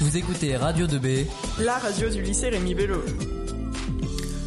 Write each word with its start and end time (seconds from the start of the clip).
Vous 0.00 0.16
écoutez 0.16 0.56
Radio 0.56 0.86
2B, 0.86 1.26
la 1.58 1.76
radio 1.76 2.08
du 2.08 2.22
lycée 2.22 2.48
Rémi 2.48 2.74
Bello. 2.74 3.02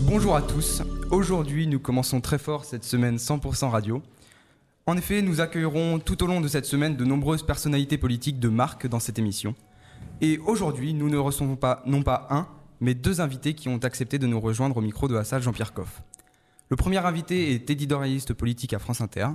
Bonjour 0.01 0.35
à 0.35 0.41
tous. 0.41 0.81
Aujourd'hui, 1.11 1.67
nous 1.67 1.79
commençons 1.79 2.21
très 2.21 2.39
fort 2.39 2.65
cette 2.65 2.83
semaine 2.83 3.17
100% 3.17 3.69
radio. 3.69 4.01
En 4.87 4.97
effet, 4.97 5.21
nous 5.21 5.41
accueillerons 5.41 5.99
tout 5.99 6.23
au 6.23 6.25
long 6.25 6.41
de 6.41 6.47
cette 6.47 6.65
semaine 6.65 6.95
de 6.95 7.05
nombreuses 7.05 7.43
personnalités 7.43 7.99
politiques 7.99 8.39
de 8.39 8.49
marque 8.49 8.87
dans 8.87 8.99
cette 8.99 9.19
émission. 9.19 9.53
Et 10.21 10.39
aujourd'hui, 10.39 10.95
nous 10.95 11.07
ne 11.07 11.17
recevons 11.17 11.55
pas 11.55 11.83
non 11.85 12.01
pas 12.01 12.25
un, 12.31 12.47
mais 12.81 12.95
deux 12.95 13.21
invités 13.21 13.53
qui 13.53 13.69
ont 13.69 13.77
accepté 13.77 14.17
de 14.17 14.25
nous 14.25 14.39
rejoindre 14.39 14.77
au 14.77 14.81
micro 14.81 15.07
de 15.07 15.13
la 15.13 15.23
salle 15.23 15.43
Jean-Pierre 15.43 15.73
Coff. 15.73 16.01
Le 16.69 16.77
premier 16.77 16.97
invité 16.97 17.53
est 17.53 17.69
éditorialiste 17.69 18.33
politique 18.33 18.73
à 18.73 18.79
France 18.79 19.01
Inter. 19.01 19.27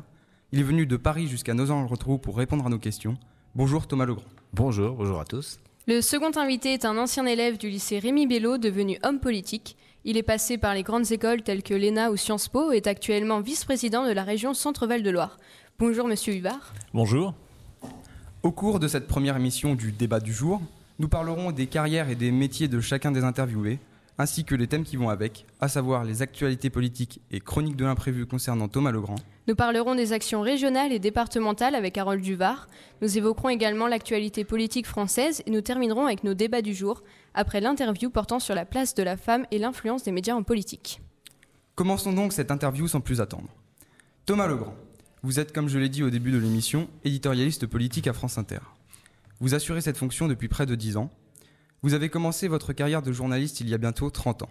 Il 0.50 0.58
est 0.58 0.64
venu 0.64 0.84
de 0.84 0.96
Paris 0.96 1.28
jusqu'à 1.28 1.54
Nozan-le-Rotrou 1.54 2.18
pour 2.18 2.38
répondre 2.38 2.66
à 2.66 2.70
nos 2.70 2.80
questions. 2.80 3.16
Bonjour 3.54 3.86
Thomas 3.86 4.06
Legrand. 4.06 4.24
Bonjour, 4.52 4.96
bonjour 4.96 5.20
à 5.20 5.24
tous. 5.24 5.60
Le 5.88 6.02
second 6.02 6.32
invité 6.36 6.74
est 6.74 6.84
un 6.84 6.98
ancien 6.98 7.24
élève 7.24 7.56
du 7.56 7.70
lycée 7.70 7.98
Rémi 7.98 8.26
Bello, 8.26 8.58
devenu 8.58 8.98
homme 9.04 9.20
politique. 9.20 9.74
Il 10.04 10.18
est 10.18 10.22
passé 10.22 10.58
par 10.58 10.74
les 10.74 10.82
grandes 10.82 11.12
écoles 11.12 11.40
telles 11.40 11.62
que 11.62 11.72
l'ENA 11.72 12.10
ou 12.10 12.16
Sciences 12.18 12.48
Po 12.48 12.72
et 12.72 12.76
est 12.76 12.86
actuellement 12.86 13.40
vice-président 13.40 14.04
de 14.04 14.12
la 14.12 14.22
région 14.22 14.52
Centre-Val 14.52 15.02
de 15.02 15.08
Loire. 15.08 15.38
Bonjour 15.78 16.06
Monsieur 16.06 16.34
Hubard. 16.34 16.74
Bonjour. 16.92 17.32
Au 18.42 18.52
cours 18.52 18.80
de 18.80 18.86
cette 18.86 19.06
première 19.06 19.36
émission 19.36 19.74
du 19.74 19.90
débat 19.90 20.20
du 20.20 20.34
jour, 20.34 20.60
nous 20.98 21.08
parlerons 21.08 21.52
des 21.52 21.66
carrières 21.66 22.10
et 22.10 22.16
des 22.16 22.32
métiers 22.32 22.68
de 22.68 22.80
chacun 22.80 23.10
des 23.10 23.24
interviewés, 23.24 23.78
ainsi 24.18 24.44
que 24.44 24.54
les 24.54 24.66
thèmes 24.66 24.84
qui 24.84 24.96
vont 24.96 25.08
avec, 25.08 25.46
à 25.60 25.68
savoir 25.68 26.04
les 26.04 26.22
actualités 26.22 26.70
politiques 26.70 27.20
et 27.30 27.40
chroniques 27.40 27.76
de 27.76 27.84
l'imprévu 27.84 28.26
concernant 28.26 28.68
Thomas 28.68 28.90
Legrand. 28.90 29.16
Nous 29.46 29.54
parlerons 29.54 29.94
des 29.94 30.12
actions 30.12 30.42
régionales 30.42 30.92
et 30.92 30.98
départementales 30.98 31.74
avec 31.74 31.96
Harold 31.96 32.22
Duvar. 32.22 32.68
Nous 33.00 33.16
évoquerons 33.16 33.48
également 33.48 33.86
l'actualité 33.86 34.44
politique 34.44 34.86
française 34.86 35.42
et 35.46 35.50
nous 35.50 35.60
terminerons 35.60 36.06
avec 36.06 36.24
nos 36.24 36.34
débats 36.34 36.62
du 36.62 36.74
jour, 36.74 37.02
après 37.32 37.60
l'interview 37.60 38.10
portant 38.10 38.40
sur 38.40 38.54
la 38.54 38.66
place 38.66 38.94
de 38.94 39.02
la 39.04 39.16
femme 39.16 39.46
et 39.50 39.58
l'influence 39.58 40.02
des 40.02 40.12
médias 40.12 40.34
en 40.34 40.42
politique. 40.42 41.00
Commençons 41.76 42.12
donc 42.12 42.32
cette 42.32 42.50
interview 42.50 42.88
sans 42.88 43.00
plus 43.00 43.20
attendre. 43.20 43.48
Thomas 44.26 44.48
Legrand, 44.48 44.74
vous 45.22 45.38
êtes, 45.38 45.52
comme 45.52 45.68
je 45.68 45.78
l'ai 45.78 45.88
dit 45.88 46.02
au 46.02 46.10
début 46.10 46.32
de 46.32 46.38
l'émission, 46.38 46.88
éditorialiste 47.04 47.66
politique 47.66 48.08
à 48.08 48.12
France 48.12 48.36
Inter. 48.36 48.58
Vous 49.40 49.54
assurez 49.54 49.80
cette 49.80 49.96
fonction 49.96 50.26
depuis 50.26 50.48
près 50.48 50.66
de 50.66 50.74
10 50.74 50.96
ans 50.96 51.10
vous 51.82 51.94
avez 51.94 52.08
commencé 52.08 52.48
votre 52.48 52.72
carrière 52.72 53.02
de 53.02 53.12
journaliste 53.12 53.60
il 53.60 53.68
y 53.68 53.74
a 53.74 53.78
bientôt 53.78 54.10
30 54.10 54.42
ans. 54.42 54.50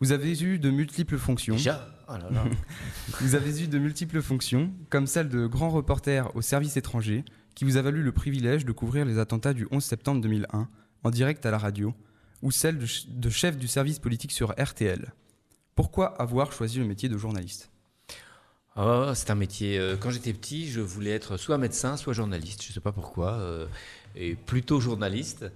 Vous 0.00 0.12
avez 0.12 0.40
eu 0.42 0.58
de 0.58 0.70
multiples 0.70 1.18
fonctions. 1.18 1.54
Déjà? 1.54 1.88
Oh 2.08 2.12
là 2.12 2.28
là. 2.30 2.44
Vous 3.20 3.34
avez 3.34 3.62
eu 3.62 3.68
de 3.68 3.78
multiples 3.78 4.20
fonctions, 4.20 4.70
comme 4.90 5.06
celle 5.06 5.28
de 5.30 5.46
grand 5.46 5.70
reporter 5.70 6.30
au 6.36 6.42
service 6.42 6.76
étranger, 6.76 7.24
qui 7.54 7.64
vous 7.64 7.76
a 7.78 7.82
valu 7.82 8.02
le 8.02 8.12
privilège 8.12 8.66
de 8.66 8.72
couvrir 8.72 9.06
les 9.06 9.18
attentats 9.18 9.54
du 9.54 9.66
11 9.70 9.82
septembre 9.82 10.20
2001 10.20 10.68
en 11.04 11.10
direct 11.10 11.46
à 11.46 11.50
la 11.50 11.56
radio, 11.58 11.94
ou 12.42 12.50
celle 12.50 12.78
de, 12.78 12.86
de 13.08 13.30
chef 13.30 13.56
du 13.56 13.68
service 13.68 13.98
politique 14.00 14.32
sur 14.32 14.52
RTL. 14.58 15.14
Pourquoi 15.76 16.08
avoir 16.20 16.52
choisi 16.52 16.78
le 16.78 16.84
métier 16.84 17.08
de 17.08 17.16
journaliste? 17.16 17.70
Oh, 18.76 19.12
C'est 19.14 19.30
un 19.30 19.34
métier. 19.36 19.78
euh, 19.78 19.96
quand 19.96 20.10
j'étais 20.10 20.32
petit, 20.32 20.68
je 20.68 20.80
voulais 20.80 21.12
être 21.12 21.36
soit 21.36 21.56
médecin, 21.58 21.96
soit 21.96 22.12
journaliste. 22.12 22.62
Je 22.62 22.68
ne 22.70 22.74
sais 22.74 22.80
pas 22.80 22.92
pourquoi. 22.92 23.34
euh, 23.34 23.66
et 24.16 24.34
plutôt 24.34 24.80
journaliste. 24.80 25.46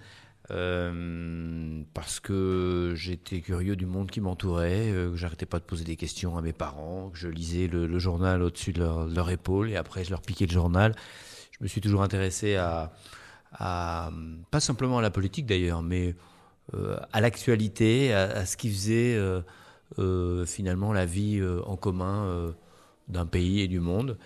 Euh, 0.51 1.83
parce 1.93 2.21
que 2.21 2.95
j'étais 2.97 3.43
curieux 3.43 3.77
du 3.77 3.85
monde 3.85 4.11
qui 4.11 4.23
m'entourait, 4.23 4.91
euh, 4.91 5.11
que 5.11 5.17
j'arrêtais 5.17 5.45
pas 5.45 5.59
de 5.59 5.65
poser 5.65 5.85
des 5.85 5.97
questions 5.97 6.39
à 6.39 6.43
mes 6.43 6.55
parents, 6.55 7.11
que 7.11 7.19
je 7.19 7.29
lisais 7.29 7.67
le, 7.67 7.99
journal 7.99 8.43
au-dessus 8.43 8.73
de 8.73 8.81
leur, 8.81 9.31
épaule 9.31 9.71
et 9.71 9.77
après 9.77 10.05
je 10.05 10.11
leur 10.11 10.23
piquais 10.23 10.47
le 10.47 10.53
journal. 10.53 10.95
Je 11.53 11.65
me 11.65 11.69
suis 11.69 11.83
toujours 11.83 12.03
intéressé 12.03 12.57
à, 12.57 12.93
pas 13.59 14.61
simplement 14.61 14.99
à 14.99 15.03
la 15.03 15.11
politique 15.11 15.45
d'ailleurs, 15.45 15.83
mais 15.83 16.15
euh, 16.75 16.97
à 17.13 17.21
l'actualité, 17.21 18.15
à, 18.15 18.23
à 18.23 18.47
ce 18.47 18.57
qui 18.57 18.71
faisait 18.71 19.19
finalement 20.47 20.93
la 20.95 21.05
vie 21.05 21.43
en 21.67 21.77
commun 21.77 22.55
d'un 23.09 23.27
pays 23.27 23.61
et 23.61 23.69
du 23.69 23.81
monde. 23.81 24.17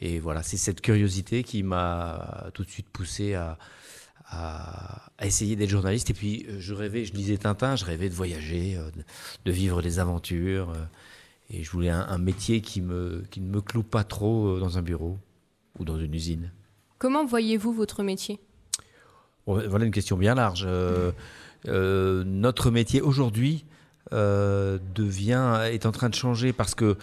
Et 0.00 0.20
voilà, 0.20 0.42
c'est 0.42 0.56
cette 0.56 0.80
curiosité 0.80 1.42
qui 1.42 1.62
m'a 1.62 2.50
tout 2.54 2.64
de 2.64 2.70
suite 2.70 2.88
poussé 2.88 3.34
à, 3.34 3.58
à, 4.32 5.10
à 5.18 5.26
essayer 5.26 5.54
d'être 5.56 5.70
journaliste. 5.70 6.10
Et 6.10 6.14
puis, 6.14 6.46
euh, 6.48 6.56
je 6.58 6.74
rêvais, 6.74 7.04
je 7.04 7.12
lisais 7.12 7.36
Tintin, 7.36 7.76
je 7.76 7.84
rêvais 7.84 8.08
de 8.08 8.14
voyager, 8.14 8.76
euh, 8.76 8.90
de, 9.44 9.52
vivre 9.52 9.82
des 9.82 9.98
aventures. 9.98 10.70
euh, 10.70 10.84
et 11.50 11.62
je 11.62 11.70
voulais 11.70 11.90
un, 11.90 12.06
un 12.08 12.18
métier 12.18 12.62
qui, 12.62 12.80
me, 12.80 13.24
qui 13.30 13.40
ne 13.40 13.48
me 13.48 13.60
cloue 13.60 13.82
pas 13.82 14.04
trop 14.04 14.58
dans 14.58 14.78
un 14.78 14.82
bureau 14.82 15.18
ou 15.78 15.84
dans 15.84 15.98
une 15.98 16.14
usine. 16.14 16.50
Comment 16.98 17.26
voyez-vous 17.26 17.72
votre 17.72 18.02
métier? 18.02 18.40
Voilà 19.46 19.84
une 19.84 19.90
question 19.90 20.16
bien 20.16 20.34
large. 20.34 20.64
Euh, 20.66 21.10
euh, 21.66 22.22
notre 22.24 22.70
métier 22.70 23.00
aujourd'hui 23.00 23.64
euh, 24.12 24.78
devient 24.94 25.62
est 25.64 25.84
en 25.84 25.92
train 25.92 26.08
de 26.08 26.14
changer 26.14 26.52
parce 26.52 26.74
que 26.74 26.96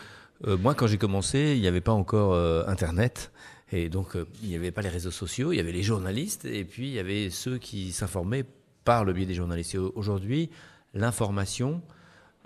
moi, 0.45 0.73
quand 0.73 0.87
j'ai 0.87 0.97
commencé, 0.97 1.55
il 1.57 1.61
n'y 1.61 1.67
avait 1.67 1.81
pas 1.81 1.91
encore 1.91 2.33
Internet. 2.69 3.29
Et 3.71 3.89
donc, 3.89 4.15
euh, 4.15 4.25
il 4.41 4.49
n'y 4.49 4.55
avait 4.55 4.71
pas 4.71 4.81
les 4.81 4.89
réseaux 4.89 5.11
sociaux, 5.11 5.51
il 5.53 5.57
y 5.57 5.59
avait 5.59 5.71
les 5.71 5.83
journalistes, 5.83 6.45
et 6.45 6.63
puis 6.65 6.87
il 6.87 6.93
y 6.93 6.99
avait 6.99 7.29
ceux 7.29 7.57
qui 7.57 7.91
s'informaient 7.91 8.45
par 8.83 9.05
le 9.05 9.13
biais 9.13 9.25
des 9.25 9.35
journalistes. 9.35 9.75
Aujourd'hui, 9.75 10.49
l'information, 10.93 11.81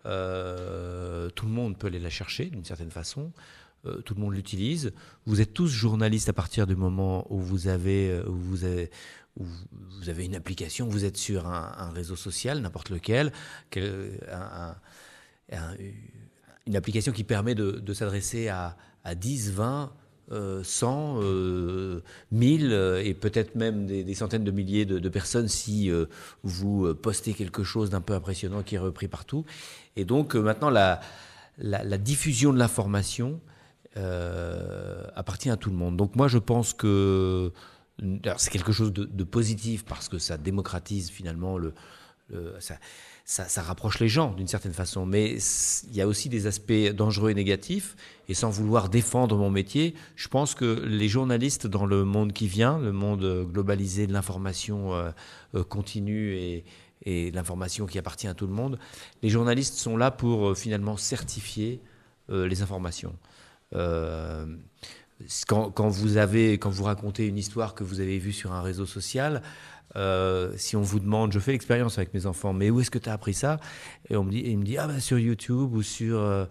euh, 0.06 1.30
tout 1.30 1.46
le 1.46 1.52
monde 1.52 1.78
peut 1.78 1.88
aller 1.88 2.00
la 2.00 2.10
chercher 2.10 2.46
d'une 2.46 2.66
certaine 2.66 2.92
façon. 2.92 3.32
Euh, 3.86 4.02
tout 4.02 4.16
le 4.16 4.22
monde 4.22 4.34
l'utilise. 4.34 4.92
Vous 5.26 5.42
êtes 5.42 5.54
tous 5.54 5.68
journalistes 5.68 6.30
à 6.30 6.34
partir 6.34 6.68
du 6.68 6.76
moment 6.76 7.26
où 7.30 7.40
vous 7.40 7.68
avez, 7.68 8.22
où 8.28 8.34
vous 8.36 8.64
avez, 8.66 8.90
où 9.40 9.46
vous 9.46 10.10
avez 10.10 10.26
une 10.26 10.36
application, 10.36 10.88
vous 10.88 11.06
êtes 11.06 11.18
sur 11.18 11.48
un, 11.48 11.90
réseau 11.92 12.16
social, 12.16 12.60
n'importe 12.60 12.90
lequel, 12.90 13.32
quel- 13.70 14.20
un- 14.32 14.76
un- 15.52 15.58
un- 15.58 15.76
une 16.66 16.76
application 16.76 17.12
qui 17.12 17.24
permet 17.24 17.56
de, 17.56 17.94
s'adresser 17.94 18.48
à, 18.48 18.78
à 19.04 19.16
10, 19.16 19.52
20, 19.52 19.84
euh, 19.86 20.03
100, 20.32 21.20
euh, 21.22 22.02
1000 22.32 22.72
euh, 22.72 23.04
et 23.04 23.14
peut-être 23.14 23.56
même 23.56 23.86
des, 23.86 24.14
centaines 24.16 24.44
de 24.44 24.52
milliers 24.52 24.86
de, 24.86 25.10
personnes 25.10 25.48
si 25.48 25.92
euh, 25.92 26.06
vous 26.44 26.86
euh, 26.86 26.94
postez 26.94 27.34
quelque 27.34 27.64
chose 27.64 27.90
d'un 27.90 28.02
peu 28.02 28.14
impressionnant 28.14 28.64
qui 28.64 28.76
est 28.76 28.80
repris 28.80 29.08
partout. 29.08 29.46
Et 29.96 30.06
donc 30.06 30.36
euh, 30.36 30.42
maintenant, 30.42 30.70
la, 30.70 31.00
diffusion 31.98 32.54
de 32.54 32.58
l'information 32.58 33.42
euh, 33.98 35.04
appartient 35.16 35.50
à 35.50 35.58
tout 35.58 35.70
le 35.70 35.76
monde. 35.76 35.98
Donc 35.98 36.16
moi, 36.16 36.28
je 36.28 36.38
pense 36.38 36.74
que 36.74 37.52
c'est 38.38 38.50
quelque 38.50 38.72
chose 38.72 38.92
de 38.92 39.24
positif 39.24 39.86
parce 39.86 40.10
que 40.10 40.18
ça 40.18 40.38
démocratise 40.38 41.12
finalement 41.12 41.60
le, 41.60 41.74
ça, 43.26 43.62
rapproche 43.62 44.00
les 44.00 44.08
gens 44.08 44.34
d'une 44.34 44.48
certaine 44.48 44.74
façon. 44.74 45.06
Mais 45.06 45.38
il 45.90 45.96
y 45.96 46.02
a 46.02 46.08
aussi 46.08 46.30
des 46.30 46.48
aspects 46.48 46.74
dangereux 46.94 47.32
et 47.32 47.34
négatifs. 47.34 47.96
Et 48.30 48.34
sans 48.34 48.50
vouloir 48.50 48.90
défendre 48.90 49.38
mon 49.38 49.50
métier, 49.50 49.96
je 50.16 50.28
pense 50.28 50.56
que 50.56 50.82
les 50.86 51.08
journalistes 51.08 51.68
dans 51.68 51.86
le 51.86 52.06
monde 52.06 52.32
qui 52.34 52.48
vient, 52.48 52.80
le 52.80 52.92
monde 52.92 53.48
globalisé 53.52 54.08
de 54.08 54.14
l'information 54.14 54.94
euh, 54.94 55.12
euh, 55.56 55.64
continue 55.64 56.36
et, 56.36 56.64
et 57.04 57.32
l'information 57.32 57.86
qui 57.86 58.00
appartient 58.00 58.28
à 58.28 58.34
tout 58.34 58.48
le 58.48 58.54
monde, 58.54 58.80
les 59.22 59.30
journalistes 59.30 59.76
sont 59.76 59.98
là 59.98 60.10
pour 60.10 60.50
euh, 60.50 60.56
finalement 60.56 60.98
certifier 60.98 61.82
les 62.30 62.62
informations. 62.62 63.14
Quand 65.46 65.90
vous 65.90 66.16
avez, 66.16 66.54
quand 66.54 66.70
vous 66.70 66.86
racontez 66.86 67.28
une 67.28 67.38
histoire 67.38 67.76
que 67.76 67.84
vous 67.84 68.00
avez 68.00 68.18
vue 68.18 68.32
sur 68.32 68.54
un 68.54 68.62
réseau 68.62 68.86
social, 68.86 69.42
euh, 69.96 70.54
si 70.58 70.76
on 70.76 70.82
vous 70.82 71.00
demande, 71.00 71.32
je 71.34 71.40
fais 71.40 71.52
l'expérience 71.52 71.98
avec 71.98 72.14
mes 72.14 72.26
enfants, 72.26 72.54
mais 72.54 72.70
où 72.70 72.80
est-ce 72.80 72.92
que 72.92 73.00
tu 73.00 73.10
as 73.10 73.14
appris 73.14 73.34
ça? 73.34 73.60
Et 74.10 74.16
on 74.16 74.24
me 74.24 74.32
dit, 74.32 74.44
il 74.46 74.58
me 74.58 74.64
dit, 74.64 74.78
ah 74.78 74.88
ben 74.88 75.00
sur 75.00 75.20
YouTube 75.20 75.74
ou 75.74 75.84
sur, 75.84 76.20
euh, 76.20 76.46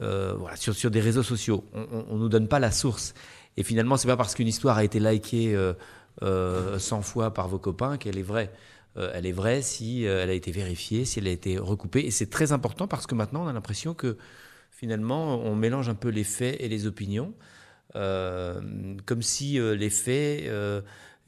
euh, 0.00 0.34
voilà, 0.38 0.56
sur, 0.56 0.74
sur 0.74 0.90
des 0.90 1.00
réseaux 1.00 1.22
sociaux. 1.22 1.64
On 1.74 2.14
ne 2.14 2.20
nous 2.20 2.28
donne 2.28 2.48
pas 2.48 2.58
la 2.58 2.70
source. 2.70 3.14
Et 3.56 3.62
finalement, 3.62 3.96
c'est 3.96 4.06
pas 4.06 4.16
parce 4.16 4.34
qu'une 4.34 4.46
histoire 4.46 4.76
a 4.76 4.84
été 4.84 5.00
likée 5.00 5.54
euh, 5.56 5.72
euh, 6.22 6.78
100 6.78 7.02
fois 7.02 7.34
par 7.34 7.48
vos 7.48 7.58
copains 7.58 7.96
qu'elle 7.96 8.18
est 8.18 8.22
vraie. 8.22 8.50
Elle 9.14 9.26
est 9.26 9.32
vraie 9.32 9.62
si 9.62 10.02
elle 10.02 10.28
a 10.28 10.32
été 10.32 10.50
vérifiée, 10.50 11.04
si 11.04 11.20
elle 11.20 11.28
a 11.28 11.30
été 11.30 11.56
recoupée. 11.56 12.00
Et 12.00 12.10
c'est 12.10 12.30
très 12.30 12.50
important 12.50 12.88
parce 12.88 13.06
que 13.06 13.14
maintenant, 13.14 13.44
on 13.44 13.46
a 13.46 13.52
l'impression 13.52 13.94
que 13.94 14.16
finalement, 14.72 15.40
on 15.40 15.54
mélange 15.54 15.88
un 15.88 15.94
peu 15.94 16.08
les 16.08 16.24
faits 16.24 16.56
et 16.58 16.68
les 16.68 16.88
opinions, 16.88 17.32
comme 17.94 19.22
si 19.22 19.56
les 19.60 19.90
faits 19.90 20.50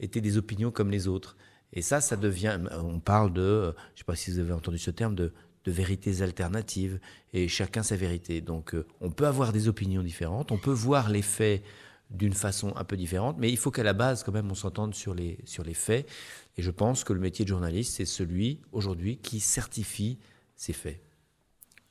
étaient 0.01 0.19
des 0.19 0.35
opinions 0.35 0.69
comme 0.69 0.91
les 0.91 1.07
autres. 1.07 1.37
Et 1.73 1.81
ça, 1.81 2.01
ça 2.01 2.15
devient. 2.15 2.59
On 2.71 2.99
parle 2.99 3.33
de. 3.33 3.63
Je 3.63 3.67
ne 3.67 3.97
sais 3.97 4.03
pas 4.05 4.15
si 4.15 4.31
vous 4.31 4.39
avez 4.39 4.53
entendu 4.53 4.77
ce 4.77 4.91
terme 4.91 5.15
de, 5.15 5.33
de 5.63 5.71
vérités 5.71 6.21
alternatives 6.21 6.99
et 7.33 7.47
chacun 7.47 7.83
sa 7.83 7.95
vérité. 7.95 8.41
Donc, 8.41 8.73
euh, 8.73 8.85
on 8.99 9.11
peut 9.11 9.27
avoir 9.27 9.51
des 9.53 9.67
opinions 9.67 10.03
différentes, 10.03 10.51
on 10.51 10.57
peut 10.57 10.71
voir 10.71 11.09
les 11.09 11.21
faits 11.21 11.63
d'une 12.09 12.33
façon 12.33 12.73
un 12.75 12.83
peu 12.83 12.97
différente, 12.97 13.37
mais 13.39 13.49
il 13.49 13.57
faut 13.57 13.71
qu'à 13.71 13.83
la 13.83 13.93
base, 13.93 14.23
quand 14.23 14.33
même, 14.33 14.51
on 14.51 14.55
s'entende 14.55 14.93
sur 14.93 15.13
les, 15.13 15.39
sur 15.45 15.63
les 15.63 15.73
faits. 15.73 16.09
Et 16.57 16.61
je 16.61 16.71
pense 16.71 17.03
que 17.03 17.13
le 17.13 17.21
métier 17.21 17.45
de 17.45 17.49
journaliste, 17.49 17.95
c'est 17.95 18.05
celui, 18.05 18.59
aujourd'hui, 18.73 19.17
qui 19.17 19.39
certifie 19.39 20.19
ces 20.55 20.73
faits. 20.73 21.01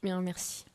Bien, 0.03 0.21
merci. 0.21 0.67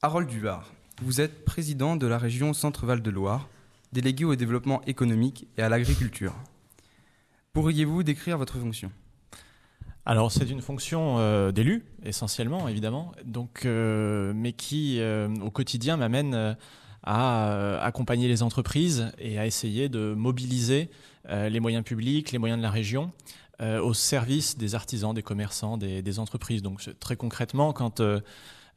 Harold 0.00 0.28
Duvard, 0.28 0.72
vous 1.02 1.20
êtes 1.20 1.44
président 1.44 1.96
de 1.96 2.06
la 2.06 2.16
région 2.16 2.54
Centre-Val 2.54 3.02
de 3.02 3.10
Loire, 3.10 3.48
délégué 3.92 4.24
au 4.24 4.34
développement 4.34 4.82
économique 4.86 5.46
et 5.58 5.62
à 5.62 5.68
l'agriculture. 5.68 6.34
Pourriez-vous 7.52 8.02
décrire 8.02 8.38
votre 8.38 8.58
fonction? 8.58 8.90
Alors 10.06 10.32
c'est 10.32 10.48
une 10.48 10.62
fonction 10.62 11.50
d'élu 11.52 11.84
essentiellement 12.04 12.68
évidemment, 12.68 13.12
donc 13.24 13.64
mais 13.64 14.52
qui 14.52 15.00
au 15.42 15.50
quotidien 15.50 15.96
m'amène 15.96 16.56
à 17.02 17.80
accompagner 17.82 18.26
les 18.28 18.42
entreprises 18.42 19.12
et 19.18 19.38
à 19.38 19.46
essayer 19.46 19.88
de 19.88 20.14
mobiliser 20.14 20.90
les 21.28 21.60
moyens 21.60 21.84
publics, 21.84 22.32
les 22.32 22.38
moyens 22.38 22.58
de 22.58 22.62
la 22.62 22.70
région 22.70 23.12
au 23.60 23.92
service 23.92 24.56
des 24.56 24.74
artisans, 24.74 25.12
des 25.12 25.22
commerçants, 25.22 25.76
des, 25.76 26.18
entreprises. 26.18 26.62
Donc 26.62 26.88
très 26.98 27.16
concrètement, 27.16 27.72
quand 27.72 28.00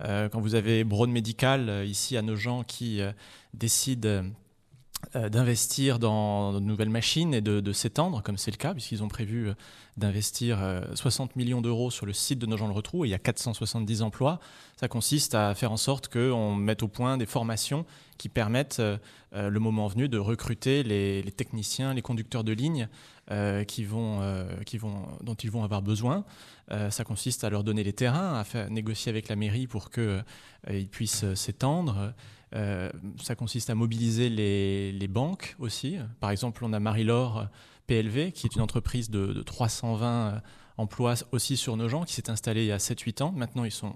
euh, 0.01 0.29
quand 0.29 0.39
vous 0.39 0.55
avez 0.55 0.83
Broad 0.83 1.09
Medical 1.09 1.69
euh, 1.69 1.85
ici 1.85 2.17
à 2.17 2.21
nos 2.21 2.35
gens 2.35 2.63
qui 2.63 3.01
euh, 3.01 3.11
décident 3.53 4.23
d'investir 5.13 5.99
dans 5.99 6.53
de 6.53 6.59
nouvelles 6.59 6.89
machines 6.89 7.33
et 7.33 7.41
de, 7.41 7.71
s'étendre, 7.71 8.21
comme 8.23 8.37
c'est 8.37 8.51
le 8.51 8.57
cas, 8.57 8.73
puisqu'ils 8.73 9.03
ont 9.03 9.07
prévu 9.07 9.51
d'investir 9.97 10.59
60 10.95 11.35
millions 11.35 11.61
d'euros 11.61 11.91
sur 11.91 12.05
le 12.05 12.13
site 12.13 12.39
de 12.39 12.45
nos 12.45 12.57
gens 12.57 12.67
le 12.67 12.73
retrou 12.73 13.05
et 13.05 13.09
il 13.09 13.11
y 13.11 13.15
a 13.15 13.19
470 13.19 14.01
emplois. 14.01 14.39
Ça 14.77 14.87
consiste 14.87 15.35
à 15.35 15.53
faire 15.55 15.71
en 15.71 15.77
sorte 15.77 16.07
qu'on 16.07 16.55
mette 16.55 16.83
au 16.83 16.87
point 16.87 17.17
des 17.17 17.25
formations 17.25 17.85
qui 18.17 18.29
permettent, 18.29 18.81
le 19.33 19.59
moment 19.59 19.87
venu, 19.87 20.09
de 20.09 20.17
recruter 20.17 20.83
les 20.83 21.31
techniciens, 21.35 21.93
les 21.93 22.01
conducteurs 22.01 22.43
de 22.43 22.53
ligne 22.53 22.87
euh, 23.31 23.63
qui 23.63 23.85
vont, 23.85 24.19
euh, 24.21 24.45
qui 24.65 24.77
vont, 24.77 25.07
dont 25.21 25.33
ils 25.33 25.49
vont 25.49 25.63
avoir 25.63 25.81
besoin. 25.81 26.25
Euh, 26.71 26.89
ça 26.89 27.05
consiste 27.05 27.45
à 27.45 27.49
leur 27.49 27.63
donner 27.63 27.81
les 27.83 27.93
terrains, 27.93 28.37
à 28.37 28.43
faire, 28.43 28.69
négocier 28.69 29.09
avec 29.09 29.29
la 29.29 29.37
mairie 29.37 29.65
pour 29.65 29.91
qu'ils 29.91 30.89
puissent 30.91 31.33
s'étendre. 31.33 32.13
ça 32.51 33.35
consiste 33.35 33.69
à 33.69 33.75
mobiliser 33.75 34.29
les, 34.29 35.07
banques 35.07 35.55
aussi. 35.57 35.97
Par 36.19 36.31
exemple, 36.31 36.65
on 36.65 36.73
a 36.73 36.79
Marie-Laure 36.81 37.47
PLV, 37.87 38.33
qui 38.33 38.47
est 38.47 38.55
une 38.55 38.61
entreprise 38.61 39.09
de, 39.09 39.27
de 39.27 39.41
320 39.41 40.41
emplois 40.77 41.15
aussi 41.31 41.55
sur 41.55 41.77
nos 41.77 41.87
gens, 41.87 42.03
qui 42.03 42.13
s'est 42.13 42.29
installée 42.29 42.63
il 42.63 42.67
y 42.67 42.71
a 42.73 42.77
7-8 42.77 43.23
ans. 43.23 43.31
Maintenant, 43.31 43.63
ils 43.63 43.71
sont 43.71 43.95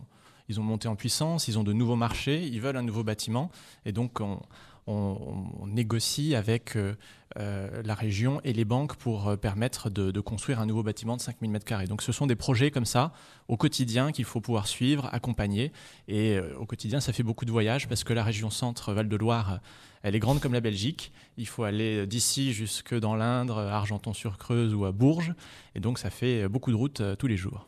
ils 0.49 0.59
ont 0.59 0.63
monté 0.63 0.87
en 0.87 0.95
puissance, 0.95 1.49
ils 1.49 1.59
ont 1.59 1.63
de 1.63 1.73
nouveaux 1.73 1.97
marchés, 1.97 2.41
ils 2.47 2.61
veulent 2.61 2.77
un 2.77 2.83
nouveau 2.83 3.03
bâtiment. 3.03 3.51
Et 3.85 3.91
donc, 3.91 4.21
on, 4.21 4.39
on, 4.87 5.67
négocie 5.67 6.33
avec 6.33 6.75
euh, 6.75 6.95
euh, 7.37 7.83
la 7.83 7.93
région 7.93 8.41
et 8.43 8.53
les 8.53 8.65
banques 8.65 8.95
pour 8.95 9.27
euh, 9.27 9.35
permettre 9.35 9.89
de, 9.89 10.19
construire 10.21 10.59
un 10.59 10.65
nouveau 10.65 10.81
bâtiment 10.81 11.17
de 11.17 11.21
5000 11.21 11.51
m2. 11.51 11.87
Donc 11.87 12.01
ce 12.01 12.11
sont 12.11 12.25
des 12.25 12.35
projets 12.35 12.71
comme 12.71 12.85
ça 12.85 13.11
au 13.47 13.57
quotidien 13.57 14.11
qu'il 14.11 14.25
faut 14.25 14.41
pouvoir 14.41 14.67
suivre, 14.67 15.09
accompagner. 15.11 15.71
Et 16.07 16.39
au 16.57 16.65
quotidien, 16.65 16.99
ça 16.99 17.13
fait 17.13 17.23
beaucoup 17.23 17.45
de 17.45 17.51
voyages 17.51 17.87
parce 17.87 18.03
que 18.03 18.13
la 18.13 18.23
région 18.23 18.49
centre 18.49 18.93
Val-de-Loire, 18.93 19.59
elle 20.03 20.15
est 20.15 20.19
grande 20.19 20.39
comme 20.39 20.53
la 20.53 20.61
Belgique. 20.61 21.11
Il 21.37 21.47
faut 21.47 21.63
aller 21.63 22.07
d'ici 22.07 22.53
jusque 22.53 22.97
dans 22.97 23.15
l'Indre, 23.15 23.59
Argenton-sur-Creuse 23.59 24.73
ou 24.73 24.85
à 24.85 24.91
Bourges. 24.91 25.33
Et 25.75 25.79
donc 25.79 25.99
ça 25.99 26.09
fait 26.09 26.47
beaucoup 26.47 26.71
de 26.71 26.77
routes 26.77 27.01
tous 27.17 27.27
les 27.27 27.37
jours. 27.37 27.67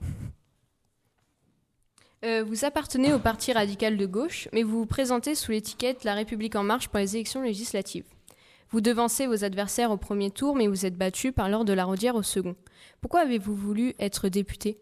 Euh, 2.26 2.44
vous 2.46 2.66
appartenez 2.66 3.14
au 3.14 3.20
Parti 3.20 3.54
radical 3.54 3.96
de 3.96 4.06
gauche, 4.06 4.50
mais 4.52 4.64
vous 4.64 4.80
vous 4.80 4.86
présentez 4.86 5.36
sous 5.36 5.52
l'étiquette 5.52 6.04
La 6.04 6.14
République 6.14 6.58
en 6.58 6.64
marche 6.64 6.90
pour 6.90 7.00
les 7.00 7.16
élections 7.16 7.42
législatives. 7.42 8.04
Vous 8.72 8.82
devancez 8.82 9.26
vos 9.26 9.46
adversaires 9.46 9.90
au 9.90 9.96
premier 9.96 10.30
tour, 10.30 10.56
mais 10.56 10.68
vous 10.68 10.86
êtes 10.86 10.98
battu 10.98 11.32
par 11.32 11.48
l'ordre 11.48 11.66
de 11.66 11.74
la 11.74 11.86
Rodière 11.86 12.16
au 12.16 12.22
second. 12.22 12.58
Pourquoi 13.00 13.22
avez-vous 13.22 13.56
voulu 13.56 13.94
être 14.00 14.28
député? 14.28 14.78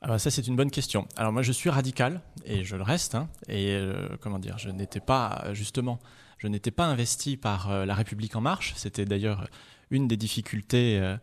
Alors 0.00 0.20
ça 0.20 0.30
c'est 0.30 0.46
une 0.46 0.54
bonne 0.54 0.70
question. 0.70 1.08
Alors 1.16 1.32
moi 1.32 1.42
je 1.42 1.50
suis 1.50 1.70
radical 1.70 2.20
et 2.44 2.62
je 2.62 2.76
le 2.76 2.82
reste. 2.82 3.16
Hein, 3.16 3.28
et 3.48 3.72
euh, 3.72 4.06
comment 4.20 4.38
dire, 4.38 4.56
je 4.58 4.70
n'étais 4.70 5.00
pas 5.00 5.46
justement, 5.52 5.98
je 6.38 6.46
n'étais 6.46 6.70
pas 6.70 6.84
investi 6.84 7.36
par 7.36 7.72
euh, 7.72 7.84
la 7.84 7.94
République 7.94 8.36
en 8.36 8.40
marche. 8.40 8.74
C'était 8.76 9.06
d'ailleurs 9.06 9.48
une 9.90 10.06
des 10.06 10.16
difficultés 10.16 11.16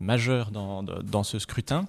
majeures 0.00 0.50
dans, 0.50 0.82
dans, 0.82 1.22
ce 1.22 1.38
scrutin. 1.38 1.86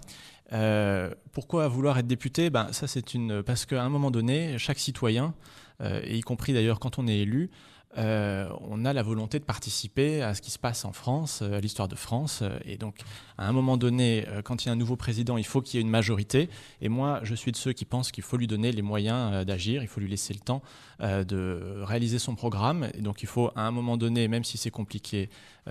Euh, 0.51 1.13
pourquoi 1.31 1.68
vouloir 1.68 1.98
être 1.98 2.07
député? 2.07 2.50
Ben, 2.50 2.72
ça 2.72 2.88
c'est 2.88 3.13
une 3.13 3.44
parce 3.44 3.66
qu'à 3.66 3.84
un 3.84 3.90
moment 3.90 4.12
donné, 4.12 4.57
chaque 4.57 4.80
citoyen, 4.80 5.34
euh, 5.81 6.01
y 6.06 6.22
compris 6.22 6.54
d'ailleurs 6.54 6.80
quand 6.80 7.00
on 7.00 7.07
est 7.07 7.19
élu, 7.19 7.50
euh, 7.97 8.47
on 8.62 8.86
a 8.86 8.94
la 8.94 9.01
volonté 9.01 9.39
de 9.39 9.44
participer 9.44 10.21
à 10.21 10.36
ce 10.36 10.41
qui 10.41 10.51
se 10.51 10.59
passe 10.59 10.86
en 10.86 10.91
France, 10.91 11.41
à 11.41 11.59
l'histoire 11.59 11.88
de 11.88 11.95
France. 11.95 12.44
Et 12.65 12.77
donc, 12.77 12.95
à 13.38 13.47
un 13.47 13.51
moment 13.51 13.77
donné, 13.77 14.25
quand 14.44 14.63
il 14.63 14.68
y 14.68 14.69
a 14.69 14.74
un 14.74 14.77
nouveau 14.77 14.95
président, 14.95 15.38
il 15.38 15.45
faut 15.45 15.62
qu'il 15.62 15.77
y 15.77 15.77
ait 15.80 15.81
une 15.81 15.89
majorité. 15.89 16.50
Et 16.81 16.89
moi, 16.89 17.19
je 17.24 17.33
suis 17.36 17.51
de 17.51 17.57
ceux 17.57 17.74
qui 17.74 17.86
pensent 17.86 18.12
qu'il 18.12 18.24
faut 18.24 18.38
lui 18.38 18.47
donner 18.47 18.71
les 18.71 18.81
moyens 18.81 19.45
d'agir, 19.45 19.81
il 19.81 19.88
faut 19.88 20.00
lui 20.00 20.09
laisser 20.09 20.33
le 20.33 20.39
temps 20.39 20.62
de 21.00 21.81
réaliser 21.83 22.19
son 22.19 22.36
programme. 22.36 22.89
Et 22.94 23.01
donc, 23.01 23.24
il 23.24 23.27
faut, 23.27 23.51
à 23.56 23.62
un 23.62 23.71
moment 23.71 23.97
donné, 23.97 24.27
même 24.27 24.44
si 24.44 24.57
c'est 24.57 24.71
compliqué, 24.71 25.30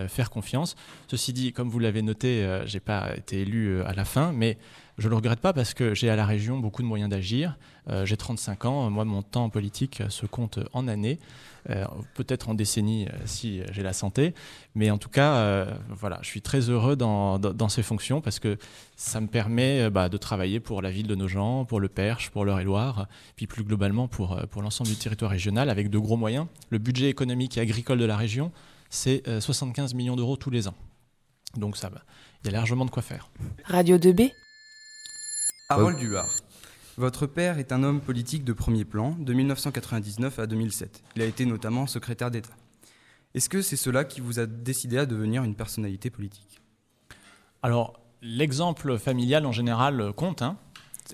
faire 0.08 0.30
confiance. 0.30 0.74
Ceci 1.06 1.32
dit, 1.32 1.52
comme 1.52 1.68
vous 1.68 1.78
l'avez 1.78 2.02
noté, 2.02 2.62
j'ai 2.66 2.80
pas 2.80 3.16
été 3.16 3.42
élu 3.42 3.82
à 3.82 3.92
la 3.92 4.04
fin, 4.04 4.32
mais 4.32 4.58
je 4.98 5.04
ne 5.04 5.10
le 5.10 5.16
regrette 5.16 5.38
pas 5.38 5.52
parce 5.52 5.74
que 5.74 5.94
j'ai 5.94 6.10
à 6.10 6.16
la 6.16 6.26
région 6.26 6.58
beaucoup 6.58 6.82
de 6.82 6.86
moyens 6.86 7.08
d'agir. 7.08 7.56
Euh, 7.88 8.04
j'ai 8.04 8.16
35 8.16 8.64
ans, 8.64 8.90
moi 8.90 9.04
mon 9.04 9.22
temps 9.22 9.48
politique 9.48 10.02
se 10.08 10.26
compte 10.26 10.58
en 10.72 10.88
années, 10.88 11.20
euh, 11.70 11.84
peut-être 12.14 12.48
en 12.48 12.54
décennies 12.54 13.06
euh, 13.06 13.12
si 13.24 13.62
j'ai 13.70 13.84
la 13.84 13.92
santé, 13.92 14.34
mais 14.74 14.90
en 14.90 14.98
tout 14.98 15.08
cas, 15.08 15.66
voilà, 15.88 16.18
je 16.22 16.26
suis 16.26 16.42
très 16.42 16.68
heureux 16.68 16.96
dans, 16.96 17.68
ces 17.68 17.82
fonctions 17.82 18.20
parce 18.20 18.38
que 18.40 18.58
ça 18.96 19.20
me 19.20 19.28
permet 19.28 19.88
bah, 19.90 20.08
de 20.08 20.16
travailler 20.16 20.58
pour 20.58 20.82
la 20.82 20.90
ville 20.90 21.06
de 21.06 21.14
nos 21.14 21.28
gens, 21.28 21.64
pour 21.64 21.80
le 21.80 21.88
Perche, 21.88 22.30
pour 22.30 22.44
l'Eure-et-Loire, 22.44 23.06
puis 23.36 23.46
plus 23.46 23.62
globalement 23.62 24.08
pour, 24.08 24.36
pour 24.50 24.62
l'ensemble 24.62 24.90
du 24.90 24.96
territoire 24.96 25.30
régional 25.30 25.70
avec 25.70 25.90
de 25.90 25.98
gros 25.98 26.16
moyens. 26.16 26.46
Le 26.70 26.78
budget 26.78 27.08
économique 27.08 27.56
et 27.56 27.60
agricole 27.60 27.98
de 27.98 28.04
la 28.04 28.16
région, 28.16 28.50
c'est 28.90 29.22
75 29.40 29.94
millions 29.94 30.16
d'euros 30.16 30.36
tous 30.36 30.50
les 30.50 30.66
ans. 30.66 30.74
Donc 31.56 31.76
ça 31.76 31.90
il 32.44 32.46
y 32.46 32.48
a 32.50 32.52
largement 32.52 32.84
de 32.84 32.90
quoi 32.90 33.02
faire. 33.02 33.30
Radio 33.64 33.96
2B 33.96 34.30
Harold 35.70 35.98
Duhart. 35.98 36.34
Votre 36.96 37.26
père 37.26 37.58
est 37.58 37.72
un 37.72 37.82
homme 37.82 38.00
politique 38.00 38.42
de 38.42 38.54
premier 38.54 38.86
plan 38.86 39.14
de 39.18 39.34
1999 39.34 40.38
à 40.38 40.46
2007. 40.46 41.02
Il 41.14 41.20
a 41.20 41.26
été 41.26 41.44
notamment 41.44 41.86
secrétaire 41.86 42.30
d'État. 42.30 42.54
Est-ce 43.34 43.50
que 43.50 43.60
c'est 43.60 43.76
cela 43.76 44.04
qui 44.04 44.22
vous 44.22 44.38
a 44.38 44.46
décidé 44.46 44.96
à 44.96 45.04
devenir 45.04 45.44
une 45.44 45.54
personnalité 45.54 46.08
politique? 46.08 46.62
Alors, 47.62 48.00
l'exemple 48.22 48.96
familial 48.96 49.44
en 49.44 49.52
général 49.52 50.14
compte. 50.14 50.40
Hein. 50.40 50.56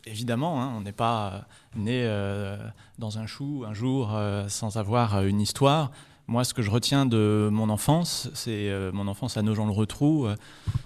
Évidemment, 0.07 0.63
hein, 0.63 0.73
on 0.77 0.83
n'est 0.83 0.93
pas 0.93 1.49
né 1.75 2.05
euh, 2.05 2.57
dans 3.01 3.19
un 3.19 3.27
chou 3.27 3.65
un 3.67 3.75
jour 3.75 4.15
euh, 4.15 4.49
sans 4.49 4.77
avoir 4.77 5.25
une 5.25 5.41
histoire. 5.41 5.91
Moi, 6.29 6.45
ce 6.45 6.55
que 6.55 6.63
je 6.63 6.71
retiens 6.71 7.07
de 7.07 7.49
mon 7.51 7.71
enfance, 7.71 8.31
c'est 8.35 8.71
euh, 8.71 8.93
mon 8.93 9.09
enfance 9.09 9.37
à 9.37 9.43
Nogent-le-Retrou, 9.43 10.29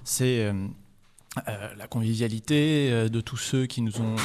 c'est 0.05 0.55
euh, 1.37 1.69
la 1.77 1.87
convivialité 1.87 2.91
euh, 2.91 3.09
de 3.09 3.21
tous 3.21 3.37
ceux 3.37 3.67
qui 3.67 3.83
nous 3.83 4.01
ont 4.01 4.17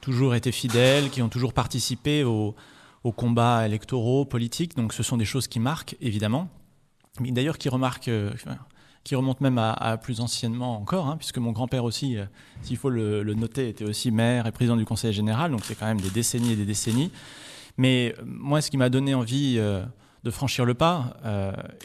toujours 0.00 0.34
été 0.34 0.52
fidèles, 0.52 1.10
qui 1.10 1.20
ont 1.20 1.28
toujours 1.28 1.52
participé 1.52 2.24
aux, 2.24 2.54
combats 3.16 3.66
électoraux, 3.66 4.24
politiques. 4.24 4.76
Donc 4.76 4.92
ce 4.92 5.02
sont 5.02 5.16
des 5.16 5.24
choses 5.24 5.48
qui 5.48 5.58
marquent, 5.58 5.96
évidemment. 6.00 6.48
Mais 7.20 7.32
d'ailleurs 7.32 7.58
qui 7.58 7.68
remarquent, 7.68 8.08
euh, 8.08 8.32
qui 9.02 9.16
remontent 9.16 9.42
même 9.42 9.58
à, 9.58 9.98
plus 10.00 10.20
anciennement 10.20 10.76
encore, 10.76 11.08
hein, 11.08 11.16
puisque 11.16 11.38
mon 11.38 11.50
grand-père 11.50 11.84
aussi, 11.84 12.16
s'il 12.62 12.76
faut 12.76 12.90
le, 12.90 13.22
noter, 13.34 13.68
était 13.68 13.84
aussi 13.84 14.12
maire 14.12 14.46
et 14.46 14.52
président 14.52 14.76
du 14.76 14.84
conseil 14.84 15.12
général. 15.12 15.50
Donc 15.50 15.64
c'est 15.64 15.74
quand 15.74 15.86
même 15.86 16.00
des 16.00 16.10
décennies 16.10 16.52
et 16.52 16.56
des 16.56 16.64
décennies. 16.64 17.10
Mais 17.76 18.14
moi, 18.24 18.60
ce 18.60 18.70
qui 18.70 18.76
m'a 18.76 18.88
donné 18.88 19.14
envie 19.14 19.56
de 19.56 20.30
franchir 20.30 20.64
le 20.64 20.74
pas 20.74 21.16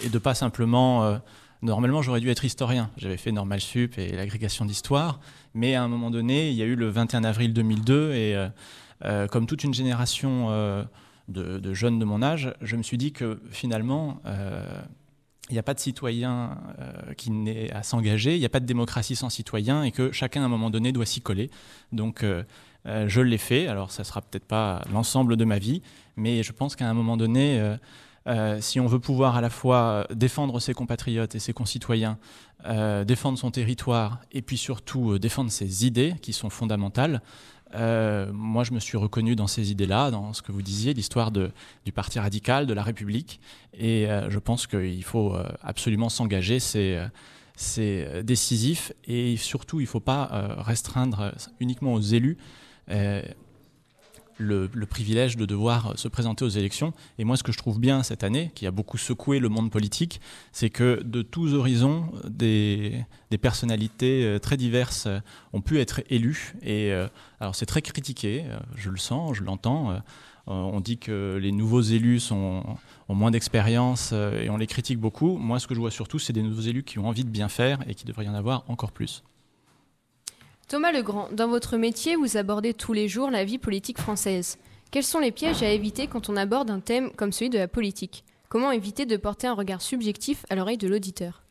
et 0.03 0.09
de 0.09 0.19
pas 0.19 0.35
simplement 0.35 1.19
Normalement, 1.63 2.03
j'aurais 2.03 2.19
dû 2.19 2.29
être 2.29 2.45
historien. 2.45 2.91
J'avais 2.97 3.17
fait 3.17 3.31
Normal 3.31 3.61
Sup 3.61 3.97
et 3.97 4.15
l'agrégation 4.15 4.65
d'histoire. 4.65 5.19
Mais 5.55 5.73
à 5.73 5.83
un 5.83 5.87
moment 5.87 6.11
donné, 6.11 6.51
il 6.51 6.55
y 6.55 6.61
a 6.61 6.65
eu 6.65 6.75
le 6.75 6.89
21 6.89 7.23
avril 7.23 7.51
2002 7.51 8.13
et 8.13 8.35
euh, 8.35 8.47
euh, 9.03 9.27
comme 9.27 9.47
toute 9.47 9.63
une 9.63 9.73
génération 9.73 10.47
euh, 10.49 10.83
de, 11.29 11.73
jeunes 11.73 11.97
de 11.97 12.05
mon 12.05 12.21
âge, 12.21 12.53
je 12.61 12.75
me 12.75 12.83
suis 12.83 12.97
dit 12.97 13.11
que 13.11 13.41
finalement, 13.49 14.21
il 15.49 15.53
n'y 15.53 15.59
a 15.59 15.63
pas 15.63 15.73
de 15.73 15.79
citoyen 15.79 16.57
qui 17.17 17.31
n'est 17.31 17.71
à 17.71 17.83
s'engager, 17.83 18.35
il 18.35 18.39
n'y 18.39 18.45
a 18.45 18.49
pas 18.49 18.59
de 18.59 18.65
démocratie 18.65 19.15
sans 19.15 19.29
citoyen 19.29 19.83
et 19.83 19.91
que 19.91 20.11
chacun 20.11 20.41
à 20.43 20.45
un 20.45 20.49
moment 20.49 20.69
donné 20.69 20.91
doit 20.91 21.05
s'y 21.05 21.19
coller. 21.21 21.49
Donc 21.91 22.23
je 22.85 23.21
l'ai 23.21 23.37
fait. 23.37 23.67
Alors 23.67 23.91
ça 23.91 24.05
sera 24.05 24.21
peut-être 24.21 24.45
pas 24.45 24.83
l'ensemble 24.93 25.35
de 25.35 25.43
ma 25.43 25.59
vie, 25.59 25.81
mais 26.15 26.43
je 26.43 26.53
pense 26.53 26.77
qu'à 26.77 26.89
un 26.89 26.93
moment 26.93 27.17
donné 27.17 27.77
euh, 28.27 28.59
si 28.59 28.79
on 28.79 28.87
veut 28.87 28.99
pouvoir 28.99 29.37
à 29.37 29.41
la 29.41 29.49
fois 29.49 30.05
défendre 30.13 30.59
ses 30.59 30.73
compatriotes 30.73 31.35
et 31.35 31.39
ses 31.39 31.53
concitoyens, 31.53 32.17
euh, 32.65 33.05
défendre 33.05 33.37
son 33.37 33.51
territoire 33.51 34.19
et 34.31 34.41
puis 34.41 34.57
surtout 34.57 35.13
euh, 35.13 35.19
défendre 35.19 35.49
ses 35.49 35.85
idées 35.85 36.15
qui 36.21 36.33
sont 36.33 36.49
fondamentales, 36.49 37.21
moi 37.73 38.63
je 38.63 38.71
me 38.71 38.79
suis 38.79 38.97
reconnu 38.97 39.35
dans 39.35 39.47
ces 39.47 39.71
idées-là, 39.71 40.09
dans 40.09 40.31
ce 40.31 40.41
que 40.41 40.53
vous 40.53 40.61
disiez, 40.61 40.93
l'histoire 40.93 41.31
du 41.31 41.91
Parti 41.93 42.17
radical, 42.17 42.65
de 42.65 42.73
la 42.73 42.81
République, 42.81 43.41
et 43.77 44.07
je 44.29 44.39
pense 44.39 44.67
qu'il 44.67 45.03
faut 45.03 45.35
absolument 45.61 46.07
s'engager, 46.07 46.61
c'est 46.61 48.23
décisif, 48.23 48.93
et 49.03 49.35
surtout 49.35 49.81
il 49.81 49.83
ne 49.83 49.89
faut 49.89 49.99
pas 49.99 50.29
restreindre 50.59 51.33
uniquement 51.59 51.93
aux 51.93 51.99
élus 51.99 52.37
le, 54.37 54.67
privilège 54.85 55.37
de 55.37 55.45
devoir 55.45 55.97
se 55.97 56.07
présenter 56.07 56.45
aux 56.45 56.49
élections. 56.49 56.93
Et 57.17 57.23
moi, 57.23 57.37
ce 57.37 57.43
que 57.43 57.51
je 57.51 57.57
trouve 57.57 57.79
bien 57.79 58.03
cette 58.03 58.23
année, 58.23 58.51
qui 58.55 58.67
a 58.67 58.71
beaucoup 58.71 58.97
secoué 58.97 59.39
le 59.39 59.49
monde 59.49 59.71
politique, 59.71 60.21
c'est 60.51 60.69
que 60.69 61.01
de 61.03 61.21
tous 61.21 61.53
horizons, 61.53 62.11
des, 62.27 63.05
personnalités 63.41 64.25
euh, 64.25 64.39
très 64.39 64.57
diverses 64.57 65.05
euh, 65.07 65.19
ont 65.53 65.61
pu 65.61 65.79
être 65.79 66.01
élues. 66.09 66.55
Et 66.61 66.91
euh, 66.91 67.07
alors, 67.39 67.55
c'est 67.55 67.65
très 67.65 67.81
critiqué, 67.81 68.45
je 68.75 68.89
le 68.89 68.97
sens, 68.97 69.35
je 69.35 69.43
l'entends. 69.43 70.01
On 70.47 70.79
dit 70.79 70.97
que 70.97 71.37
les 71.41 71.51
nouveaux 71.51 71.81
élus 71.81 72.31
ont 72.31 72.63
moins 73.09 73.31
d'expérience 73.31 74.13
et 74.13 74.49
on 74.49 74.57
les 74.57 74.65
critique 74.65 74.97
beaucoup. 74.97 75.37
Moi, 75.37 75.59
ce 75.59 75.67
que 75.67 75.75
je 75.75 75.79
vois 75.79 75.91
surtout, 75.91 76.19
c'est 76.19 76.31
des 76.31 76.41
nouveaux 76.41 76.61
élus 76.61 76.83
qui 76.83 76.99
ont 76.99 77.07
envie 77.07 77.25
de 77.25 77.29
bien 77.29 77.49
faire 77.49 77.79
et 77.87 77.95
qui 77.95 78.05
devraient 78.05 78.25
y 78.25 78.29
en 78.29 78.33
avoir 78.33 78.63
encore 78.69 78.93
plus. 78.93 79.23
Thomas 80.67 80.91
Legrand, 80.91 81.29
dans 81.31 81.47
votre 81.47 81.77
métier, 81.77 82.17
vous 82.17 82.35
abordez 82.35 82.73
tous 82.73 82.91
les 82.91 83.07
jours 83.07 83.31
la 83.31 83.45
vie 83.45 83.57
politique 83.57 83.99
française. 83.99 84.57
Quels 84.91 85.05
sont 85.05 85.19
les 85.19 85.31
pièges 85.31 85.63
à 85.63 85.71
éviter 85.71 86.07
quand 86.07 86.27
on 86.27 86.35
aborde 86.35 86.69
un 86.69 86.81
thème 86.81 87.09
comme 87.11 87.31
celui 87.31 87.49
de 87.49 87.57
la 87.57 87.69
politique? 87.69 88.25
Comment 88.49 88.71
éviter 88.71 89.05
de 89.05 89.15
porter 89.15 89.47
un 89.47 89.53
regard 89.53 89.81
subjectif 89.81 90.45
à 90.49 90.55
l'oreille 90.55 90.77
de 90.77 90.89
l'auditeur? 90.89 91.43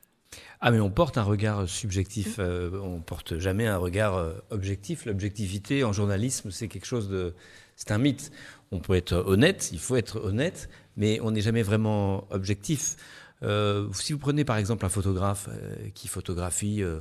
Ah 0.61 0.71
mais 0.71 0.81
on 0.81 0.91
porte 0.91 1.17
un 1.17 1.23
regard 1.23 1.67
subjectif, 1.67 2.37
euh, 2.39 2.79
on 2.83 3.01
porte 3.01 3.39
jamais 3.39 3.67
un 3.67 3.79
regard 3.79 4.17
euh, 4.17 4.35
objectif. 4.51 5.07
L'objectivité 5.07 5.83
en 5.83 5.95
journalisme, 5.95 6.51
c'est 6.51 6.69
quelque 6.69 6.87
chose 6.87 7.09
de, 7.09 7.33
c'est 7.75 7.93
un 7.93 7.99
mythe. 7.99 8.31
On 8.71 8.81
peut 8.81 8.97
être 8.97 9.25
honnête, 9.27 9.71
il 9.73 9.79
faut 9.79 9.97
être 9.97 10.21
honnête, 10.23 10.69
mais 10.99 11.21
on 11.23 11.31
n'est 11.31 11.41
jamais 11.41 11.63
vraiment 11.63 12.27
objectif. 12.31 12.97
Euh, 13.43 13.89
si 13.95 14.13
vous 14.13 14.19
prenez 14.19 14.45
par 14.45 14.59
exemple 14.59 14.85
un 14.85 14.91
photographe 14.91 15.49
qui 15.95 16.09
photographie 16.09 16.83
euh, 16.83 17.01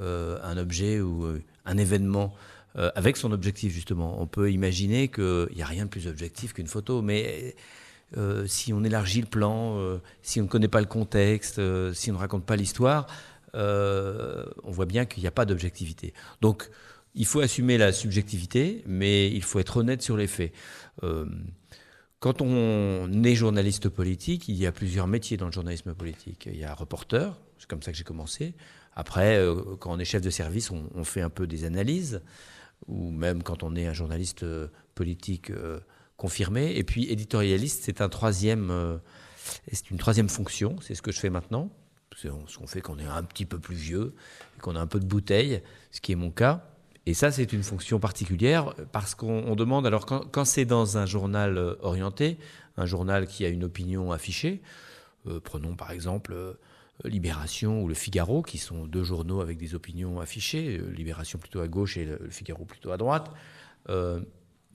un 0.00 0.56
objet 0.56 1.00
ou 1.00 1.24
euh, 1.24 1.42
un 1.64 1.76
événement 1.76 2.34
euh, 2.76 2.90
avec 2.94 3.16
son 3.16 3.32
objectif 3.32 3.72
justement. 3.72 4.20
On 4.20 4.26
peut 4.26 4.50
imaginer 4.50 5.08
qu'il 5.08 5.48
n'y 5.54 5.62
a 5.62 5.66
rien 5.66 5.84
de 5.84 5.90
plus 5.90 6.06
objectif 6.06 6.52
qu'une 6.52 6.66
photo, 6.66 7.02
mais 7.02 7.54
si 8.46 8.72
on 8.72 8.82
élargit 8.82 9.20
le 9.20 9.28
plan, 9.28 9.78
si 10.20 10.40
on 10.40 10.44
ne 10.44 10.48
connaît 10.48 10.66
pas 10.66 10.80
le 10.80 10.86
contexte, 10.88 11.60
si 11.92 12.10
on 12.10 12.14
ne 12.14 12.18
raconte 12.18 12.44
pas 12.44 12.56
l'histoire, 12.56 13.06
on 13.54 14.50
voit 14.64 14.86
bien 14.86 15.04
qu'il 15.04 15.22
n'y 15.22 15.28
a 15.28 15.30
pas 15.30 15.44
d'objectivité. 15.44 16.12
Donc, 16.40 16.68
il 17.14 17.24
faut 17.24 17.38
assumer 17.38 17.78
la 17.78 17.92
subjectivité, 17.92 18.82
mais 18.84 19.30
il 19.30 19.44
faut 19.44 19.60
être 19.60 19.76
honnête 19.76 20.02
sur 20.02 20.16
les 20.16 20.26
faits. 20.26 20.52
quand 22.18 22.42
on 22.42 23.22
est 23.22 23.34
journaliste 23.36 23.88
politique, 23.88 24.48
il 24.48 24.56
y 24.56 24.66
a 24.66 24.72
plusieurs 24.72 25.06
métiers 25.06 25.36
dans 25.36 25.46
le 25.46 25.52
journalisme 25.52 25.94
politique. 25.94 26.48
Il 26.50 26.58
y 26.58 26.64
a 26.64 26.74
reporter, 26.74 27.38
c'est 27.58 27.68
comme 27.68 27.82
ça 27.82 27.92
que 27.92 27.96
j'ai 27.96 28.02
commencé. 28.02 28.54
Après, 29.00 29.38
euh, 29.38 29.54
quand 29.78 29.92
on 29.92 29.98
est 29.98 30.04
chef 30.04 30.20
de 30.20 30.28
service, 30.28 30.70
on, 30.70 31.04
fait 31.04 31.22
un 31.22 31.30
peu 31.30 31.46
des 31.46 31.64
analyses, 31.64 32.20
ou 32.86 33.10
même 33.10 33.42
quand 33.42 33.62
on 33.62 33.74
est 33.74 33.86
un 33.86 33.94
journaliste 33.94 34.42
euh, 34.42 34.68
politique 34.94 35.50
euh, 35.50 35.80
confirmé. 36.18 36.76
Et 36.76 36.84
puis 36.84 37.10
éditorialiste, 37.10 37.82
c'est 37.82 38.00
une 38.00 38.10
troisième 38.10 39.00
fonction. 40.28 40.76
C'est 40.82 40.94
ce 40.94 41.00
que 41.00 41.12
je 41.12 41.18
fais 41.18 41.30
maintenant. 41.30 41.70
C'est 42.14 42.28
ce 42.28 42.58
qu'on 42.58 42.66
fait 42.66 42.82
quand 42.82 42.96
on 42.96 42.98
est 42.98 43.06
un 43.06 43.22
petit 43.22 43.46
peu 43.46 43.58
plus 43.58 43.74
vieux, 43.74 44.14
qu'on 44.60 44.76
a 44.76 44.80
un 44.80 44.86
peu 44.86 45.00
de 45.00 45.06
bouteille, 45.06 45.62
ce 45.92 46.02
qui 46.02 46.12
est 46.12 46.16
mon 46.16 46.30
cas. 46.30 46.66
Et 47.06 47.14
ça, 47.14 47.30
c'est 47.30 47.54
une 47.54 47.62
fonction 47.62 48.00
particulière 48.00 48.74
parce 48.92 49.14
qu'on 49.14 49.56
demande, 49.56 49.86
alors 49.86 50.04
quand 50.04 50.44
c'est 50.44 50.66
dans 50.66 50.98
un 50.98 51.06
journal 51.06 51.56
orienté, 51.80 52.36
un 52.76 52.84
journal 52.84 53.26
qui 53.26 53.46
a 53.46 53.48
une 53.48 53.64
opinion 53.64 54.12
affichée, 54.12 54.60
prenons 55.42 55.74
par 55.74 55.90
exemple 55.90 56.58
Libération 57.04 57.82
ou 57.82 57.88
Le 57.88 57.94
Figaro, 57.94 58.42
qui 58.42 58.58
sont 58.58 58.86
deux 58.86 59.04
journaux 59.04 59.40
avec 59.40 59.58
des 59.58 59.74
opinions 59.74 60.20
affichées, 60.20 60.78
euh, 60.78 60.90
Libération 60.90 61.38
plutôt 61.38 61.60
à 61.60 61.68
gauche 61.68 61.96
et 61.96 62.04
Le 62.04 62.30
Figaro 62.30 62.64
plutôt 62.64 62.90
à 62.90 62.96
droite, 62.96 63.30
euh, 63.88 64.20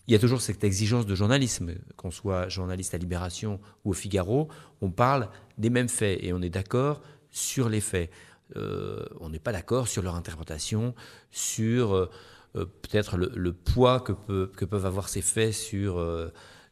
il 0.07 0.13
y 0.13 0.15
a 0.15 0.19
toujours 0.19 0.41
cette 0.41 0.63
exigence 0.63 1.05
de 1.05 1.15
journalisme, 1.15 1.73
qu'on 1.97 2.11
soit 2.11 2.47
journaliste 2.47 2.93
à 2.93 2.97
Libération 2.97 3.59
ou 3.83 3.91
au 3.91 3.93
Figaro, 3.93 4.49
on 4.81 4.91
parle 4.91 5.29
des 5.57 5.69
mêmes 5.69 5.89
faits 5.89 6.19
et 6.21 6.31
on 6.31 6.41
est 6.41 6.49
d'accord 6.49 7.01
sur 7.31 7.69
les 7.69 7.81
faits. 7.81 8.11
Euh, 8.55 9.03
on 9.19 9.29
n'est 9.29 9.39
pas 9.39 9.51
d'accord 9.51 9.87
sur 9.87 10.03
leur 10.03 10.13
interprétation, 10.13 10.93
sur 11.31 12.09
peut-être 12.53 13.17
le, 13.17 13.53
poids 13.53 13.99
que, 13.99 14.65
peuvent 14.65 14.85
avoir 14.85 15.09
ces 15.09 15.21
faits 15.21 15.53
sur, 15.53 15.99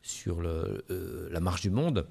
sur 0.04 0.44
la 0.44 1.40
marche 1.40 1.62
du 1.62 1.72
monde. 1.72 2.06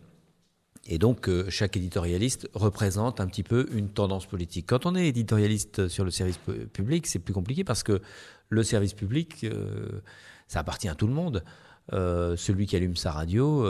Et 0.87 0.99
donc, 0.99 1.29
euh, 1.29 1.49
chaque 1.49 1.77
éditorialiste 1.77 2.49
représente 2.55 3.21
un 3.21 3.27
petit 3.27 3.45
peu 3.45 3.69
une 3.73 3.89
tendance 3.89 4.27
politique. 4.27 4.67
Quand 4.67 4.85
on 4.85 4.97
est 4.97 5.07
éditorialiste 5.07 5.89
sur 5.89 6.05
le 6.05 6.11
service 6.11 6.39
public, 6.73 7.07
c'est 7.07 7.21
plus 7.21 7.35
compliqué 7.35 7.62
parce 7.62 7.83
que 7.83 8.01
le 8.49 8.62
service 8.65 8.93
public, 8.93 9.45
euh, 9.45 10.01
ça 10.49 10.61
appartient 10.61 10.89
à 10.89 10.95
tout 10.95 11.07
le 11.07 11.12
monde. 11.12 11.45
Euh, 11.93 12.37
celui 12.37 12.67
qui 12.67 12.77
allume 12.77 12.97
sa 12.97 13.12
radio, 13.12 13.67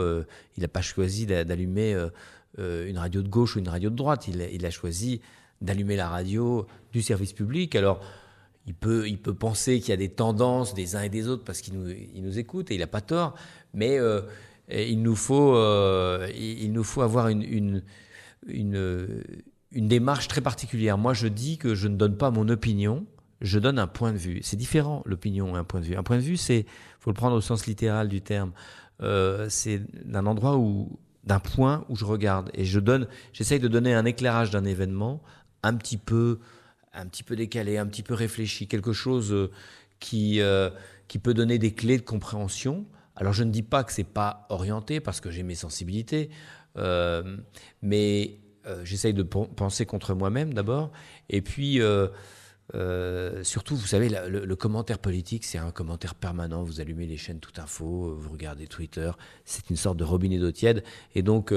il 0.57 0.61
n'a 0.61 0.67
pas 0.67 0.81
choisi 0.81 1.25
d'allumer 1.25 1.95
une 2.57 2.97
radio 2.97 3.21
de 3.21 3.27
gauche 3.27 3.55
ou 3.55 3.59
une 3.59 3.69
radio 3.69 3.89
de 3.89 3.95
droite. 3.95 4.27
Il, 4.27 4.65
a 4.65 4.71
choisi 4.71 5.21
d'allumer 5.61 5.95
la 5.95 6.09
radio 6.09 6.65
du 6.91 7.01
service 7.01 7.33
public. 7.33 7.75
Alors, 7.75 8.01
il 8.65 8.73
peut, 8.73 9.07
il 9.07 9.19
peut 9.19 9.33
penser 9.33 9.79
qu'il 9.79 9.89
y 9.89 9.93
a 9.93 9.97
des 9.97 10.09
tendances 10.09 10.73
des 10.73 10.95
uns 10.95 11.03
et 11.03 11.09
des 11.09 11.27
autres 11.27 11.43
parce 11.43 11.61
qu'il 11.61 11.73
nous, 11.73 11.89
il 11.89 12.23
nous 12.23 12.39
écoute 12.39 12.71
et 12.71 12.75
il 12.75 12.79
n'a 12.79 12.87
pas 12.87 13.01
tort. 13.01 13.35
Mais 13.73 13.99
il 14.69 15.01
nous 15.01 15.15
faut, 15.15 15.55
euh, 15.55 16.29
il 16.35 16.71
nous 16.71 16.83
faut 16.83 17.01
avoir 17.01 17.27
une, 17.27 17.43
une, 17.43 17.83
une, 18.47 19.87
démarche 19.87 20.27
très 20.27 20.41
particulière. 20.41 20.97
Moi, 20.97 21.13
je 21.13 21.27
dis 21.27 21.57
que 21.57 21.75
je 21.75 21.87
ne 21.87 21.97
donne 21.97 22.17
pas 22.17 22.31
mon 22.31 22.47
opinion, 22.49 23.05
je 23.41 23.59
donne 23.59 23.77
un 23.77 23.87
point 23.87 24.13
de 24.13 24.17
vue. 24.17 24.39
C'est 24.41 24.55
différent, 24.55 25.03
l'opinion 25.05 25.55
et 25.55 25.59
un 25.59 25.63
point 25.63 25.81
de 25.81 25.85
vue. 25.85 25.95
Un 25.95 26.03
point 26.03 26.17
de 26.17 26.21
vue, 26.21 26.37
c'est, 26.37 26.65
faut 26.99 27.09
le 27.09 27.15
prendre 27.15 27.35
au 27.35 27.41
sens 27.41 27.65
littéral 27.65 28.07
du 28.07 28.21
terme. 28.21 28.53
Euh, 29.01 29.47
c'est 29.49 29.81
d'un 30.05 30.25
endroit 30.25 30.57
où, 30.57 30.99
d'un 31.25 31.39
point 31.39 31.85
où 31.89 31.95
je 31.95 32.05
regarde 32.05 32.49
et 32.53 32.63
je 32.63 32.79
donne, 32.79 33.07
j'essaye 33.33 33.59
de 33.59 33.67
donner 33.67 33.93
un 33.93 34.05
éclairage 34.05 34.51
d'un 34.51 34.63
événement 34.63 35.21
un 35.61 35.73
petit 35.73 35.97
peu, 35.97 36.39
un 36.93 37.05
petit 37.07 37.23
peu 37.23 37.35
décalé, 37.35 37.77
un 37.77 37.85
petit 37.85 38.03
peu 38.03 38.13
réfléchi, 38.13 38.67
quelque 38.67 38.93
chose 38.93 39.33
euh, 39.33 39.51
qui, 39.99 40.41
qui 41.07 41.19
peut 41.19 41.33
donner 41.33 41.57
des 41.57 41.73
clés 41.73 41.97
de 41.97 42.03
compréhension 42.03 42.85
alors 43.15 43.33
je 43.33 43.43
ne 43.43 43.51
dis 43.51 43.63
pas 43.63 43.83
que 43.83 43.91
c'est 43.91 44.03
pas 44.03 44.45
orienté 44.49 44.99
parce 44.99 45.21
que 45.21 45.29
j'ai 45.29 45.43
mes 45.43 45.55
sensibilités, 45.55 46.29
euh, 46.77 47.37
mais 47.81 48.39
euh, 48.65 48.83
j'essaye 48.83 49.13
de 49.13 49.23
penser 49.23 49.85
contre 49.85 50.13
moi-même 50.13 50.53
d'abord, 50.53 50.91
et 51.29 51.41
puis 51.41 51.79
euh, 51.81 52.07
surtout, 53.43 53.75
vous 53.75 53.85
savez, 53.85 54.09
le, 54.09 54.55
commentaire 54.55 54.99
politique, 54.99 55.45
c'est 55.45 55.59
un 55.59 55.71
commentaire 55.71 56.15
permanent. 56.15 56.63
Vous 56.63 56.79
allumez 56.81 57.05
les 57.05 57.17
chaînes 57.17 57.39
Tout 57.39 57.61
Info, 57.61 58.15
vous 58.17 58.31
regardez 58.31 58.67
Twitter, 58.67 59.11
c'est 59.45 59.69
une 59.69 59.75
sorte 59.75 59.97
de 59.97 60.03
robinet 60.03 60.39
d'eau 60.39 60.51
tiède, 60.51 60.83
et 61.13 61.21
donc 61.21 61.53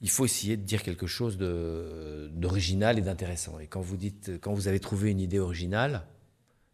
il 0.00 0.10
faut 0.10 0.24
essayer 0.24 0.56
de 0.56 0.62
dire 0.62 0.82
quelque 0.82 1.06
chose 1.06 1.38
d'original 1.38 2.98
et 2.98 3.02
d'intéressant. 3.02 3.58
Et 3.58 3.66
quand 3.66 3.80
vous 3.80 3.96
dites, 3.96 4.32
quand 4.40 4.52
vous 4.52 4.68
avez 4.68 4.80
trouvé 4.80 5.10
une 5.10 5.20
idée 5.20 5.40
originale, 5.40 6.04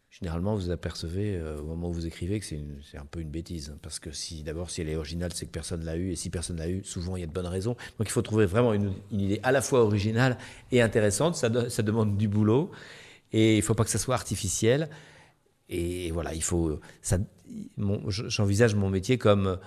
généralement 0.09 0.55
vous 0.55 0.71
apercevez 0.71 1.35
euh, 1.35 1.59
au 1.59 1.63
moment 1.63 1.89
où 1.89 1.93
vous 1.93 2.05
écrivez 2.07 2.39
que 2.39 2.45
c'est 2.45 2.97
un 2.97 3.05
peu 3.05 3.19
une 3.19 3.29
bêtise. 3.29 3.71
Hein, 3.73 3.77
parce 3.81 3.99
que 3.99 4.11
si 4.11 4.43
d'abord, 4.43 4.69
si 4.69 4.81
elle 4.81 4.89
est 4.89 4.95
originale, 4.95 5.31
c'est 5.33 5.45
que 5.45 5.51
personne 5.51 5.83
l'a 5.85 5.95
eu. 5.95 6.11
Et 6.11 6.15
si 6.15 6.29
personne 6.29 6.57
l'a 6.57 6.69
eu, 6.69 6.83
souvent 6.83 7.15
il 7.15 7.21
y 7.21 7.23
a 7.23 7.27
de 7.27 7.31
bonnes 7.31 7.47
raisons. 7.47 7.75
Donc 7.97 8.07
il 8.07 8.11
faut 8.11 8.21
trouver 8.21 8.45
vraiment 8.45 8.73
une, 8.73 8.93
idée 9.11 9.39
à 9.43 9.51
la 9.51 9.61
fois 9.61 9.81
originale 9.81 10.37
et 10.71 10.81
intéressante. 10.81 11.35
Ça, 11.35 11.49
demande 11.49 12.17
du 12.17 12.27
boulot. 12.27 12.71
Et 13.31 13.55
il 13.55 13.57
ne 13.57 13.63
faut 13.63 13.75
pas 13.75 13.83
que 13.83 13.91
ça 13.91 13.99
soit 13.99 14.15
artificiel. 14.15 14.89
Et 15.69 16.11
voilà, 16.11 16.33
il 16.33 16.43
faut. 16.43 16.79
J'envisage 17.77 18.75
mon 18.75 18.89
métier 18.89 19.17
comme 19.19 19.59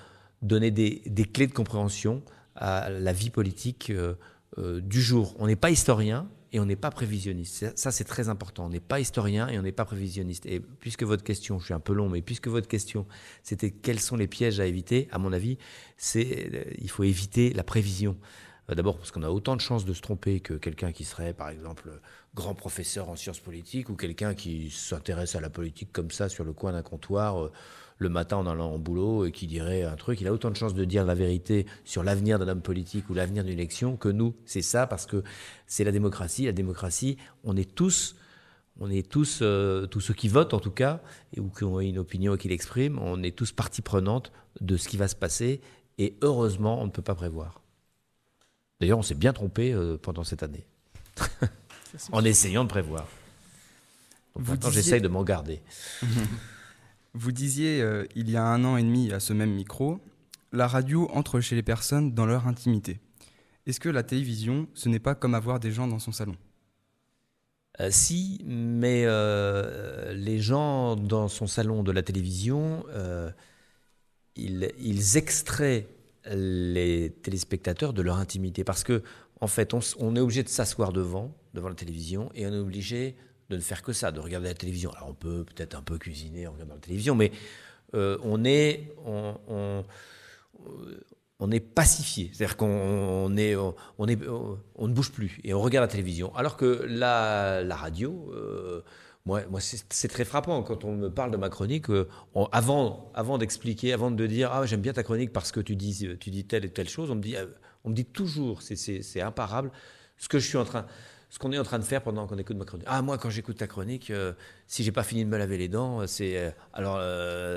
donner 0.43 0.73
des, 0.73 1.03
des, 1.07 1.25
clés 1.25 1.47
de 1.47 1.53
compréhension 1.53 2.23
à 2.57 2.91
la 2.91 3.13
vie 3.13 3.31
politique 3.31 3.91
euh, 3.91 4.15
euh, 4.59 4.81
du 4.81 5.01
jour. 5.01 5.35
On 5.39 5.47
n'est 5.47 5.57
pas 5.57 5.71
historien, 5.71 6.29
et 6.53 6.61
on 6.61 6.67
n'est 6.67 6.77
pas 6.77 6.91
prévisionniste. 6.91 7.77
Ça, 7.77 7.91
c'est 7.91 8.05
très 8.05 8.29
important. 8.29 8.67
On 8.67 8.69
n'est 8.69 8.81
pas 8.81 9.01
historien 9.01 9.49
et 9.49 9.59
on 9.59 9.63
n'est 9.63 9.73
pas 9.73 9.87
prévisionniste. 9.87 10.45
Et 10.47 10.61
puisque 10.61 11.03
votre 11.03 11.25
question, 11.25 11.59
je 11.59 11.65
suis 11.65 11.75
un 11.75 11.81
peu 11.81 11.95
long, 11.95 12.09
mais 12.09 12.21
puisque 12.21 12.49
votre 12.49 12.69
question, 12.69 13.07
c'était 13.43 13.71
quels 13.71 14.01
sont 14.01 14.17
les 14.17 14.27
pièges 14.27 14.61
à 14.61 14.67
éviter, 14.67 15.09
à 15.13 15.19
mon 15.19 15.33
avis, 15.33 15.57
c'est 15.97 16.51
euh, 16.53 16.65
il 16.79 16.91
faut 16.91 17.05
éviter 17.05 17.53
la 17.55 17.65
prévision. 17.65 18.19
Euh, 18.71 18.75
d'abord 18.75 18.99
parce 18.99 19.11
qu'on 19.11 19.23
a 19.23 19.31
autant 19.31 19.57
de 19.57 19.63
chances 19.63 19.87
de 19.87 19.95
se 19.95 20.03
tromper 20.03 20.41
que 20.41 20.55
quelqu'un 20.55 20.93
qui 20.93 21.05
serait, 21.05 21.33
par 21.33 21.49
exemple, 21.49 21.91
grand 22.35 22.55
professeur 22.55 23.09
en 23.09 23.17
sciences 23.17 23.41
politiques 23.41 23.89
ou 23.89 23.97
quelqu'un 23.97 24.35
qui 24.35 24.71
s'intéresse 24.71 25.35
à 25.35 25.41
la 25.41 25.51
politique 25.51 25.91
comme 25.91 26.11
ça 26.11 26.29
sur 26.29 26.45
le 26.45 26.53
coin 26.53 26.73
d'un 26.73 26.83
comptoir. 26.83 27.51
Le 28.03 28.09
matin 28.09 28.39
en 28.39 28.49
allant 28.49 28.75
au 28.75 28.79
boulot 28.79 29.27
et 29.27 29.31
qui 29.31 29.47
dirait 29.47 29.85
un 29.85 29.95
truc, 29.95 30.21
il 30.21 30.27
a 30.27 30.33
autant 30.33 30.51
de 30.51 30.57
chances 30.57 30.75
de 30.75 30.85
dire 30.85 31.05
la 31.05 31.15
vérité 31.15 31.67
sur 31.85 32.03
l'avenir 32.03 32.41
d'un 32.41 32.49
homme 32.49 32.61
politique 32.61 33.09
ou 33.09 33.15
l'avenir 33.15 33.45
d'une 33.45 33.53
élection 33.53 33.97
que 33.97 34.09
nous. 34.09 34.35
C'est 34.45 34.61
ça 34.61 34.89
parce 34.89 35.07
que 35.07 35.23
c'est 35.69 35.85
la 35.85 35.93
démocratie. 35.93 36.47
La 36.47 36.53
démocratie, 36.53 37.17
on 37.45 37.57
est 37.57 37.77
tous, 37.77 38.17
on 38.81 38.91
est 38.91 39.09
tous, 39.09 39.39
euh, 39.43 39.87
tous 39.87 40.01
ceux 40.01 40.15
qui 40.15 40.27
votent 40.27 40.53
en 40.53 40.59
tout 40.59 40.73
cas, 40.73 41.01
et, 41.33 41.39
ou 41.39 41.49
qui 41.49 41.63
ont 41.63 41.79
une 41.79 41.99
opinion 41.99 42.35
et 42.35 42.39
qui 42.39 42.49
l'expriment, 42.49 42.99
on 43.01 43.23
est 43.23 43.37
tous 43.37 43.53
partie 43.53 43.83
prenante 43.83 44.33
de 44.61 44.77
ce 44.77 44.89
qui 44.89 44.97
va 44.97 45.07
se 45.07 45.15
passer 45.15 45.61
et 45.99 46.17
heureusement, 46.23 46.83
on 46.83 46.87
ne 46.87 46.91
peut 46.91 47.03
pas 47.03 47.15
prévoir. 47.15 47.61
D'ailleurs, 48.81 48.99
on 48.99 49.03
s'est 49.03 49.15
bien 49.15 49.33
trompé 49.33 49.73
euh, 49.73 49.97
pendant 49.97 50.25
cette 50.25 50.43
année, 50.43 50.67
en 52.11 52.25
essayant 52.25 52.65
de 52.65 52.69
prévoir. 52.69 53.07
Donc 54.35 54.49
maintenant, 54.49 54.71
j'essaye 54.71 55.01
de 55.01 55.07
m'en 55.07 55.23
garder. 55.23 55.63
Vous 57.15 57.33
disiez 57.33 57.85
il 58.15 58.31
y 58.31 58.37
a 58.37 58.45
un 58.45 58.65
an 58.65 58.77
et 58.77 58.83
demi 58.83 59.13
à 59.13 59.21
ce 59.21 59.33
même 59.33 59.53
micro, 59.53 60.01
la 60.53 60.67
radio 60.67 61.09
entre 61.13 61.41
chez 61.41 61.55
les 61.55 61.63
personnes 61.63 62.15
dans 62.15 62.27
leur 62.27 62.47
intimité. 62.47 63.01
Est-ce 63.67 63.81
que 63.81 63.89
la 63.89 64.03
télévision, 64.03 64.67
ce 64.75 64.89
n'est 64.89 64.99
pas 64.99 65.15
comme 65.15 65.35
avoir 65.35 65.61
des 65.61 65.71
gens 65.71 65.87
dans 65.87 65.99
son 65.99 66.13
salon? 66.13 66.37
Si, 67.91 68.41
mais 68.45 69.07
les 70.15 70.39
gens 70.39 70.97
dans 70.97 71.29
son 71.29 71.47
salon 71.47 71.83
de 71.83 71.93
la 71.93 72.03
télévision, 72.03 72.85
ils, 74.37 75.17
extraient 75.17 75.87
les 76.27 77.11
téléspectateurs 77.23 77.93
de 77.93 78.03
leur 78.03 78.17
intimité. 78.17 78.65
Parce 78.65 78.85
que, 78.85 79.03
en 79.41 79.47
fait, 79.47 79.75
on, 79.75 80.17
est 80.17 80.21
obligé 80.21 80.43
de 80.43 80.49
s'asseoir 80.49 80.93
devant, 80.93 81.35
devant 81.55 81.69
la 81.69 81.75
télévision, 81.75 82.31
et 82.35 82.47
on 82.47 82.53
est 82.53 82.59
obligé 82.59 83.17
de 83.53 83.57
ne 83.57 83.63
faire 83.63 83.83
que 83.83 83.93
ça, 83.93 84.11
de 84.11 84.21
regarder 84.21 84.49
la 84.49 84.55
télévision. 84.55 84.91
Alors, 84.93 85.11
on 85.11 85.15
peut 85.15 85.45
peut-être 85.45 85.75
un 85.75 85.83
peu 85.83 85.99
cuisiner 85.99 86.47
en 86.47 86.53
regardant 86.53 86.75
la 86.75 86.81
télévision, 86.81 87.15
mais 87.15 87.31
euh, 87.95 88.19
on 88.25 88.45
est. 88.45 88.95
On, 91.39 91.51
est 91.51 91.59
pacifié, 91.59 92.31
c'est-à-dire 92.33 92.57
qu'on 92.57 93.37
est, 93.37 93.57
on, 93.57 94.07
est, 94.07 94.17
on 94.77 94.87
ne 94.89 94.93
bouge 94.93 95.11
plus 95.11 95.41
et 95.43 95.53
on 95.53 95.61
regarde 95.61 95.83
la 95.83 95.91
télévision. 95.91 96.33
Alors 96.37 96.57
que 96.57 96.87
la, 96.89 97.65
la 97.65 97.75
radio, 97.75 98.33
euh, 98.33 98.83
moi, 99.27 99.41
moi 99.51 99.59
c'est 99.61 100.07
très 100.07 100.25
frappant 100.25 100.63
quand 100.63 100.85
on 100.85 100.93
me 100.95 101.11
parle 101.11 101.33
de 101.33 101.37
ma 101.37 101.49
chronique. 101.49 101.91
Euh, 101.91 102.09
avant, 102.53 103.11
avant 103.17 103.39
d'expliquer, 103.39 103.93
avant 103.93 104.13
de 104.13 104.25
dire 104.29 104.53
ah 104.53 104.65
j'aime 104.67 104.83
bien 104.83 104.93
ta 104.93 105.03
chronique 105.03 105.33
parce 105.33 105.51
que 105.51 105.59
tu 105.59 105.75
dis, 105.75 106.17
tu 106.21 106.31
dis 106.31 106.45
telle 106.45 106.65
et 106.65 106.71
telle 106.71 106.89
chose, 106.89 107.11
on 107.11 107.17
me 107.17 107.21
dit, 107.21 107.35
on 107.83 107.91
me 107.91 107.95
dit 107.95 108.05
toujours, 108.05 108.63
c'est 108.63 109.21
imparable, 109.21 109.73
ce 110.19 110.29
que 110.29 110.39
je 110.39 110.47
suis 110.47 110.59
en 110.59 110.65
train, 110.65 110.87
ce 111.33 111.39
qu'on 111.39 111.51
est 111.51 111.59
en 111.59 111.65
train 111.65 111.79
de 111.79 111.85
faire 111.85 112.03
pendant 112.03 112.27
qu'on 112.27 112.37
écoute 112.37 112.59
ma 112.59 112.67
chronique. 112.67 112.87
Ah 112.91 113.01
moi 113.01 113.17
quand 113.17 113.31
j'écoute 113.31 113.57
ta 113.57 113.67
chronique, 113.67 114.11
euh, 114.11 114.35
si 114.67 114.85
j'ai 114.85 114.93
pas 114.93 115.03
fini 115.03 115.25
de 115.25 115.31
me 115.31 115.39
laver 115.39 115.57
les 115.57 115.69
dents, 115.69 116.07
c'est 116.07 116.55
alors 116.75 117.01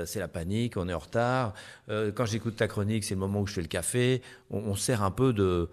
c'est 0.06 0.18
la 0.18 0.28
panique, 0.28 0.78
on 0.78 0.88
est 0.88 0.94
en 0.94 0.98
retard. 0.98 1.52
quand 1.88 2.24
j'écoute 2.24 2.56
ta 2.56 2.68
chronique, 2.68 3.04
c'est 3.04 3.14
le 3.14 3.20
moment 3.20 3.42
où 3.42 3.46
je 3.46 3.52
fais 3.52 3.60
le 3.60 3.68
café. 3.68 4.22
On, 4.50 4.74
sert 4.74 5.02
un 5.02 5.10
peu 5.10 5.34
de, 5.34 5.68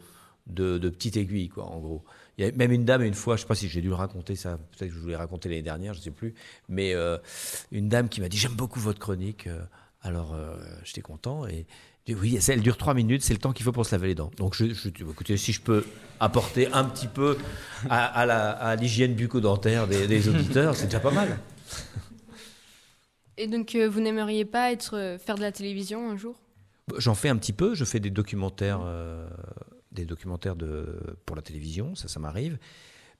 de, 0.48 0.78
de 0.78 0.90
petite 0.90 1.16
aiguille 1.16 1.48
quoi, 1.48 1.64
en 1.66 1.80
gros. 1.80 2.04
Il 2.38 2.46
y 2.46 2.48
a 2.48 2.52
même 2.52 2.72
une 2.72 2.84
dame, 2.86 3.04
une 3.04 3.14
fois, 3.14 3.36
je 3.36 3.42
sais 3.42 3.48
pas 3.48 3.56
si 3.56 3.68
j'ai 3.68 3.82
dû 3.82 3.90
le 3.90 3.96
raconter, 3.96 4.36
ça, 4.36 4.58
peut-être 4.58 4.90
que 4.90 4.96
je 4.96 5.00
voulais 5.00 5.16
raconter 5.16 5.50
l'année 5.50 5.62
dernière, 5.62 5.94
je 5.94 6.00
sais 6.00 6.12
plus, 6.12 6.34
mais 6.68 6.96
euh, 6.96 7.18
une 7.72 7.90
dame 7.90 8.10
qui 8.10 8.22
m'a 8.22 8.30
dit 8.30 8.38
J'aime 8.38 8.56
beaucoup 8.56 8.80
votre 8.80 9.00
chronique. 9.00 9.48
Euh, 9.48 9.62
alors, 10.02 10.34
euh, 10.34 10.58
j'étais 10.84 11.02
content. 11.02 11.48
Et 11.48 11.66
oui, 12.10 12.40
elle 12.48 12.62
dure 12.62 12.78
trois 12.78 12.94
minutes, 12.94 13.24
c'est 13.24 13.34
le 13.34 13.40
temps 13.40 13.54
qu'il 13.54 13.64
faut 13.64 13.72
pour 13.72 13.86
se 13.86 13.96
laver 13.96 14.08
les 14.10 14.16
dents. 14.16 14.32
Donc, 14.38 14.56
je, 14.56 14.74
je, 14.74 14.90
écoutez, 14.90 15.38
si 15.38 15.54
je 15.54 15.62
peux 15.62 15.86
apporter 16.20 16.68
un 16.74 16.84
petit 16.84 17.08
peu 17.08 17.38
à, 17.90 18.76
l'hygiène 18.76 19.14
bucco-dentaire 19.14 19.88
des, 19.88 20.08
des 20.08 20.28
auditeurs, 20.28 20.76
c'est 20.76 20.86
déjà 20.86 21.00
pas 21.00 21.12
mal. 21.12 21.40
Et 23.38 23.48
donc, 23.48 23.76
vous 23.76 24.00
n'aimeriez 24.00 24.46
pas 24.46 24.72
être, 24.72 25.18
faire 25.24 25.36
de 25.36 25.42
la 25.42 25.52
télévision 25.52 26.12
un 26.12 26.18
jour? 26.18 26.36
J'en 26.98 27.16
fais 27.16 27.30
un 27.30 27.38
petit 27.38 27.54
peu, 27.54 27.74
je 27.74 27.86
fais 27.86 28.00
des 28.00 28.10
documentaires 28.10 28.82
des 29.94 30.06
documentaires 30.06 30.56
de, 30.56 30.86
pour 31.26 31.36
la 31.36 31.42
télévision, 31.42 31.96
ça, 31.96 32.08
ça 32.08 32.20
m'arrive. 32.20 32.58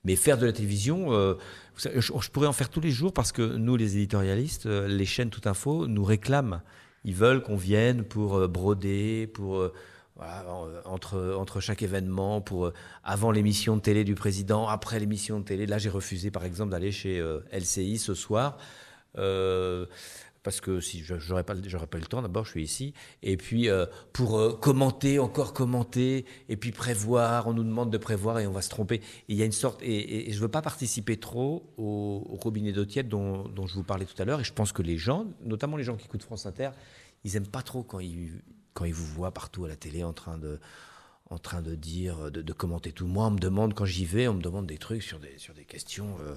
Mais 0.04 0.18
faire 0.18 0.38
de 0.38 0.46
la 0.46 0.52
télévision, 0.52 1.14
euh, 1.14 1.36
je, 1.78 2.30
pourrais 2.30 2.48
en 2.48 2.54
faire 2.54 2.70
tous 2.70 2.82
les 2.82 2.92
jours 2.92 3.14
parce 3.14 3.32
que 3.32 3.56
nous, 3.56 3.78
les 3.78 3.96
éditorialistes, 3.96 4.66
euh, 4.66 4.88
les 4.88 5.06
chaînes 5.06 5.30
Tout 5.30 5.48
Info 5.48 5.88
nous 5.88 6.04
réclament. 6.04 6.62
Ils 7.06 7.16
veulent 7.16 7.42
qu'on 7.42 7.56
vienne 7.56 8.04
pour 8.04 8.36
euh, 8.36 8.48
broder, 8.48 9.28
pour 9.28 9.72
entre, 10.86 11.36
entre 11.38 11.60
chaque 11.60 11.82
événement, 11.82 12.40
pour 12.40 12.72
avant 13.04 13.32
l'émission 13.32 13.76
de 13.76 13.82
télé 13.82 14.04
du 14.04 14.16
président, 14.16 14.68
après 14.68 15.00
l'émission 15.00 15.40
de 15.40 15.44
télé. 15.44 15.66
Là, 15.66 15.80
j'ai 15.80 15.90
refusé, 15.90 16.32
par 16.32 16.46
exemple, 16.46 16.72
d'aller 16.72 16.92
chez 16.92 17.22
LCI 17.52 17.98
ce 17.98 18.14
soir 18.14 18.58
parce 20.44 20.60
que 20.60 20.82
si 20.82 21.04
j'aurais 21.04 21.44
pas 21.44 21.56
j'aurais 21.66 21.88
pas 21.88 21.98
le 21.98 22.06
temps 22.06 22.22
d'abord 22.22 22.46
je 22.46 22.52
suis 22.52 22.64
ici. 22.64 22.94
Et 23.24 23.38
puis 23.38 23.70
euh, 23.70 23.86
pour 24.12 24.38
euh, 24.38 24.54
commenter 24.54 25.18
encore 25.20 25.54
commenter 25.54 26.26
et 26.50 26.58
puis 26.58 26.72
prévoir 26.72 27.48
on 27.48 27.54
nous 27.54 27.64
demande 27.64 27.92
de 27.92 27.98
prévoir 27.98 28.40
et 28.40 28.48
on 28.48 28.52
va 28.52 28.62
se 28.62 28.70
tromper. 28.70 29.02
Il 29.30 29.38
y 29.38 29.42
a 29.42 29.46
une 29.46 29.54
sorte 29.54 29.82
et, 29.82 30.30
et, 30.30 30.34
je 30.34 30.40
veux 30.40 30.50
pas 30.50 30.62
participer 30.62 31.18
trop 31.18 31.74
au, 31.78 32.38
robinet 32.42 32.74
d'eau 32.74 32.86
tiède 32.86 33.08
dont, 33.08 33.48
dont, 33.48 33.68
je 33.68 33.76
vous 33.76 33.84
parlais 33.84 34.06
tout 34.06 34.22
à 34.22 34.26
l'heure 34.26 34.42
et 34.42 34.44
je 34.44 34.54
pense 34.54 34.74
que 34.74 34.82
les 34.82 34.98
gens 34.98 35.26
notamment 35.44 35.78
les 35.78 35.84
gens 35.84 35.96
qui 35.96 36.06
écoutent 36.06 36.24
France 36.24 36.46
Inter 36.46 36.72
ils 37.24 37.36
aiment 37.38 37.48
pas 37.48 37.62
trop 37.62 37.84
quand 37.84 38.00
ils 38.00 38.42
quand 38.74 38.86
ils 38.86 38.94
vous 38.94 39.06
voient 39.06 39.32
partout 39.32 39.64
à 39.66 39.70
la 39.70 39.76
télé 39.78 40.04
en 40.04 40.14
train 40.14 40.38
de 40.38 40.60
en 41.30 41.38
train 41.38 41.62
de 41.62 41.74
dire 41.74 42.30
de, 42.32 42.42
de 42.42 42.54
commenter. 42.54 42.92
Tout 42.92 43.08
moi 43.08 43.28
on 43.28 43.32
me 43.32 43.40
demande 43.40 43.74
quand 43.74 43.86
j'y 43.86 44.06
vais 44.06 44.28
on 44.28 44.34
me 44.34 44.42
demande 44.42 44.68
des 44.68 44.78
trucs 44.78 45.04
sur 45.04 45.20
des 45.20 45.38
sur 45.38 45.54
des 45.54 45.64
questions 45.64 46.18
euh, 46.20 46.36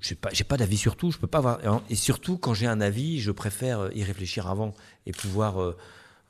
j'ai 0.00 0.14
pas, 0.14 0.30
pas 0.48 0.56
d'avis 0.56 0.76
sur 0.76 0.96
tout, 0.96 1.10
je 1.10 1.18
peux 1.18 1.26
pas 1.26 1.38
avoir. 1.38 1.82
Et 1.88 1.94
surtout, 1.94 2.38
quand 2.38 2.54
j'ai 2.54 2.66
un 2.66 2.80
avis, 2.80 3.20
je 3.20 3.30
préfère 3.30 3.80
euh, 3.80 3.90
y 3.94 4.02
réfléchir 4.02 4.48
avant 4.48 4.74
et 5.06 5.12
pouvoir, 5.12 5.62
euh, 5.62 5.76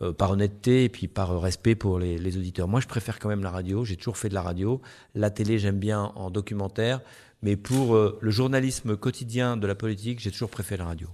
euh, 0.02 0.12
par 0.12 0.30
honnêteté 0.32 0.84
et 0.84 0.88
puis 0.88 1.08
par 1.08 1.40
respect 1.40 1.74
pour 1.74 1.98
les, 1.98 2.36
auditeurs. 2.36 2.68
Moi, 2.68 2.80
je 2.80 2.86
préfère 2.86 3.18
quand 3.18 3.28
même 3.28 3.42
la 3.42 3.50
radio. 3.50 3.84
J'ai 3.84 3.96
toujours 3.96 4.18
fait 4.18 4.28
de 4.28 4.34
la 4.34 4.42
radio. 4.42 4.80
La 5.14 5.30
télé, 5.30 5.58
j'aime 5.58 5.78
bien 5.78 6.12
en 6.14 6.30
documentaire. 6.30 7.00
Mais 7.42 7.56
pour 7.56 7.96
le 7.96 8.30
journalisme 8.30 8.96
quotidien 8.96 9.56
de 9.56 9.66
la 9.66 9.74
politique, 9.74 10.20
j'ai 10.20 10.30
toujours 10.30 10.48
préféré 10.48 10.78
la 10.78 10.84
radio. 10.84 11.08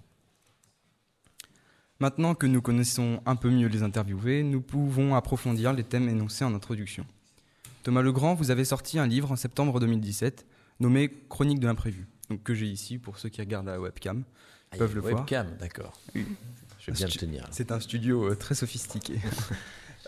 Maintenant 2.00 2.34
que 2.34 2.46
nous 2.46 2.60
connaissons 2.60 3.22
un 3.24 3.34
peu 3.34 3.48
mieux 3.48 3.66
les 3.66 3.82
interviewés, 3.82 4.42
nous 4.42 4.60
pouvons 4.60 5.14
approfondir 5.14 5.72
les 5.72 5.84
thèmes 5.84 6.06
énoncés 6.06 6.44
en 6.44 6.54
introduction. 6.54 7.06
Thomas 7.82 8.02
Legrand, 8.02 8.34
vous 8.34 8.50
avez 8.50 8.66
sorti 8.66 8.98
un 8.98 9.06
livre 9.06 9.32
en 9.32 9.36
septembre 9.36 9.80
2017 9.80 10.44
nommé 10.80 11.10
Chronique 11.30 11.60
de 11.60 11.66
l'imprévu 11.66 12.06
donc, 12.30 12.42
que 12.42 12.54
j'ai 12.54 12.66
ici 12.66 12.98
pour 12.98 13.18
ceux 13.18 13.28
qui 13.28 13.40
regardent 13.40 13.66
la 13.66 13.80
webcam. 13.80 14.18
Ils 14.18 14.74
ah, 14.74 14.78
peuvent 14.78 14.94
le 14.94 15.00
voir. 15.00 15.14
Webcam, 15.14 15.56
d'accord. 15.58 15.98
Je 16.14 16.20
vais 16.86 16.92
bien 16.92 17.06
le 17.06 17.12
tenir. 17.12 17.46
C'est 17.50 17.72
un 17.72 17.80
studio 17.80 18.30
euh, 18.30 18.34
très 18.36 18.54
sophistiqué. 18.54 19.18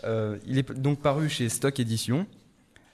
Euh, 0.03 0.39
il 0.47 0.57
est 0.57 0.71
donc 0.71 0.99
paru 0.99 1.29
chez 1.29 1.47
Stock 1.47 1.79
Édition. 1.79 2.25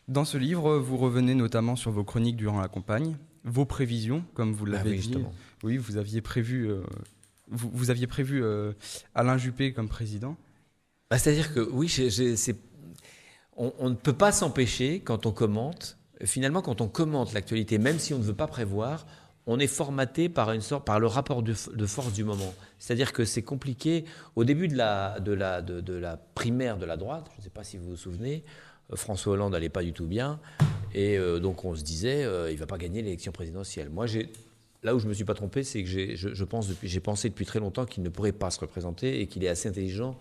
Dans 0.10 0.26
ce 0.26 0.38
livre, 0.38 0.78
vous 0.78 0.98
revenez 0.98 1.36
notamment 1.36 1.78
sur 1.78 1.90
vos 1.90 2.04
chroniques 2.04 2.36
durant 2.36 2.60
la 2.60 2.68
campagne, 2.68 3.16
vos 3.46 3.64
prévisions, 3.64 4.26
comme 4.34 4.52
vous 4.52 4.66
ah 4.68 4.72
l'avez 4.72 4.98
dit. 4.98 5.16
Oui, 5.64 5.78
vous 5.78 5.96
aviez 5.96 6.20
prévu, 6.20 6.70
euh, 6.70 6.82
vous, 7.48 7.92
aviez 7.92 8.08
prévu 8.08 8.44
Alain 9.16 9.38
Juppé 9.38 9.72
comme 9.72 9.88
président. 9.88 10.36
Bah, 11.10 11.18
c'est-à-dire 11.18 11.54
que 11.54 11.62
oui, 11.62 11.90
on, 13.56 13.72
on, 13.80 13.90
ne 13.90 13.96
peut 13.96 14.12
pas 14.12 14.34
s'empêcher 14.34 15.00
quand 15.00 15.26
on 15.26 15.32
commente 15.32 15.98
finalement, 16.24 16.62
quand 16.62 16.82
on 16.82 16.88
commente 16.88 17.34
l'actualité, 17.34 17.78
même 17.78 18.00
si 18.00 18.14
on 18.14 18.20
ne 18.20 18.24
veut 18.24 18.34
pas 18.34 18.48
prévoir, 18.48 19.06
on 19.48 19.60
est 19.60 19.68
formaté 19.68 20.28
par, 20.28 20.52
une 20.52 20.62
sorte, 20.62 20.86
par 20.86 21.00
le 21.00 21.08
rapport 21.08 21.42
de, 21.42 21.54
force 21.54 22.12
du 22.12 22.26
moment. 22.26 22.54
C'est-à-dire 22.80 23.14
que 23.14 23.24
c'est 23.24 23.42
compliqué. 23.42 24.04
Au 24.36 24.44
début 24.44 24.68
de 24.68 24.76
la, 24.76 25.22
de, 25.22 25.32
la, 25.32 25.62
de, 25.62 25.94
la, 25.94 26.18
primaire 26.18 26.78
de 26.78 26.86
la 26.86 26.98
droite, 26.98 27.28
je 27.34 27.38
ne 27.40 27.44
sais 27.44 27.50
pas 27.50 27.64
si 27.64 27.78
vous 27.78 27.92
vous 27.92 27.96
souvenez, 27.96 28.44
euh, 28.92 28.98
François 28.98 29.34
Hollande 29.34 29.54
n'allait 29.54 29.70
pas 29.70 29.84
du 29.84 29.94
tout 29.94 30.06
bien. 30.06 30.40
Et 30.94 31.18
euh, 31.18 31.40
donc 31.40 31.64
on 31.64 31.76
se 31.76 31.84
disait, 31.84 32.26
euh, 32.26 32.52
il 32.52 32.56
ne 32.56 32.60
va 32.60 32.66
pas 32.66 32.78
gagner 32.78 33.02
l'élection 33.02 33.32
présidentielle. 33.32 33.90
Moi, 33.90 34.06
là 34.84 34.94
où 34.94 35.00
je 35.00 35.06
ne 35.06 35.10
me 35.10 35.14
suis 35.14 35.24
pas 35.24 35.34
trompé, 35.34 35.64
c'est 35.64 35.82
que 35.82 35.90
j'ai 35.90 36.18
je, 36.18 36.44
pense 36.44 36.68
depuis, 36.68 36.90
j'ai 36.90 37.00
pensé 37.00 37.30
depuis 37.30 37.46
très 37.46 37.60
longtemps 37.60 37.86
qu'il 37.86 38.04
ne 38.04 38.10
pourrait 38.10 38.34
pas 38.34 38.52
se 38.52 38.60
représenter 38.60 39.22
et 39.22 39.28
qu'il 39.28 39.46
est 39.46 39.50
assez 39.50 39.70
intelligent 39.70 40.20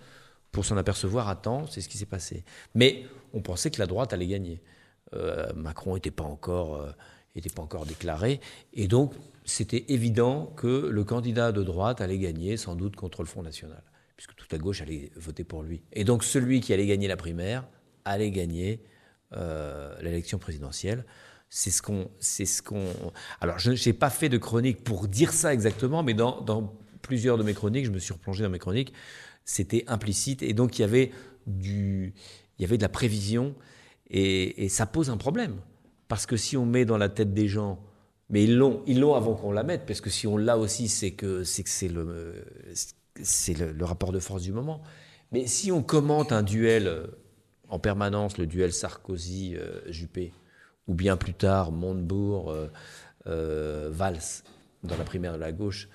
pour 0.53 0.65
s'en 0.65 0.77
apercevoir 0.77 1.29
à 1.29 1.35
temps. 1.35 1.67
C'est 1.69 1.81
ce 1.81 1.89
qui 1.89 1.99
s'est 1.99 2.07
passé. 2.07 2.45
Mais 2.77 3.05
on 3.35 3.41
pensait 3.41 3.73
que 3.73 3.81
la 3.81 3.87
droite 3.89 4.13
allait 4.13 4.29
gagner. 4.29 4.61
Euh, 5.15 5.53
Macron 5.55 5.95
n'était 5.95 6.11
pas 6.11 6.25
encore 6.25 6.77
euh, 6.77 6.91
pas 7.55 7.63
encore 7.63 7.87
déclaré, 7.87 8.41
et 8.73 8.89
donc 8.89 9.13
c'était 9.45 9.85
évident 9.89 10.47
que 10.57 10.89
le 10.89 11.05
candidat 11.05 11.53
de 11.53 11.63
droite 11.63 12.01
allait 12.01 12.19
gagner, 12.19 12.57
sans 12.57 12.75
doute 12.75 12.97
contre 12.97 13.23
le 13.23 13.29
Front 13.29 13.43
National, 13.43 13.83
puisque 14.17 14.35
toute 14.35 14.51
la 14.53 14.59
gauche 14.59 14.81
allait 14.81 15.11
voter 15.17 15.45
pour 15.45 15.63
lui. 15.63 15.83
Et 15.93 16.05
donc 16.05 16.25
celui 16.25 16.61
qui 16.61 16.73
allait 16.73 16.87
gagner 16.87 17.09
la 17.09 17.17
primaire 17.17 17.69
allait 18.05 18.31
gagner 18.31 18.83
euh, 19.35 19.95
l'élection 20.01 20.39
présidentielle. 20.39 21.05
C'est 21.49 21.71
ce 21.71 21.83
qu'on, 21.83 22.11
ce. 22.19 22.43
Alors 23.41 23.59
je 23.59 23.71
n'ai 23.71 23.93
pas 23.93 24.11
fait 24.11 24.29
de 24.29 24.39
chronique 24.39 24.83
pour 24.83 25.07
dire 25.07 25.33
ça 25.33 25.53
exactement, 25.53 26.03
mais 26.03 26.15
dans, 26.15 26.41
dans 26.41 26.75
plusieurs 27.03 27.39
de 27.39 27.45
mes 27.45 27.55
chroniques, 27.55 27.85
je 27.85 27.93
me 27.93 27.99
suis 27.99 28.13
replongé 28.13 28.43
dans 28.43 28.51
mes 28.51 28.59
chroniques, 28.59 28.93
c'était 29.45 29.85
implicite, 29.87 30.43
et 30.43 30.55
donc 30.55 30.79
il 30.79 30.83
y 30.83 30.85
avait 30.85 31.13
du, 31.47 32.15
il 32.59 32.63
y 32.63 32.65
avait 32.65 32.79
de 32.79 32.83
la 32.83 32.89
prévision 32.89 33.55
et, 34.11 34.69
ça 34.69 34.87
pose 34.87 35.11
un 35.11 35.17
problème. 35.17 35.57
Parce 36.09 36.27
que 36.27 36.37
si 36.37 36.57
on 36.57 36.67
met 36.67 36.85
dans 36.85 36.99
la 36.99 37.09
tête 37.09 37.35
des 37.35 37.49
gens, 37.49 37.81
mais 38.31 38.45
ils 38.45 38.57
l'ont, 38.57 38.83
ils 38.87 39.01
l'ont 39.01 39.15
avant 39.15 39.35
qu'on 39.35 39.53
la 39.53 39.63
mette, 39.65 39.87
parce 39.87 40.01
que 40.01 40.11
si 40.11 40.27
on 40.27 40.37
l'a 40.37 40.59
aussi, 40.59 40.89
c'est 40.89 41.13
que 41.13 41.45
c'est 41.45 41.63
que 41.63 41.71
c'est 41.71 41.89
le, 43.55 43.85
rapport 43.85 44.13
de 44.13 44.21
force 44.21 44.43
du 44.43 44.53
moment. 44.53 44.83
Mais 45.33 45.47
si 45.47 45.73
on 45.73 45.83
commente 45.83 46.33
un 46.33 46.43
duel 46.43 46.87
euh, 46.87 47.07
en 47.69 47.79
permanence, 47.81 48.39
le 48.39 48.47
duel 48.47 48.73
Sarkozy-Juppé, 48.73 50.33
ou 50.87 50.95
bien 50.95 51.17
plus 51.17 51.35
tard 51.35 51.73
Montebourg-Valls 51.73 52.71
euh, 53.27 53.91
dans 54.85 54.97
la 54.97 55.05
primaire 55.05 55.33
de 55.33 55.39
la 55.39 55.51
gauche, 55.51 55.89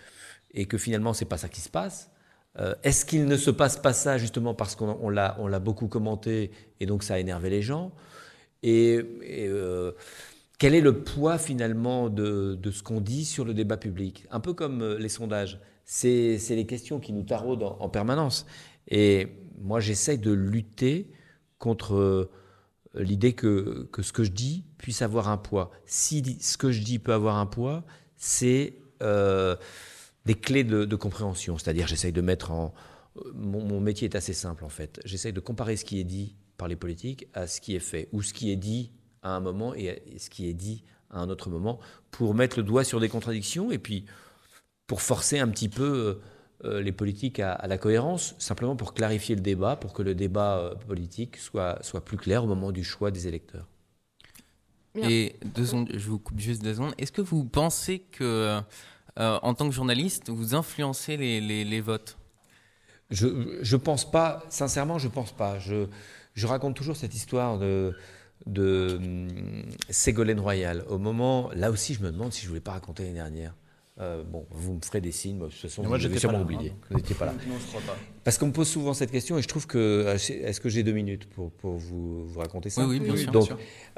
et 0.53 0.65
que 0.65 0.77
finalement 0.77 1.13
c'est 1.13 1.25
pas 1.25 1.37
ça 1.37 1.47
qui 1.47 1.61
se 1.61 1.69
passe, 1.69 2.10
euh, 2.59 2.75
est-ce 2.83 3.05
qu'il 3.05 3.25
ne 3.25 3.37
se 3.37 3.49
passe 3.49 3.77
pas 3.77 3.93
ça 3.93 4.17
justement 4.17 4.53
parce 4.53 4.75
qu'on 4.75 5.09
l'a 5.09 5.59
beaucoup 5.59 5.87
commenté 5.87 6.51
et 6.79 6.85
donc 6.85 7.03
ça 7.03 7.13
a 7.13 7.19
énervé 7.19 7.49
les 7.49 7.61
gens 7.61 7.93
Et, 8.61 8.99
euh, 9.23 9.93
quel 10.57 10.75
est 10.75 10.81
le 10.81 11.01
poids 11.01 11.37
finalement 11.37 12.09
de, 12.09 12.59
ce 12.71 12.83
qu'on 12.83 13.01
dit 13.01 13.25
sur 13.25 13.45
le 13.45 13.53
débat 13.53 13.77
public? 13.77 14.27
Un 14.31 14.39
peu 14.39 14.53
comme 14.53 14.81
euh, 14.81 14.97
les 14.97 15.09
sondages. 15.09 15.59
C'est 15.85 16.39
les 16.49 16.65
questions 16.65 16.99
qui 16.99 17.11
nous 17.11 17.23
taraudent 17.23 17.75
en, 17.79 17.89
permanence. 17.89 18.45
Et 18.87 19.27
moi, 19.59 19.79
j'essaye 19.79 20.17
de 20.17 20.31
lutter 20.31 21.11
contre 21.57 22.29
l'idée 22.93 23.33
que, 23.33 23.89
ce 24.01 24.13
que 24.13 24.23
je 24.23 24.31
dis 24.31 24.63
puisse 24.77 25.01
avoir 25.01 25.27
un 25.27 25.37
poids. 25.37 25.71
Si 25.85 26.37
ce 26.39 26.55
que 26.57 26.71
je 26.71 26.81
dis 26.81 26.97
peut 26.97 27.11
avoir 27.11 27.35
un 27.37 27.45
poids, 27.45 27.83
c'est 28.15 28.75
des 30.25 30.35
clés 30.35 30.63
de, 30.63 30.95
compréhension. 30.95 31.57
C'est-à-dire, 31.57 31.87
j'essaye 31.87 32.11
de 32.11 32.21
mettre 32.21 32.51
en. 32.51 32.73
Mon, 33.33 33.63
mon, 33.63 33.81
métier 33.81 34.07
est 34.07 34.15
assez 34.15 34.33
simple 34.33 34.63
en 34.63 34.69
fait. 34.69 35.01
J'essaye 35.03 35.33
de 35.33 35.41
comparer 35.41 35.75
ce 35.75 35.83
qui 35.83 35.99
est 35.99 36.05
dit 36.05 36.37
par 36.57 36.69
les 36.69 36.77
politiques 36.77 37.27
à 37.33 37.45
ce 37.45 37.59
qui 37.59 37.75
est 37.75 37.79
fait, 37.79 38.07
ou 38.13 38.21
ce 38.21 38.33
qui 38.33 38.51
est 38.51 38.55
dit 38.55 38.91
à 39.21 39.35
un 39.35 39.39
moment 39.41 39.73
et 39.73 40.01
ce 40.17 40.29
qui 40.29 40.47
est 40.47 40.53
dit 40.53 40.83
à 41.09 41.19
un 41.19 41.29
autre 41.29 41.49
moment, 41.49 41.79
pour 42.09 42.33
mettre 42.33 42.57
le 42.57 42.63
doigt 42.63 42.83
sur 42.83 42.99
des 42.99 43.09
contradictions 43.09 43.71
et 43.71 43.77
puis 43.77 44.05
pour 44.87 45.01
forcer 45.01 45.39
un 45.39 45.47
petit 45.47 45.69
peu 45.69 45.83
euh, 46.63 46.69
euh, 46.69 46.81
les 46.81 46.91
politiques 46.91 47.39
à, 47.39 47.65
la 47.67 47.77
cohérence, 47.77 48.35
simplement 48.39 48.75
pour 48.75 48.93
clarifier 48.93 49.35
le 49.35 49.41
débat, 49.41 49.75
pour 49.75 49.93
que 49.93 50.01
le 50.01 50.15
débat 50.15 50.57
euh, 50.57 50.75
politique 50.75 51.37
soit, 51.37 51.79
soit 51.81 52.03
plus 52.03 52.17
clair 52.17 52.43
au 52.43 52.47
moment 52.47 52.71
du 52.71 52.83
choix 52.83 53.11
des 53.11 53.27
électeurs. 53.27 53.67
Et 54.95 55.37
deux 55.55 55.65
secondes, 55.65 55.89
je 55.93 56.09
vous 56.09 56.19
coupe 56.19 56.39
juste 56.39 56.61
deux 56.61 56.73
secondes. 56.73 56.93
Est-ce 56.97 57.13
que 57.13 57.21
vous 57.21 57.45
pensez 57.45 57.99
que, 57.99 58.59
en 59.17 59.53
tant 59.53 59.67
que 59.67 59.75
journaliste, 59.75 60.29
vous 60.29 60.55
influencez 60.55 61.17
les, 61.17 61.41
les, 61.63 61.81
votes? 61.81 62.17
Je 63.09 63.27
ne 63.27 63.77
pense 63.77 64.09
pas, 64.09 64.43
sincèrement, 64.49 64.97
je 64.97 65.07
pense 65.07 65.31
pas. 65.31 65.59
Je, 65.59 65.87
je 66.33 66.47
raconte 66.47 66.75
toujours 66.75 66.95
cette 66.95 67.13
histoire 67.13 67.59
de, 67.59 67.93
de 68.45 68.97
hum, 68.97 69.63
Ségolène 69.89 70.39
Royal. 70.39 70.83
Au 70.89 70.97
moment, 70.97 71.49
là 71.55 71.71
aussi, 71.71 71.93
je 71.93 72.01
me 72.01 72.11
demande 72.11 72.33
si 72.33 72.41
je 72.41 72.45
ne 72.45 72.49
voulais 72.49 72.61
pas 72.61 72.71
raconter 72.71 73.03
l'année 73.03 73.15
dernière. 73.15 73.55
Euh, 73.99 74.23
bon, 74.23 74.47
vous 74.49 74.73
me 74.73 74.81
ferez 74.81 75.01
des 75.01 75.11
signes. 75.11 75.37
Moi, 75.37 75.47
de 75.47 75.51
toute 75.51 75.61
façon, 75.61 75.83
moi, 75.83 75.97
je 75.97 76.07
sûrement 76.17 76.41
oublié. 76.41 76.71
Hein, 76.71 76.85
vous 76.89 76.97
n'étiez 76.97 77.13
pas 77.13 77.25
là. 77.25 77.33
Non, 77.33 77.55
je 77.59 77.67
crois 77.67 77.81
pas. 77.81 77.97
Parce 78.23 78.37
qu'on 78.37 78.47
me 78.47 78.53
pose 78.53 78.67
souvent 78.67 78.93
cette 78.93 79.11
question 79.11 79.37
et 79.37 79.41
je 79.41 79.47
trouve 79.47 79.67
que. 79.67 79.77
Euh, 79.77 80.13
est-ce 80.15 80.59
que 80.59 80.69
j'ai 80.69 80.81
deux 80.81 80.93
minutes 80.93 81.29
pour, 81.29 81.51
pour 81.51 81.75
vous, 81.75 82.25
vous, 82.25 82.39
raconter 82.39 82.69
ça? 82.69 82.85
Oui, 82.85 82.99
oui, 82.99 83.05
bien 83.05 83.15
sûr. 83.15 83.31
Donc, 83.31 83.49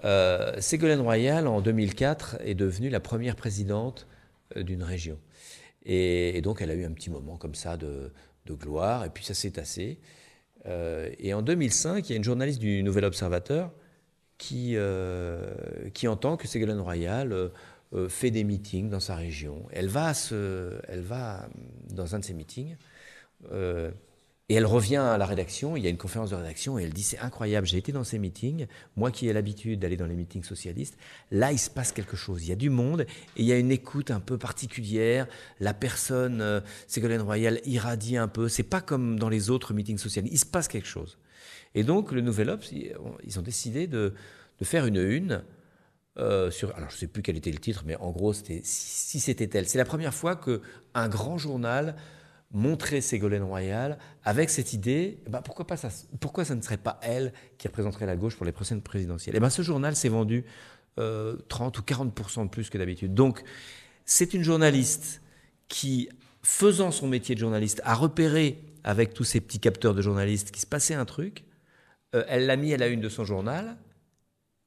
euh, 0.03 0.59
Ségolène 0.59 0.99
Royal, 0.99 1.47
en 1.47 1.61
2004, 1.61 2.37
est 2.43 2.55
devenue 2.55 2.89
la 2.89 2.99
première 2.99 3.35
présidente 3.35 4.07
d'une 4.55 4.83
région. 4.83 5.19
Et, 5.85 6.41
donc, 6.41 6.61
elle 6.61 6.71
a 6.71 6.75
eu 6.75 6.85
un 6.85 6.91
petit 6.91 7.09
moment 7.09 7.37
comme 7.37 7.55
ça 7.55 7.77
de, 7.77 8.11
gloire, 8.47 9.05
et 9.05 9.09
puis 9.09 9.23
ça 9.23 9.33
s'est 9.33 9.51
tassé. 9.51 9.99
et 10.65 11.33
en 11.33 11.41
2005, 11.41 12.09
il 12.09 12.11
y 12.11 12.15
a 12.15 12.17
une 12.17 12.23
journaliste 12.23 12.59
du 12.59 12.83
Nouvel 12.83 13.05
Observateur 13.05 13.71
qui, 14.37 14.73
euh, 14.75 15.89
qui 15.93 16.07
entend 16.07 16.35
que 16.37 16.47
Ségolène 16.47 16.79
Royal 16.81 17.31
euh, 17.31 17.49
euh, 17.93 18.09
fait 18.09 18.29
des 18.31 18.43
meetings 18.43 18.89
dans 18.89 18.99
sa 18.99 19.15
région. 19.15 19.65
Elle 19.71 19.87
va, 19.87 20.11
elle 20.31 21.01
va 21.01 21.47
dans 21.93 22.15
un 22.15 22.19
de 22.19 22.25
ces 22.25 22.33
meetings 22.33 22.75
et 24.49 24.55
elle 24.55 24.65
revient 24.65 24.97
à 24.97 25.17
la 25.17 25.25
rédaction. 25.25 25.77
Il 25.77 25.83
y 25.83 25.87
a 25.87 25.89
une 25.89 25.97
conférence 25.97 26.31
de 26.31 26.35
rédaction 26.35 26.77
et 26.77 26.83
elle 26.83 26.93
dit 26.93 27.03
C'est 27.03 27.19
incroyable, 27.19 27.65
j'ai 27.65 27.77
été 27.77 27.91
dans 27.91 28.03
ces 28.03 28.19
meetings, 28.19 28.67
moi 28.95 29.09
qui 29.11 29.27
ai 29.27 29.33
l'habitude 29.33 29.79
d'aller 29.79 29.97
dans 29.97 30.05
les 30.05 30.15
meetings 30.15 30.43
socialistes. 30.43 30.97
Là, 31.31 31.51
il 31.51 31.59
se 31.59 31.69
passe 31.69 31.91
quelque 31.91 32.17
chose. 32.17 32.43
Il 32.43 32.49
y 32.49 32.51
a 32.51 32.55
du 32.55 32.69
monde 32.69 33.01
et 33.01 33.07
il 33.37 33.45
y 33.45 33.53
a 33.53 33.57
une 33.57 33.71
écoute 33.71 34.11
un 34.11 34.19
peu 34.19 34.37
particulière. 34.37 35.27
La 35.59 35.73
personne, 35.73 36.61
Ségolène 36.87 37.21
Royal, 37.21 37.61
irradie 37.65 38.17
un 38.17 38.27
peu. 38.27 38.49
C'est 38.49 38.63
pas 38.63 38.81
comme 38.81 39.17
dans 39.17 39.29
les 39.29 39.49
autres 39.49 39.73
meetings 39.73 39.97
socialistes. 39.97 40.33
Il 40.33 40.39
se 40.39 40.45
passe 40.45 40.67
quelque 40.67 40.87
chose. 40.87 41.17
Et 41.75 41.83
donc, 41.83 42.11
le 42.11 42.21
Nouvel 42.21 42.49
Obs, 42.49 42.71
ils 42.71 43.39
ont 43.39 43.41
décidé 43.41 43.87
de, 43.87 44.13
faire 44.61 44.85
une 44.85 44.97
une 44.97 45.43
euh, 46.17 46.51
sur. 46.51 46.75
Alors, 46.75 46.89
je 46.89 46.95
ne 46.95 46.99
sais 46.99 47.07
plus 47.07 47.21
quel 47.21 47.35
était 47.37 47.51
le 47.51 47.57
titre, 47.57 47.83
mais 47.85 47.95
en 47.95 48.11
gros, 48.11 48.33
c'était 48.33 48.61
Si, 48.63 49.19
c'était 49.19 49.49
elle. 49.57 49.67
C'est 49.67 49.77
la 49.77 49.85
première 49.85 50.13
fois 50.13 50.35
qu'un 50.35 51.09
grand 51.09 51.37
journal 51.37 51.95
montrait 52.53 53.01
Ségolène 53.01 53.43
Royal 53.43 53.97
avec 54.23 54.49
cette 54.49 54.73
idée 54.73 55.17
bah 55.27 55.41
pourquoi, 55.43 55.65
pas 55.65 55.75
ça, 55.75 55.89
pourquoi 56.19 56.45
ça 56.45 56.55
ne 56.55 56.61
serait 56.61 56.77
pas 56.77 56.99
elle 57.01 57.33
qui 57.57 57.67
représenterait 57.67 58.05
la 58.05 58.15
gauche 58.15 58.37
pour 58.37 58.45
les 58.45 58.51
prochaines 58.51 58.81
présidentielles? 58.81 59.35
Et 59.35 59.39
bien, 59.39 59.49
ce 59.49 59.63
journal 59.63 59.95
s'est 59.95 60.09
vendu 60.09 60.45
30 60.95 60.99
euh, 60.99 61.37
ou 61.79 61.81
40% 61.81 62.43
de 62.43 62.49
plus 62.49 62.69
que 62.69 62.77
d'habitude. 62.77 63.13
Donc, 63.13 63.43
c'est 64.05 64.33
une 64.33 64.43
journaliste 64.43 65.21
qui, 65.67 66.09
faisant 66.43 66.91
son 66.91 67.07
métier 67.07 67.35
de 67.35 67.39
journaliste, 67.39 67.81
a 67.83 67.95
repéré 67.95 68.61
avec 68.83 69.13
tous 69.13 69.23
ces 69.23 69.41
petits 69.41 69.59
capteurs 69.59 69.95
de 69.95 70.01
journalistes 70.01 70.51
qu'il 70.51 70.61
se 70.61 70.67
passait 70.67 70.93
un 70.93 71.05
truc. 71.05 71.45
Euh, 72.13 72.23
elle 72.27 72.45
l'a 72.45 72.55
mis 72.55 72.73
à 72.73 72.77
la 72.77 72.87
une 72.87 73.01
de 73.01 73.09
son 73.09 73.25
journal, 73.25 73.77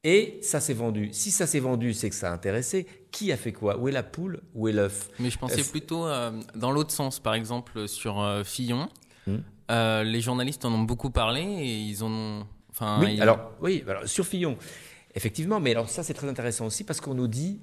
et 0.08 0.38
ça 0.40 0.60
s'est 0.60 0.72
vendu. 0.72 1.08
Si 1.10 1.32
ça 1.32 1.48
s'est 1.48 1.58
vendu, 1.58 1.92
c'est 1.92 2.08
que 2.10 2.14
ça 2.14 2.30
a 2.30 2.32
intéressé. 2.32 2.86
Qui 3.10 3.32
a 3.32 3.36
fait 3.36 3.52
quoi? 3.52 3.76
Où 3.76 3.88
est 3.88 3.92
la 3.92 4.04
poule? 4.04 4.40
Où 4.54 4.68
est 4.68 4.72
l'œuf? 4.72 5.10
Mais 5.18 5.30
je 5.30 5.38
pensais 5.38 5.64
plutôt 5.64 6.06
euh, 6.06 6.30
dans 6.54 6.70
l'autre 6.70 6.92
sens. 6.92 7.18
Par 7.18 7.34
exemple, 7.34 7.88
sur 7.88 8.22
euh, 8.22 8.44
Fillon, 8.44 8.88
hmm. 9.26 9.38
les 9.68 10.20
journalistes 10.20 10.64
en 10.64 10.72
ont 10.72 10.84
beaucoup 10.84 11.10
parlé 11.10 11.42
et 11.42 11.78
ils 11.80 12.04
en 12.04 12.12
ont. 12.12 12.46
Enfin, 12.70 13.00
oui, 13.02 13.20
alors, 13.20 13.50
oui, 13.60 13.82
alors, 13.88 14.06
sur 14.06 14.24
Fillon, 14.24 14.56
effectivement. 15.16 15.58
Mais 15.58 15.72
alors, 15.72 15.88
ça, 15.88 16.04
c'est 16.04 16.14
très 16.14 16.28
intéressant 16.28 16.66
aussi 16.66 16.84
parce 16.84 17.00
qu'on 17.00 17.14
nous 17.14 17.28
dit. 17.28 17.58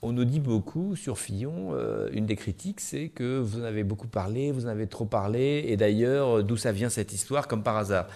On 0.00 0.12
nous 0.12 0.24
dit 0.24 0.40
beaucoup 0.40 0.96
sur 0.96 1.16
Fillon, 1.16 1.76
une 2.10 2.26
des 2.26 2.34
critiques, 2.34 2.80
c'est 2.80 3.08
que 3.10 3.38
vous 3.38 3.60
en 3.60 3.62
avez 3.62 3.84
beaucoup 3.84 4.08
parlé, 4.08 4.50
vous 4.50 4.66
en 4.66 4.68
avez 4.68 4.88
trop 4.88 5.04
parlé, 5.04 5.64
et 5.68 5.76
d'ailleurs, 5.76 6.42
d'où 6.42 6.56
ça 6.56 6.72
vient 6.72 6.88
cette 6.88 7.12
histoire, 7.12 7.46
comme 7.46 7.62
par 7.62 7.76
hasard. 7.76 8.08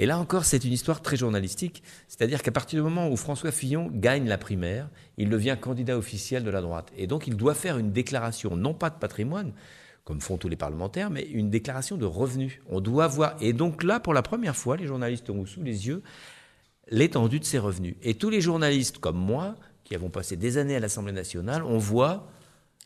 Et 0.00 0.06
là 0.06 0.18
encore, 0.18 0.46
c'est 0.46 0.64
une 0.64 0.72
histoire 0.72 1.02
très 1.02 1.18
journalistique. 1.18 1.82
C'est-à-dire 2.08 2.42
qu'à 2.42 2.50
partir 2.50 2.78
du 2.78 2.82
moment 2.82 3.10
où 3.10 3.16
François 3.16 3.52
Fillon 3.52 3.90
gagne 3.92 4.26
la 4.26 4.38
primaire, 4.38 4.88
il 5.18 5.28
devient 5.28 5.58
candidat 5.60 5.98
officiel 5.98 6.42
de 6.42 6.48
la 6.48 6.62
droite. 6.62 6.90
Et 6.96 7.06
donc, 7.06 7.26
il 7.26 7.36
doit 7.36 7.52
faire 7.52 7.76
une 7.76 7.92
déclaration, 7.92 8.56
non 8.56 8.72
pas 8.72 8.88
de 8.88 8.94
patrimoine, 8.94 9.52
comme 10.04 10.22
font 10.22 10.38
tous 10.38 10.48
les 10.48 10.56
parlementaires, 10.56 11.10
mais 11.10 11.24
une 11.24 11.50
déclaration 11.50 11.98
de 11.98 12.06
revenus. 12.06 12.60
On 12.70 12.80
doit 12.80 13.08
voir. 13.08 13.36
Et 13.42 13.52
donc 13.52 13.82
là, 13.82 14.00
pour 14.00 14.14
la 14.14 14.22
première 14.22 14.56
fois, 14.56 14.78
les 14.78 14.86
journalistes 14.86 15.28
ont 15.28 15.44
sous 15.44 15.62
les 15.62 15.86
yeux 15.86 16.02
l'étendue 16.88 17.38
de 17.38 17.44
ses 17.44 17.58
revenus. 17.58 17.94
Et 18.02 18.14
tous 18.14 18.30
les 18.30 18.40
journalistes 18.40 18.96
comme 18.96 19.18
moi, 19.18 19.54
qui 19.84 19.94
avons 19.94 20.08
passé 20.08 20.34
des 20.34 20.56
années 20.56 20.76
à 20.76 20.80
l'Assemblée 20.80 21.12
nationale, 21.12 21.62
on 21.62 21.76
voit 21.76 22.26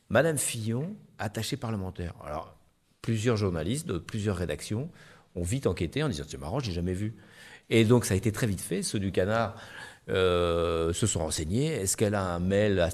Madame 0.09 0.37
Fillon 0.37 0.97
attachée 1.21 1.57
parlementaire. 1.57 2.15
Alors, 2.27 2.57
plusieurs 3.03 3.37
journalistes 3.37 3.87
de 3.87 3.99
plusieurs 3.99 4.35
rédactions 4.37 4.91
ont 5.35 5.43
vite 5.43 5.67
enquêté 5.67 6.03
en 6.03 6.09
disant 6.09 6.25
c'est 6.27 6.39
marrant, 6.39 6.61
j'ai 6.61 6.73
jamais 6.73 6.95
vu. 6.95 7.15
Et 7.71 7.85
donc 7.85 8.05
ça 8.05 8.15
a 8.15 8.17
été 8.17 8.31
très 8.31 8.47
vite 8.47 8.61
fait. 8.61 8.83
Ceux 8.83 8.99
du 8.99 9.11
Canard 9.11 9.57
euh, 10.11 10.93
se 10.93 11.07
sont 11.07 11.21
renseignés. 11.21 11.69
Est-ce 11.69 11.97
qu'elle 11.97 12.15
a 12.15 12.23
un 12.23 12.39
mail 12.39 12.89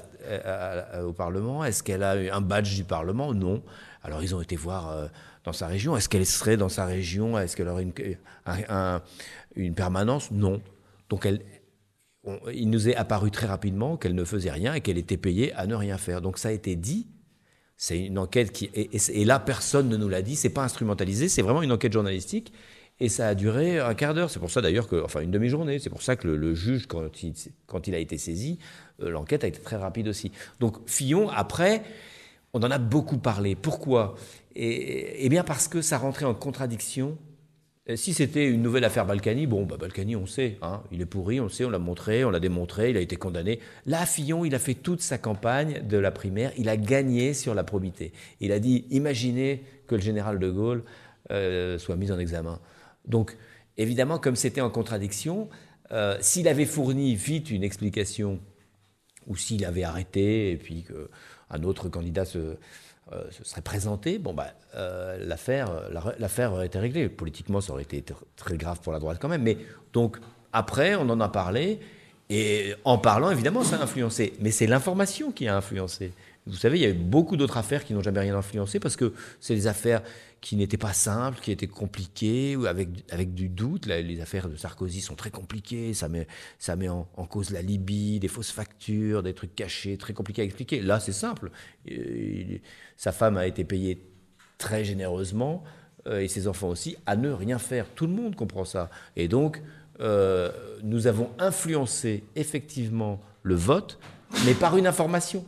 au 1.03 1.13
Parlement? 1.13 1.63
Est-ce 1.65 1.83
qu'elle 1.83 2.03
a 2.03 2.11
un 2.11 2.41
badge 2.41 2.75
du 2.75 2.83
Parlement? 2.83 3.33
Non. 3.33 3.63
Alors 4.01 4.23
ils 4.23 4.33
ont 4.33 4.41
été 4.41 4.55
voir 4.55 4.89
euh, 4.89 5.07
dans 5.43 5.53
sa 5.53 5.67
région. 5.67 5.97
Est-ce 5.97 6.07
qu'elle 6.07 6.25
serait 6.25 6.57
dans 6.57 6.69
sa 6.69 6.85
région? 6.85 7.37
Est-ce 7.37 7.57
qu'elle 7.57 7.67
aurait 7.67 7.83
une, 7.83 7.93
une 9.55 9.75
permanence? 9.75 10.31
Non. 10.31 10.61
Donc 11.09 11.25
elle, 11.25 11.41
il 12.53 12.69
nous 12.69 12.87
est 12.87 12.95
apparu 12.95 13.29
très 13.29 13.47
rapidement 13.47 13.97
qu'elle 13.97 14.15
ne 14.15 14.23
faisait 14.23 14.51
rien 14.51 14.73
et 14.73 14.81
qu'elle 14.81 14.97
était 14.97 15.17
payée 15.17 15.53
à 15.53 15.67
ne 15.67 15.75
rien 15.75 15.97
faire. 15.97 16.21
Donc 16.21 16.37
ça 16.37 16.49
a 16.49 16.51
été 16.51 16.75
dit 16.75 17.07
c'est 17.81 17.99
une 17.99 18.19
enquête 18.19 18.51
qui. 18.51 18.69
Et, 18.75 19.25
là, 19.25 19.39
personne 19.39 19.89
ne 19.89 19.97
nous 19.97 20.07
l'a 20.07 20.21
dit, 20.21 20.35
c'est 20.35 20.51
pas 20.51 20.63
instrumentalisé, 20.63 21.29
c'est 21.29 21.41
vraiment 21.41 21.63
une 21.63 21.71
enquête 21.71 21.91
journalistique. 21.91 22.53
Et 22.99 23.09
ça 23.09 23.29
a 23.29 23.33
duré 23.33 23.79
un 23.79 23.95
quart 23.95 24.13
d'heure. 24.13 24.29
C'est 24.29 24.39
pour 24.39 24.51
ça 24.51 24.61
d'ailleurs 24.61 24.87
que. 24.87 25.03
Enfin, 25.03 25.21
une 25.21 25.31
demi-journée. 25.31 25.79
C'est 25.79 25.89
pour 25.89 26.03
ça 26.03 26.15
que 26.15 26.27
le, 26.27 26.53
juge, 26.53 26.85
quand 26.85 27.23
il, 27.23 27.33
quand 27.65 27.87
il, 27.87 27.95
a 27.95 27.97
été 27.97 28.19
saisi, 28.19 28.59
euh, 29.01 29.09
l'enquête 29.09 29.43
a 29.43 29.47
été 29.47 29.59
très 29.59 29.77
rapide 29.77 30.07
aussi. 30.09 30.31
Donc, 30.59 30.77
Fillon, 30.87 31.27
après, 31.29 31.81
on 32.53 32.59
en 32.61 32.69
a 32.69 32.77
beaucoup 32.77 33.17
parlé. 33.17 33.55
Pourquoi? 33.55 34.13
Eh 34.55 35.27
bien, 35.29 35.43
parce 35.43 35.67
que 35.67 35.81
ça 35.81 35.97
rentrait 35.97 36.25
en 36.25 36.35
contradiction 36.35 37.17
si 37.95 38.13
c'était 38.13 38.47
une 38.47 38.61
nouvelle 38.61 38.83
affaire 38.83 39.05
Balkany, 39.05 39.47
bon, 39.47 39.65
bah 39.65 39.77
Balkany, 39.77 40.15
on 40.15 40.25
sait, 40.25 40.57
hein, 40.61 40.83
il 40.91 41.01
est 41.01 41.05
pourri, 41.05 41.39
on 41.39 41.49
sait, 41.49 41.65
on 41.65 41.69
l'a 41.69 41.79
montré, 41.79 42.23
on 42.25 42.29
l'a 42.29 42.39
démontré, 42.39 42.91
il 42.91 42.97
a 42.97 42.99
été 42.99 43.15
condamné. 43.15 43.59
Là, 43.85 44.05
Fillon, 44.05 44.45
il 44.45 44.53
a 44.55 44.59
fait 44.59 44.73
toute 44.73 45.01
sa 45.01 45.17
campagne 45.17 45.81
de 45.87 45.97
la 45.97 46.11
primaire, 46.11 46.51
il 46.57 46.69
a 46.69 46.77
gagné 46.77 47.33
sur 47.33 47.53
la 47.55 47.63
probité. 47.63 48.13
Il 48.39 48.51
a 48.51 48.59
dit, 48.59 48.85
imaginez 48.89 49.63
que 49.87 49.95
le 49.95 50.01
général 50.01 50.39
de 50.39 50.49
Gaulle 50.49 50.83
euh, 51.31 51.77
soit 51.77 51.95
mis 51.95 52.11
en 52.11 52.19
examen. 52.19 52.59
Donc, 53.07 53.37
évidemment, 53.77 54.19
comme 54.19 54.35
c'était 54.35 54.61
en 54.61 54.69
contradiction, 54.69 55.49
euh, 55.91 56.17
s'il 56.21 56.47
avait 56.47 56.65
fourni 56.65 57.15
vite 57.15 57.51
une 57.51 57.63
explication, 57.63 58.39
ou 59.27 59.35
s'il 59.35 59.65
avait 59.65 59.83
arrêté, 59.83 60.51
et 60.51 60.57
puis 60.57 60.83
qu'un 60.83 61.63
autre 61.63 61.89
candidat 61.89 62.25
se 62.25 62.57
euh, 63.13 63.23
se 63.31 63.43
serait 63.43 63.61
présenté, 63.61 64.19
bon, 64.19 64.33
bah, 64.33 64.47
euh, 64.75 65.17
l'affaire, 65.25 65.69
l'affaire 66.17 66.53
aurait 66.53 66.67
été 66.67 66.79
réglée. 66.79 67.09
Politiquement, 67.09 67.59
ça 67.59 67.73
aurait 67.73 67.83
été 67.83 68.03
très 68.35 68.57
grave 68.57 68.79
pour 68.81 68.93
la 68.93 68.99
droite 68.99 69.17
quand 69.19 69.27
même. 69.27 69.43
Mais 69.43 69.57
donc, 69.93 70.17
après, 70.53 70.95
on 70.95 71.09
en 71.09 71.19
a 71.19 71.29
parlé. 71.29 71.79
Et 72.29 72.73
en 72.85 72.97
parlant, 72.97 73.29
évidemment, 73.29 73.63
ça 73.63 73.77
a 73.77 73.83
influencé. 73.83 74.33
Mais 74.39 74.51
c'est 74.51 74.67
l'information 74.67 75.31
qui 75.31 75.49
a 75.49 75.57
influencé. 75.57 76.13
Vous 76.47 76.57
savez, 76.57 76.79
il 76.79 76.81
y 76.81 76.85
a 76.85 76.89
eu 76.89 76.93
beaucoup 76.93 77.37
d'autres 77.37 77.57
affaires 77.57 77.85
qui 77.85 77.93
n'ont 77.93 78.01
jamais 78.01 78.19
rien 78.19 78.35
influencé 78.35 78.79
parce 78.79 78.95
que 78.95 79.13
c'est 79.39 79.53
des 79.53 79.67
affaires 79.67 80.01
qui 80.41 80.55
n'étaient 80.55 80.77
pas 80.77 80.93
simples, 80.93 81.39
qui 81.39 81.51
étaient 81.51 81.67
compliquées, 81.67 82.57
avec, 82.67 82.89
avec 83.11 83.35
du 83.35 83.47
doute. 83.47 83.85
les 83.85 84.21
affaires 84.21 84.49
de 84.49 84.55
Sarkozy 84.55 85.01
sont 85.01 85.13
très 85.15 85.29
compliquées, 85.29 85.93
ça 85.93 86.09
met, 86.09 86.27
ça 86.57 86.75
met 86.75 86.89
en, 86.89 87.05
cause 87.29 87.51
la 87.51 87.61
Libye, 87.61 88.19
des 88.19 88.27
fausses 88.27 88.49
factures, 88.49 89.21
des 89.21 89.35
trucs 89.35 89.55
cachés, 89.55 89.97
très 89.97 90.13
compliqués 90.13 90.41
à 90.41 90.45
expliquer. 90.45 90.81
Là, 90.81 90.99
c'est 90.99 91.11
simple. 91.11 91.51
sa 92.97 93.11
femme 93.11 93.37
a 93.37 93.45
été 93.45 93.63
payée 93.63 94.03
très 94.57 94.83
généreusement, 94.83 95.63
euh, 96.07 96.21
et 96.21 96.27
ses 96.27 96.47
enfants 96.47 96.69
aussi, 96.69 96.97
à 97.05 97.15
ne 97.15 97.29
rien 97.29 97.59
faire. 97.59 97.85
Tout 97.93 98.07
le 98.07 98.13
monde 98.13 98.35
comprend 98.35 98.65
ça. 98.65 98.89
Et 99.15 99.27
donc, 99.27 99.61
euh, 99.99 100.51
nous 100.83 101.05
avons 101.05 101.29
influencé 101.37 102.23
effectivement 102.35 103.21
le 103.43 103.55
vote, 103.55 103.99
mais 104.45 104.55
par 104.55 104.77
une 104.77 104.87
information. 104.87 105.45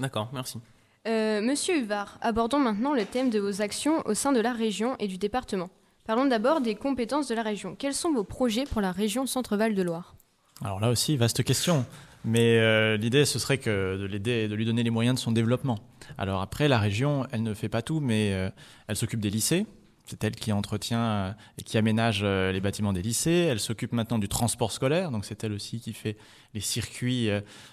D'accord, 0.00 0.30
merci. 0.32 0.58
Euh, 1.06 1.40
Monsieur 1.40 1.78
Huvar, 1.78 2.18
abordons 2.22 2.58
maintenant 2.58 2.94
le 2.94 3.04
thème 3.04 3.30
de 3.30 3.38
vos 3.38 3.62
actions 3.62 4.02
au 4.06 4.14
sein 4.14 4.32
de 4.32 4.40
la 4.40 4.52
région 4.52 4.96
et 4.98 5.08
du 5.08 5.18
département. 5.18 5.70
Parlons 6.06 6.26
d'abord 6.26 6.60
des 6.60 6.74
compétences 6.74 7.28
de 7.28 7.34
la 7.34 7.42
région. 7.42 7.76
Quels 7.78 7.94
sont 7.94 8.12
vos 8.12 8.24
projets 8.24 8.64
pour 8.64 8.80
la 8.80 8.92
région 8.92 9.26
Centre-Val 9.26 9.74
de 9.74 9.82
Loire 9.82 10.14
Alors 10.62 10.80
là 10.80 10.90
aussi, 10.90 11.16
vaste 11.16 11.42
question. 11.42 11.84
Mais 12.24 12.58
euh, 12.58 12.96
l'idée, 12.96 13.24
ce 13.24 13.38
serait 13.38 13.58
que 13.58 13.96
de 13.98 14.04
l'aider, 14.04 14.48
de 14.48 14.54
lui 14.54 14.66
donner 14.66 14.82
les 14.82 14.90
moyens 14.90 15.16
de 15.16 15.20
son 15.20 15.32
développement. 15.32 15.78
Alors 16.18 16.42
après, 16.42 16.68
la 16.68 16.78
région, 16.78 17.26
elle 17.32 17.42
ne 17.42 17.54
fait 17.54 17.70
pas 17.70 17.80
tout, 17.80 18.00
mais 18.00 18.32
euh, 18.32 18.50
elle 18.88 18.96
s'occupe 18.96 19.20
des 19.20 19.30
lycées. 19.30 19.66
C'est 20.04 20.24
elle 20.24 20.34
qui 20.34 20.52
entretient 20.52 21.36
et 21.56 21.62
qui 21.62 21.78
aménage 21.78 22.24
les 22.24 22.60
bâtiments 22.60 22.92
des 22.92 23.00
lycées. 23.00 23.46
Elle 23.48 23.60
s'occupe 23.60 23.92
maintenant 23.92 24.18
du 24.18 24.28
transport 24.28 24.72
scolaire, 24.72 25.12
donc 25.12 25.24
c'est 25.24 25.44
elle 25.44 25.52
aussi 25.52 25.78
qui 25.78 25.92
fait 25.92 26.16
les 26.52 26.60
circuits 26.60 27.30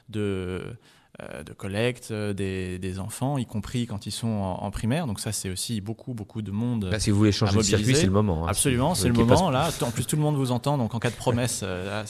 de 0.09 0.77
de 1.19 1.53
collecte 1.53 2.11
euh, 2.11 2.33
des, 2.33 2.99
enfants, 2.99 3.39
y 3.39 3.45
compris 3.45 3.87
quand 3.87 4.05
ils 4.05 4.11
sont 4.11 4.27
en, 4.27 4.69
primaire. 4.69 5.07
Donc 5.07 5.19
ça, 5.19 5.31
c'est 5.31 5.49
aussi 5.49 5.81
beaucoup, 5.81 6.13
beaucoup 6.13 6.43
de 6.43 6.51
monde. 6.51 6.95
si 6.99 7.09
vous 7.09 7.17
voulez 7.17 7.31
changer 7.31 7.57
de 7.57 7.63
circuit, 7.63 7.95
c'est 7.95 8.05
le 8.05 8.11
moment. 8.11 8.45
Hein. 8.45 8.49
Absolument, 8.49 8.93
c'est 8.93 9.07
le 9.07 9.15
moment. 9.15 9.49
Là, 9.49 9.71
en 9.81 9.91
plus, 9.91 10.05
tout 10.05 10.15
le 10.15 10.21
monde 10.21 10.35
vous 10.35 10.51
entend. 10.51 10.77
Donc 10.77 10.93
en 10.93 10.99
cas 10.99 11.09
de 11.09 11.15
promesse, 11.15 11.61
euh, 11.63 12.03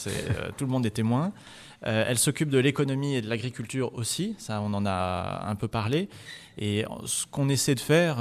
tout 0.56 0.66
le 0.66 0.70
monde 0.70 0.84
est 0.84 0.90
témoin. 0.90 1.32
elle 1.82 2.18
s'occupe 2.18 2.50
de 2.50 2.58
l'économie 2.58 3.14
et 3.14 3.22
de 3.22 3.28
l'agriculture 3.28 3.94
aussi. 3.94 4.34
Ça, 4.38 4.60
on 4.60 4.74
en 4.74 4.84
a 4.84 5.44
un 5.46 5.54
peu 5.54 5.68
parlé. 5.68 6.08
Et 6.58 6.84
ce 7.06 7.24
qu'on 7.26 7.48
essaie 7.48 7.76
de 7.76 7.80
faire 7.80 8.18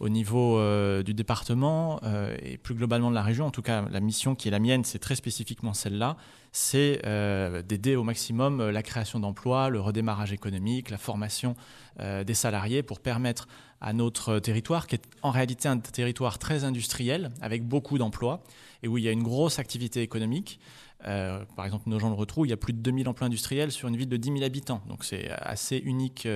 au 0.00 0.08
niveau 0.08 0.62
du 1.02 1.12
département 1.12 2.00
et 2.42 2.56
plus 2.56 2.74
globalement 2.74 3.10
de 3.10 3.14
la 3.14 3.22
région, 3.22 3.46
en 3.46 3.50
tout 3.50 3.62
cas 3.62 3.84
la 3.90 4.00
mission 4.00 4.34
qui 4.34 4.48
est 4.48 4.50
la 4.50 4.60
mienne, 4.60 4.84
c'est 4.84 4.98
très 4.98 5.16
spécifiquement 5.16 5.74
celle-là, 5.74 6.16
c'est 6.52 7.00
euh, 7.04 7.62
d'aider 7.62 7.96
au 7.96 8.02
maximum 8.02 8.60
euh, 8.60 8.72
la 8.72 8.82
création 8.82 9.20
d'emplois, 9.20 9.68
le 9.68 9.80
redémarrage 9.80 10.32
économique, 10.32 10.90
la 10.90 10.98
formation 10.98 11.54
euh, 12.00 12.24
des 12.24 12.34
salariés 12.34 12.82
pour 12.82 13.00
permettre 13.00 13.48
à 13.80 13.92
notre 13.92 14.38
territoire, 14.38 14.86
qui 14.86 14.96
est 14.96 15.04
en 15.22 15.30
réalité 15.30 15.68
un 15.68 15.78
territoire 15.78 16.38
très 16.38 16.64
industriel, 16.64 17.30
avec 17.40 17.64
beaucoup 17.64 17.98
d'emplois, 17.98 18.42
et 18.82 18.88
où 18.88 18.98
il 18.98 19.04
y 19.04 19.08
a 19.08 19.12
une 19.12 19.22
grosse 19.22 19.58
activité 19.58 20.02
économique. 20.02 20.58
par 21.04 21.64
exemple, 21.64 21.88
nos 21.88 22.00
gens 22.00 22.08
le 22.08 22.16
retrouvent, 22.16 22.46
il 22.46 22.50
y 22.50 22.52
a 22.52 22.56
plus 22.56 22.72
de 22.72 22.80
2000 22.80 23.08
emplois 23.08 23.28
industriels 23.28 23.70
sur 23.70 23.88
une 23.88 23.96
ville 23.96 24.08
de 24.08 24.16
10 24.16 24.32
000 24.32 24.42
habitants, 24.42 24.82
donc 24.88 25.04
c'est 25.04 25.30
assez 25.30 25.76
unique 25.76 26.26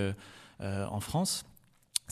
en 0.60 1.00
France 1.00 1.44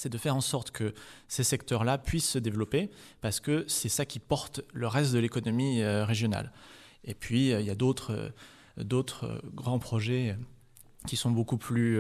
c'est 0.01 0.09
de 0.09 0.17
faire 0.17 0.35
en 0.35 0.41
sorte 0.41 0.71
que 0.71 0.95
ces 1.29 1.45
secteurs-là 1.45 1.99
puissent 1.99 2.31
se 2.31 2.39
développer, 2.39 2.91
parce 3.21 3.39
que 3.39 3.67
c'est 3.69 3.91
ça 3.91 4.07
qui 4.07 4.19
porte 4.19 4.63
le 4.73 4.87
reste 4.87 5.13
de 5.13 5.19
l'économie 5.19 5.85
régionale. 5.85 6.53
Et 7.05 7.15
puis, 7.15 7.53
euh, 7.53 7.61
il 7.61 7.67
y 7.67 7.71
a 7.71 7.75
d'autres 7.75 8.13
euh, 8.13 8.29
d'autres 8.83 9.27
euh, 9.27 9.39
grands 9.55 9.79
projets 9.79 10.37
qui 11.07 11.17
sont 11.17 11.31
beaucoup 11.31 11.57
plus 11.57 11.99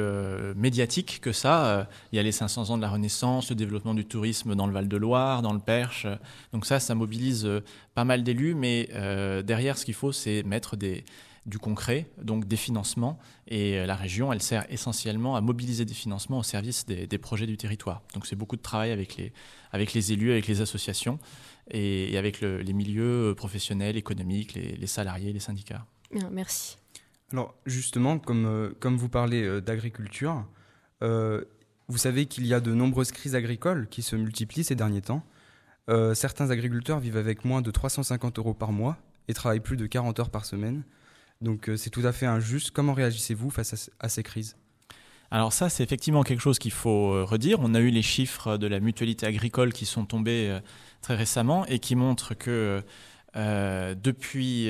médiatiques 0.57 1.23
que 1.23 1.33
ça. 1.33 1.89
Il 2.13 2.17
y 2.17 2.19
a 2.19 2.23
les 2.23 2.33
500 2.33 2.69
ans 2.69 2.77
de 2.77 2.83
la 2.83 2.91
Renaissance, 2.91 3.49
le 3.49 3.57
développement 3.57 3.95
du 3.95 4.05
tourisme 4.05 4.55
dans 4.55 4.67
le 4.67 4.75
Val-de-Loire, 4.75 5.41
dans 5.41 5.55
le 5.55 5.59
Perche. 5.59 6.07
Donc 6.53 6.67
ça, 6.67 6.81
ça 6.81 6.95
mobilise 6.95 7.49
pas 7.95 8.05
mal 8.05 8.23
d'élus, 8.23 8.55
mais 8.55 8.91
derrière, 9.43 9.79
ce 9.79 9.87
qu'il 9.87 9.95
faut, 9.95 10.13
c'est 10.13 10.43
mettre 10.43 10.77
des, 10.77 11.07
du 11.51 11.59
concret, 11.59 12.09
donc 12.23 12.47
des 12.47 12.57
financements. 12.57 13.19
Et 13.49 13.85
la 13.85 13.97
région, 13.97 14.33
elle 14.33 14.41
sert 14.41 14.65
essentiellement 14.73 15.37
à 15.37 15.43
mobiliser 15.43 15.85
des 15.85 15.95
financements 15.95 16.39
au 16.39 16.43
service 16.43 16.87
des, 16.87 17.07
des 17.07 17.19
projets 17.19 17.47
du 17.47 17.57
territoire. 17.59 18.03
Donc 18.15 18.27
c'est 18.27 18.37
beaucoup 18.37 18.57
de 18.57 18.63
travail 18.63 18.93
avec 18.93 19.17
les, 19.17 19.33
avec 19.73 19.93
les 19.93 20.13
élus, 20.13 20.31
avec 20.31 20.47
les 20.47 20.63
associations 20.63 21.19
et, 21.71 22.17
avec 22.17 22.41
les 22.41 22.73
milieux 22.73 23.35
professionnels, 23.37 23.97
économiques, 23.97 24.55
les, 24.55 24.87
salariés, 24.87 25.33
les 25.33 25.41
syndicats. 25.41 25.87
merci. 26.31 26.77
Alors 27.33 27.55
justement, 27.67 28.19
comme, 28.19 28.47
euh, 28.47 28.71
comme 28.81 28.97
vous 28.97 29.09
parlez 29.09 29.45
euh, 29.45 29.61
d'agriculture, 29.61 30.45
euh, 31.03 31.45
vous 31.89 31.99
savez 31.99 32.27
qu'il 32.27 32.47
y 32.47 32.55
a 32.55 32.61
de 32.61 32.75
nombreuses 32.75 33.13
crises 33.13 33.35
agricoles 33.35 33.89
qui 33.89 34.03
se 34.03 34.17
multiplient 34.17 34.65
ces 34.65 34.75
derniers 34.75 35.03
temps. 35.03 35.25
certains 36.15 36.51
agriculteurs 36.51 37.01
vivent 37.01 37.17
avec 37.17 37.45
moins 37.45 37.63
de 37.63 37.71
350 37.73 38.39
euros 38.39 38.55
par 38.55 38.71
mois 38.71 38.97
et 39.27 39.35
travaillent 39.35 39.59
plus 39.59 39.77
de 39.77 39.87
40 39.87 40.21
heures 40.21 40.31
par 40.31 40.45
semaine. 40.45 40.85
Donc 41.40 41.70
c'est 41.76 41.90
tout 41.90 42.05
à 42.05 42.12
fait 42.12 42.26
injuste. 42.26 42.70
Comment 42.70 42.92
réagissez-vous 42.92 43.50
face 43.50 43.90
à 43.98 44.09
ces 44.09 44.22
crises? 44.22 44.57
Alors 45.33 45.53
ça, 45.53 45.68
c'est 45.68 45.85
effectivement 45.85 46.24
quelque 46.24 46.40
chose 46.40 46.59
qu'il 46.59 46.72
faut 46.72 47.12
euh, 47.12 47.24
redire. 47.24 47.59
On 47.61 47.74
a 47.74 47.81
eu 47.81 47.90
les 47.90 48.03
chiffres 48.03 48.57
de 48.57 48.66
la 48.66 48.81
mutualité 48.81 49.26
agricole 49.26 49.72
qui 49.72 49.87
sont 49.87 50.05
tombés 50.05 50.48
euh, 50.48 50.61
très 51.03 51.14
récemment 51.14 51.64
et 51.66 51.79
qui 51.79 51.94
montrent 51.94 52.35
que 52.35 52.83
euh, 53.37 53.94
depuis 53.94 54.68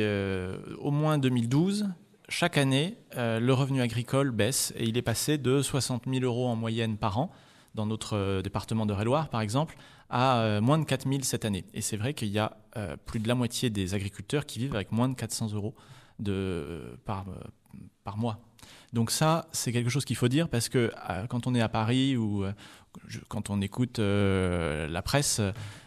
au 0.78 0.90
moins 0.90 1.16
2012, 1.16 1.88
chaque 2.28 2.58
année, 2.58 2.98
le 3.16 3.52
revenu 3.52 3.80
agricole 3.80 4.30
baisse 4.30 4.74
et 4.76 4.84
il 4.84 4.98
est 4.98 5.02
passé 5.02 5.38
de 5.38 5.62
60 5.62 6.04
000 6.06 6.24
euros 6.24 6.46
en 6.46 6.56
moyenne 6.56 6.98
par 6.98 7.18
an 7.18 7.32
dans 7.74 7.86
notre 7.86 8.42
département 8.42 8.84
de 8.84 8.92
Réloir, 8.92 9.30
par 9.30 9.40
exemple, 9.40 9.76
à 10.10 10.60
moins 10.60 10.78
de 10.78 10.84
4 10.84 11.08
000 11.08 11.22
cette 11.22 11.44
année. 11.44 11.64
Et 11.72 11.80
c'est 11.80 11.96
vrai 11.96 12.14
qu'il 12.14 12.28
y 12.28 12.38
a 12.38 12.58
plus 13.06 13.18
de 13.18 13.26
la 13.26 13.34
moitié 13.34 13.70
des 13.70 13.94
agriculteurs 13.94 14.44
qui 14.44 14.58
vivent 14.58 14.74
avec 14.74 14.92
moins 14.92 15.08
de 15.08 15.14
400 15.14 15.54
euros 15.54 15.74
de, 16.20 16.98
par, 17.04 17.24
par 18.04 18.16
mois. 18.16 18.40
Donc 18.92 19.10
ça, 19.10 19.46
c'est 19.52 19.72
quelque 19.72 19.90
chose 19.90 20.04
qu'il 20.04 20.16
faut 20.16 20.28
dire 20.28 20.48
parce 20.48 20.68
que 20.68 20.90
euh, 21.10 21.26
quand 21.28 21.46
on 21.46 21.54
est 21.54 21.60
à 21.60 21.68
Paris 21.68 22.16
ou 22.16 22.44
euh, 22.96 23.18
quand 23.28 23.50
on 23.50 23.60
écoute 23.60 23.98
euh, 23.98 24.88
la 24.88 25.02
presse 25.02 25.40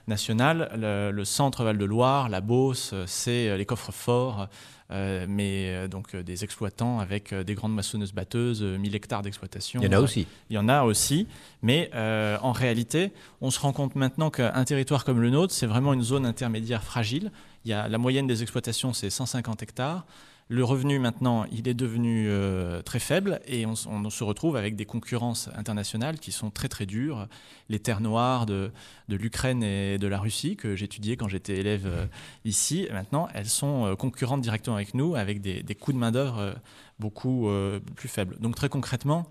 nationale, 0.07 0.69
le, 0.75 1.23
centre 1.23 1.63
Val-de-Loire, 1.63 2.29
la 2.29 2.41
Beauce, 2.41 2.93
c'est 3.05 3.57
les 3.57 3.65
coffres 3.65 3.93
forts, 3.93 4.49
mais 4.89 5.87
donc 5.87 6.15
des 6.15 6.43
exploitants 6.43 6.99
avec 6.99 7.33
des 7.33 7.55
grandes 7.55 7.73
maçonneuses 7.73 8.11
batteuses, 8.11 8.61
1000 8.61 8.95
hectares 8.95 9.21
d'exploitation. 9.21 9.79
Il 9.81 9.85
y 9.85 9.95
en 9.95 9.97
a 9.97 10.01
aussi. 10.01 10.27
Il 10.49 10.55
y 10.55 10.59
en 10.59 10.67
a 10.67 10.83
aussi, 10.83 11.25
mais 11.61 11.89
en 11.93 12.51
réalité, 12.51 13.13
on 13.39 13.49
se 13.49 13.61
rend 13.61 13.71
compte 13.71 13.95
maintenant 13.95 14.29
qu'un 14.29 14.65
territoire 14.65 15.05
comme 15.05 15.21
le 15.21 15.29
nôtre, 15.29 15.53
c'est 15.53 15.67
vraiment 15.67 15.93
une 15.93 16.03
zone 16.03 16.25
intermédiaire 16.25 16.83
fragile. 16.83 17.31
Il 17.63 17.71
y 17.71 17.73
a, 17.73 17.87
la 17.87 17.97
moyenne 17.97 18.27
des 18.27 18.41
exploitations, 18.41 18.91
c'est 18.91 19.09
150 19.09 19.63
hectares. 19.63 20.05
Le 20.49 20.63
revenu 20.63 20.99
maintenant, 20.99 21.45
il 21.51 21.67
est 21.69 21.73
devenu 21.73 22.27
euh, 22.27 22.81
très 22.81 22.99
faible 22.99 23.39
et 23.47 23.65
on, 23.65 23.75
se 23.75 24.23
retrouve 24.23 24.57
avec 24.57 24.75
des 24.75 24.85
concurrences 24.85 25.49
internationales 25.55 26.19
qui 26.19 26.31
sont 26.31 26.51
très 26.51 26.67
très 26.67 26.85
dures. 26.85 27.27
Les 27.69 27.79
terres 27.79 28.01
noires 28.01 28.45
de, 28.45 28.71
l'Ukraine 29.07 29.63
et 29.63 29.97
de 29.97 30.07
la 30.07 30.19
Russie 30.19 30.57
que 30.57 30.75
j'étudiais 30.75 31.15
quand 31.15 31.29
j'étais 31.29 31.57
élève 31.57 31.85
euh, 31.85 32.05
ici, 32.43 32.87
maintenant 32.91 33.29
elles 33.33 33.47
sont 33.47 33.85
euh, 33.85 33.95
concurrentes 33.95 34.41
directement 34.41 34.75
avec 34.75 34.93
nous 34.93 35.15
avec 35.15 35.41
des, 35.41 35.63
coûts 35.75 35.93
de 35.93 35.97
main 35.97 36.11
d'œuvre 36.11 36.55
beaucoup 36.99 37.49
plus 37.95 38.07
faibles. 38.07 38.37
Donc 38.39 38.55
très 38.55 38.69
concrètement, 38.69 39.25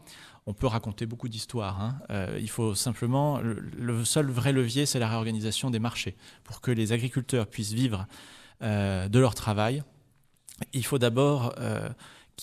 on 0.46 0.54
peut 0.54 0.66
raconter 0.66 1.06
beaucoup 1.06 1.28
d'histoires. 1.28 1.80
Hein. 1.80 2.26
il 2.38 2.50
faut 2.50 2.74
simplement, 2.74 3.38
le, 3.38 4.04
seul 4.04 4.26
vrai 4.26 4.52
levier, 4.52 4.86
c'est 4.86 4.98
la 4.98 5.08
réorganisation 5.08 5.70
des 5.70 5.78
marchés 5.78 6.16
pour 6.42 6.60
que 6.60 6.70
les 6.70 6.92
agriculteurs 6.92 7.46
puissent 7.46 7.72
vivre 7.72 8.06
de 8.60 9.18
leur 9.18 9.34
travail 9.34 9.82
il 10.72 10.84
faut 10.84 10.98
d'abord 10.98 11.54
euh, 11.58 11.88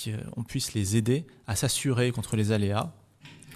qu'on 0.04 0.44
puisse 0.44 0.74
les 0.74 0.98
aider 0.98 1.26
à 1.48 1.56
s'assurer 1.56 2.12
contre 2.12 2.36
les 2.36 2.52
aléas, 2.52 2.94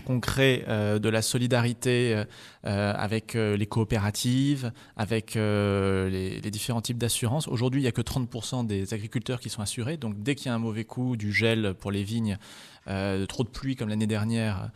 qu'on 0.06 0.20
crée 0.20 0.66
euh, 0.68 1.00
de 1.00 1.08
la 1.08 1.22
solidarité 1.22 2.24
euh, 2.66 2.94
avec 2.96 3.36
les 3.36 3.66
coopératives, 3.66 4.72
avec 4.98 5.36
les, 5.36 6.52
différents 6.52 6.82
types 6.82 6.98
d'assurances. 6.98 7.48
Aujourd'hui, 7.48 7.82
il 7.82 7.84
n'y 7.84 7.90
a 7.90 7.92
que 7.92 8.02
30% 8.02 8.66
des 8.66 8.94
agriculteurs 8.94 9.40
qui 9.40 9.50
sont 9.50 9.62
assurés. 9.62 9.98
Donc 9.98 10.22
dès 10.22 10.36
qu'il 10.36 10.48
y 10.48 10.50
a 10.50 10.56
un 10.56 10.60
mauvais 10.60 10.86
coup, 10.86 11.16
du 11.16 11.32
gel 11.32 11.74
pour 11.76 11.92
les 11.92 12.04
vignes, 12.04 12.38
trop 12.86 13.44
de 13.44 13.50
pluie 13.50 13.76
comme 13.76 13.90
l'année 13.90 14.08
dernière 14.08 14.72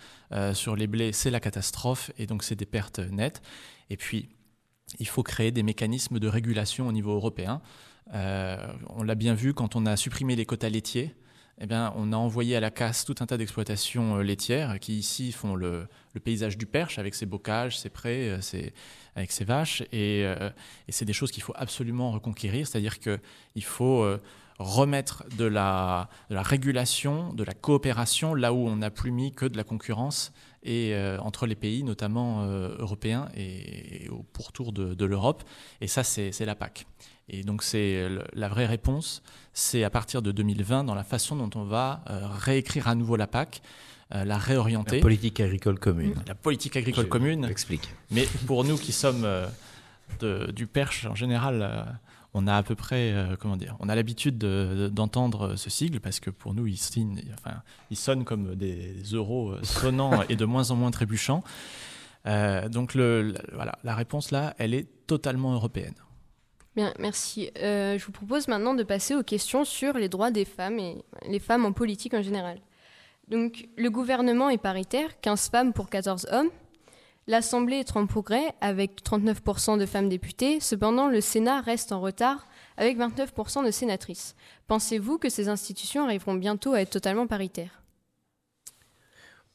sur 0.53 0.75
les 0.75 0.87
blés, 0.87 1.11
c'est 1.11 1.31
la 1.31 1.39
catastrophe. 1.39 2.11
Et 2.17 2.25
donc 2.27 2.43
c'est 2.43 2.55
des 2.55 2.65
pertes 2.65 2.99
nettes. 2.99 3.41
Et 3.89 3.97
puis, 3.97 4.29
il 4.99 5.07
faut 5.07 5.23
créer 5.23 5.51
des 5.51 5.63
mécanismes 5.63 6.19
de 6.19 6.27
régulation 6.27 6.87
au 6.87 6.91
niveau 6.91 7.13
européen. 7.13 7.61
Euh, 8.13 8.57
on 8.89 9.03
l'a 9.03 9.15
bien 9.15 9.33
vu 9.33 9.53
quand 9.53 9.75
on 9.75 9.85
a 9.85 9.95
supprimé 9.97 10.35
les 10.35 10.45
quotas 10.45 10.69
laitiers. 10.69 11.15
Eh 11.59 11.65
bien, 11.65 11.91
on 11.95 12.13
a 12.13 12.15
envoyé 12.15 12.55
à 12.55 12.59
la 12.59 12.69
casse 12.69 13.03
tout 13.03 13.15
un 13.19 13.25
tas 13.25 13.35
d'exploitations 13.35 14.17
euh, 14.17 14.21
laitières 14.21 14.79
qui 14.79 14.99
ici 14.99 15.31
font 15.31 15.55
le, 15.55 15.87
paysage 16.23 16.57
du 16.57 16.67
Perche 16.67 16.99
avec 16.99 17.15
ses 17.15 17.25
bocages, 17.25 17.79
ses 17.79 17.89
prés, 17.89 18.29
euh, 18.29 18.69
avec 19.15 19.31
ses 19.31 19.43
vaches. 19.43 19.83
Et, 19.91 20.25
c'est 20.89 21.05
des 21.05 21.13
choses 21.13 21.31
qu'il 21.31 21.43
faut 21.43 21.53
absolument 21.55 22.11
reconquérir. 22.11 22.67
C'est-à-dire 22.67 22.99
qu'il 22.99 23.63
faut 23.63 24.05
remettre 24.59 25.23
de 25.37 25.45
la, 25.45 26.09
régulation, 26.29 27.33
de 27.33 27.43
la 27.43 27.53
coopération, 27.53 28.33
là 28.33 28.53
où 28.53 28.67
on 28.67 28.77
n'a 28.77 28.89
plus 28.89 29.11
mis 29.11 29.33
que 29.33 29.45
de 29.45 29.57
la 29.57 29.63
concurrence 29.63 30.31
et 30.63 30.95
entre 31.19 31.45
les 31.45 31.55
pays, 31.55 31.83
notamment 31.83 32.45
européens 32.45 33.29
et, 33.35 34.09
au 34.09 34.23
pourtour 34.23 34.73
de, 34.73 34.95
de 34.95 35.05
l'Europe. 35.05 35.43
Et 35.81 35.87
ça, 35.87 36.03
c'est 36.03 36.45
la 36.45 36.55
PAC. 36.55 36.85
Et 37.29 37.43
donc, 37.43 37.63
c'est 37.63 38.07
la 38.33 38.47
vraie 38.47 38.65
réponse, 38.65 39.21
c'est 39.53 39.83
à 39.83 39.89
partir 39.89 40.21
de 40.21 40.31
2020, 40.31 40.85
dans 40.85 40.95
la 40.95 41.03
façon 41.03 41.35
dont 41.35 41.49
on 41.59 41.65
va 41.65 42.03
euh, 42.09 42.21
réécrire 42.27 42.87
à 42.87 42.95
nouveau 42.95 43.15
la 43.15 43.27
PAC, 43.27 43.61
la 44.11 44.37
réorienter. 44.37 44.97
La 44.97 45.01
politique 45.01 45.41
agricole 45.41 45.77
commune. 45.79 46.15
La 46.27 46.35
politique 46.35 46.77
agricole 46.77 47.09
commune. 47.09 47.43
Explique. 47.43 47.89
Mais 48.09 48.25
pour 48.45 48.63
nous 48.63 48.77
qui 48.77 48.93
sommes 48.93 49.27
de, 50.21 50.49
du 50.51 50.65
Perche, 50.65 51.05
en 51.07 51.15
général, 51.15 51.99
on 52.37 52.47
a 52.47 52.55
à 52.55 52.63
peu 52.63 52.75
près, 52.75 53.11
euh, 53.13 53.35
comment 53.37 53.57
dire, 53.57 53.75
on 53.79 53.89
a 53.89 53.95
l'habitude 53.95 54.37
d'entendre 54.37 55.55
ce 55.55 55.69
sigle 55.69 55.99
parce 55.99 56.19
que 56.19 56.29
pour 56.29 56.53
nous, 56.53 56.67
il, 56.67 56.79
enfin, 57.33 57.61
il 57.89 57.97
sonne 57.97 58.23
comme 58.23 58.55
des 58.55 59.01
euros 59.11 59.55
sonnants 59.63 60.23
et 60.29 60.35
de 60.35 60.45
moins 60.45 60.71
en 60.71 60.75
moins 60.75 60.91
trébuchants. 60.91 61.43
Euh, 62.25 62.67
donc 62.69 62.93
le, 62.93 63.35
voilà, 63.53 63.77
la 63.83 63.95
réponse 63.95 64.31
là, 64.31 64.53
elle 64.57 64.73
est 64.73 64.87
totalement 65.07 65.53
européenne. 65.53 65.95
Bien, 66.77 66.93
merci. 66.99 67.49
Euh, 67.57 67.97
je 67.97 68.05
vous 68.05 68.11
propose 68.11 68.47
maintenant 68.47 68.75
de 68.75 68.83
passer 68.83 69.15
aux 69.15 69.23
questions 69.23 69.65
sur 69.65 69.93
les 69.93 70.09
droits 70.09 70.29
des 70.29 70.45
femmes 70.45 70.77
et 70.77 71.03
les 71.27 71.39
femmes 71.39 71.65
en 71.65 71.71
politique 71.71 72.13
en 72.13 72.21
général. 72.21 72.59
Donc, 73.29 73.67
le 73.77 73.89
gouvernement 73.89 74.51
est 74.51 74.59
paritaire, 74.59 75.19
15 75.21 75.49
femmes 75.49 75.73
pour 75.73 75.89
14 75.89 76.27
hommes. 76.31 76.51
L'Assemblée 77.25 77.77
est 77.77 77.97
en 77.97 78.05
progrès 78.05 78.53
avec 78.61 79.03
39% 79.03 79.79
de 79.79 79.87
femmes 79.87 80.07
députées, 80.07 80.59
cependant 80.59 81.07
le 81.07 81.19
Sénat 81.19 81.61
reste 81.61 81.91
en 81.93 81.99
retard 81.99 82.45
avec 82.77 82.95
29% 82.95 83.65
de 83.65 83.71
sénatrices. 83.71 84.35
Pensez-vous 84.67 85.17
que 85.17 85.29
ces 85.29 85.49
institutions 85.49 86.03
arriveront 86.03 86.35
bientôt 86.35 86.73
à 86.73 86.81
être 86.81 86.91
totalement 86.91 87.25
paritaires? 87.25 87.81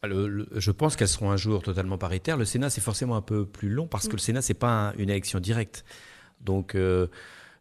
Ah, 0.02 0.08
je 0.08 0.70
pense 0.72 0.96
qu'elles 0.96 1.06
seront 1.06 1.30
un 1.30 1.36
jour 1.36 1.62
totalement 1.62 1.98
paritaires. 1.98 2.36
Le 2.36 2.44
Sénat, 2.44 2.68
c'est 2.68 2.80
forcément 2.80 3.14
un 3.14 3.22
peu 3.22 3.46
plus 3.46 3.68
long 3.68 3.86
parce 3.86 4.08
que 4.08 4.14
le 4.14 4.18
Sénat, 4.18 4.42
c'est 4.42 4.54
pas 4.54 4.92
une 4.98 5.08
élection 5.08 5.38
directe. 5.38 5.84
Donc, 6.42 6.74
euh, 6.74 7.06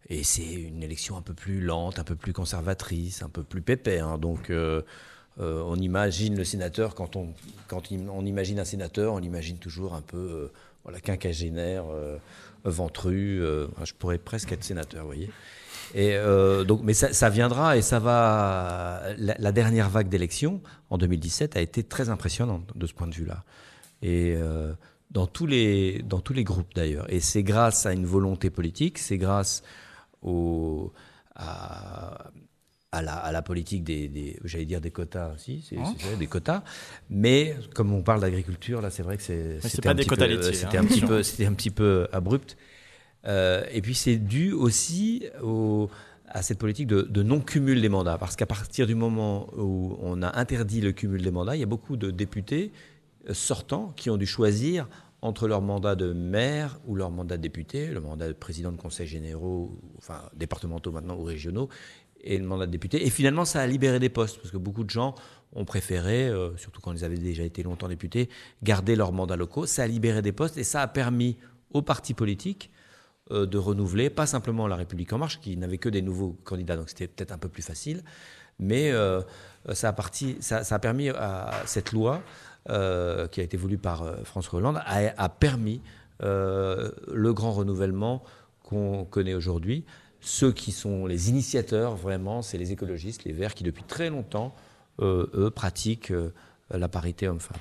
et 0.09 0.23
c'est 0.23 0.51
une 0.51 0.83
élection 0.83 1.17
un 1.17 1.21
peu 1.21 1.33
plus 1.33 1.61
lente, 1.61 1.99
un 1.99 2.03
peu 2.03 2.15
plus 2.15 2.33
conservatrice, 2.33 3.21
un 3.23 3.29
peu 3.29 3.43
plus 3.43 3.61
pépère. 3.61 4.07
Hein. 4.07 4.17
donc, 4.17 4.49
euh, 4.49 4.81
euh, 5.39 5.63
on 5.65 5.75
imagine 5.77 6.35
le 6.35 6.43
sénateur, 6.43 6.93
quand 6.95 7.15
on, 7.15 8.25
imagine 8.25 8.59
un 8.59 8.65
sénateur, 8.65 9.13
on 9.13 9.21
imagine 9.21 9.57
toujours 9.57 9.93
un 9.93 10.01
peu 10.01 10.51
voilà, 10.83 10.99
quinquagénaire, 10.99 11.85
ventru. 12.65 13.41
je 13.83 13.93
pourrais 13.93 14.17
presque 14.17 14.51
être 14.51 14.63
sénateur, 14.63 15.01
vous 15.01 15.07
voyez. 15.07 15.29
Et 15.95 16.17
donc, 16.67 16.81
mais 16.83 16.93
ça, 16.93 17.29
viendra 17.29 17.77
et 17.77 17.81
ça 17.81 17.99
va. 17.99 19.01
La, 19.17 19.51
dernière 19.53 19.89
vague 19.89 20.09
d'élections 20.09 20.61
en 20.89 20.97
2017 20.97 21.55
a 21.55 21.61
été 21.61 21.83
très 21.83 22.09
impressionnante 22.09 22.69
de 22.75 22.85
ce 22.85 22.93
point 22.93 23.07
de 23.07 23.15
vue-là. 23.15 23.45
Et 24.01 24.35
dans 25.11 25.27
tous 25.27 25.45
les 25.45 26.01
dans 26.03 26.19
tous 26.19 26.33
les 26.33 26.43
groupes 26.43 26.73
d'ailleurs. 26.73 27.11
Et 27.11 27.19
c'est 27.19 27.43
grâce 27.43 27.85
à 27.85 27.93
une 27.93 28.05
volonté 28.05 28.49
politique, 28.49 28.97
c'est 28.97 29.17
grâce 29.17 29.63
au 30.21 30.91
à, 31.35 32.31
à 32.91 33.01
la, 33.01 33.13
à 33.13 33.31
la, 33.31 33.41
politique 33.41 33.83
des, 33.83 34.37
j'allais 34.43 34.65
dire 34.65 34.81
des 34.81 34.91
quotas, 34.91 35.37
si, 35.37 35.65
c'est, 35.67 35.77
hein 35.77 35.93
des 36.19 36.27
quotas. 36.27 36.63
Mais 37.09 37.55
comme 37.73 37.93
on 37.93 38.01
parle 38.01 38.21
d'agriculture, 38.21 38.81
là, 38.81 38.89
c'est 38.89 39.03
vrai 39.03 39.17
que 39.17 39.23
c'est, 39.23 39.61
c'était 39.61 39.87
un, 39.87 39.97
c'était 39.97 40.77
un 40.77 40.85
petit 40.85 41.01
peu, 41.01 41.23
c'était 41.23 41.45
un 41.45 41.53
petit 41.53 41.71
peu 41.71 42.07
abrupt. 42.11 42.57
Euh, 43.27 43.63
et 43.71 43.81
puis 43.81 43.95
c'est 43.95 44.17
dû 44.17 44.51
aussi 44.51 45.23
au, 45.41 45.89
à 46.27 46.41
cette 46.41 46.57
politique 46.57 46.87
de, 46.87 47.03
de, 47.03 47.23
non-cumul 47.23 47.81
des 47.81 47.89
mandats, 47.89 48.17
parce 48.17 48.35
qu'à 48.35 48.45
partir 48.45 48.87
du 48.87 48.95
moment 48.95 49.47
où 49.55 49.97
on 50.01 50.21
a 50.21 50.37
interdit 50.37 50.81
le 50.81 50.91
cumul 50.91 51.21
des 51.21 51.31
mandats, 51.31 51.55
il 51.55 51.59
y 51.59 51.63
a 51.63 51.67
beaucoup 51.67 51.97
de 51.97 52.11
députés 52.11 52.71
sortants 53.31 53.93
qui 53.95 54.09
ont 54.09 54.17
dû 54.17 54.25
choisir 54.25 54.87
entre 55.21 55.47
leur 55.47 55.61
mandat 55.61 55.95
de 55.95 56.13
maire 56.13 56.79
ou 56.85 56.95
leur 56.95 57.11
mandat 57.11 57.37
de 57.37 57.41
député, 57.41 57.87
le 57.87 58.01
mandat 58.01 58.27
de 58.27 58.33
président 58.33 58.71
de 58.71 58.77
conseils 58.77 59.07
généraux, 59.07 59.79
enfin 59.97 60.21
départementaux 60.35 60.91
maintenant 60.91 61.15
ou 61.15 61.23
régionaux, 61.23 61.69
et 62.23 62.37
le 62.37 62.45
mandat 62.45 62.65
de 62.65 62.71
député. 62.71 63.05
Et 63.05 63.09
finalement, 63.09 63.45
ça 63.45 63.61
a 63.61 63.67
libéré 63.67 63.99
des 63.99 64.09
postes, 64.09 64.37
parce 64.37 64.51
que 64.51 64.57
beaucoup 64.57 64.83
de 64.83 64.89
gens 64.89 65.15
ont 65.53 65.65
préféré, 65.65 66.27
euh, 66.27 66.55
surtout 66.57 66.81
quand 66.81 66.93
ils 66.93 67.03
avaient 67.03 67.17
déjà 67.17 67.43
été 67.43 67.61
longtemps 67.61 67.87
députés, 67.87 68.29
garder 68.63 68.95
leurs 68.95 69.11
mandats 69.11 69.35
locaux. 69.35 69.65
Ça 69.65 69.83
a 69.83 69.87
libéré 69.87 70.21
des 70.21 70.31
postes 70.31 70.57
et 70.57 70.63
ça 70.63 70.81
a 70.81 70.87
permis 70.87 71.37
aux 71.71 71.81
partis 71.81 72.13
politiques 72.13 72.71
euh, 73.31 73.45
de 73.45 73.57
renouveler, 73.57 74.09
pas 74.09 74.25
simplement 74.25 74.67
la 74.67 74.75
République 74.75 75.11
en 75.13 75.17
marche, 75.17 75.39
qui 75.39 75.57
n'avait 75.57 75.77
que 75.77 75.89
des 75.89 76.01
nouveaux 76.01 76.37
candidats, 76.43 76.77
donc 76.77 76.89
c'était 76.89 77.07
peut-être 77.07 77.31
un 77.31 77.37
peu 77.37 77.49
plus 77.49 77.63
facile, 77.63 78.03
mais 78.59 78.91
euh, 78.91 79.21
ça, 79.73 79.93
a 79.95 80.79
permis 80.79 81.09
à 81.09 81.51
cette 81.65 81.91
loi, 81.91 82.21
qui 82.67 83.41
a 83.41 83.43
été 83.43 83.57
voulue 83.57 83.77
par 83.77 84.05
François 84.23 84.59
Hollande, 84.59 84.81
a, 84.85 85.11
a 85.17 85.29
permis 85.29 85.81
le 86.21 87.31
grand 87.33 87.51
renouvellement 87.51 88.23
qu'on 88.63 89.05
connaît 89.05 89.33
aujourd'hui 89.33 89.85
ceux 90.21 90.51
qui 90.51 90.71
sont 90.71 91.07
les 91.07 91.29
initiateurs, 91.29 91.95
vraiment, 91.95 92.41
c'est 92.41 92.57
les 92.57 92.71
écologistes, 92.71 93.23
les 93.25 93.33
Verts, 93.33 93.55
qui 93.55 93.63
depuis 93.63 93.83
très 93.83 94.09
longtemps, 94.09 94.55
euh, 95.01 95.27
eux, 95.33 95.49
pratiquent 95.49 96.11
euh, 96.11 96.31
la 96.69 96.87
parité 96.87 97.27
homme-femme. 97.27 97.57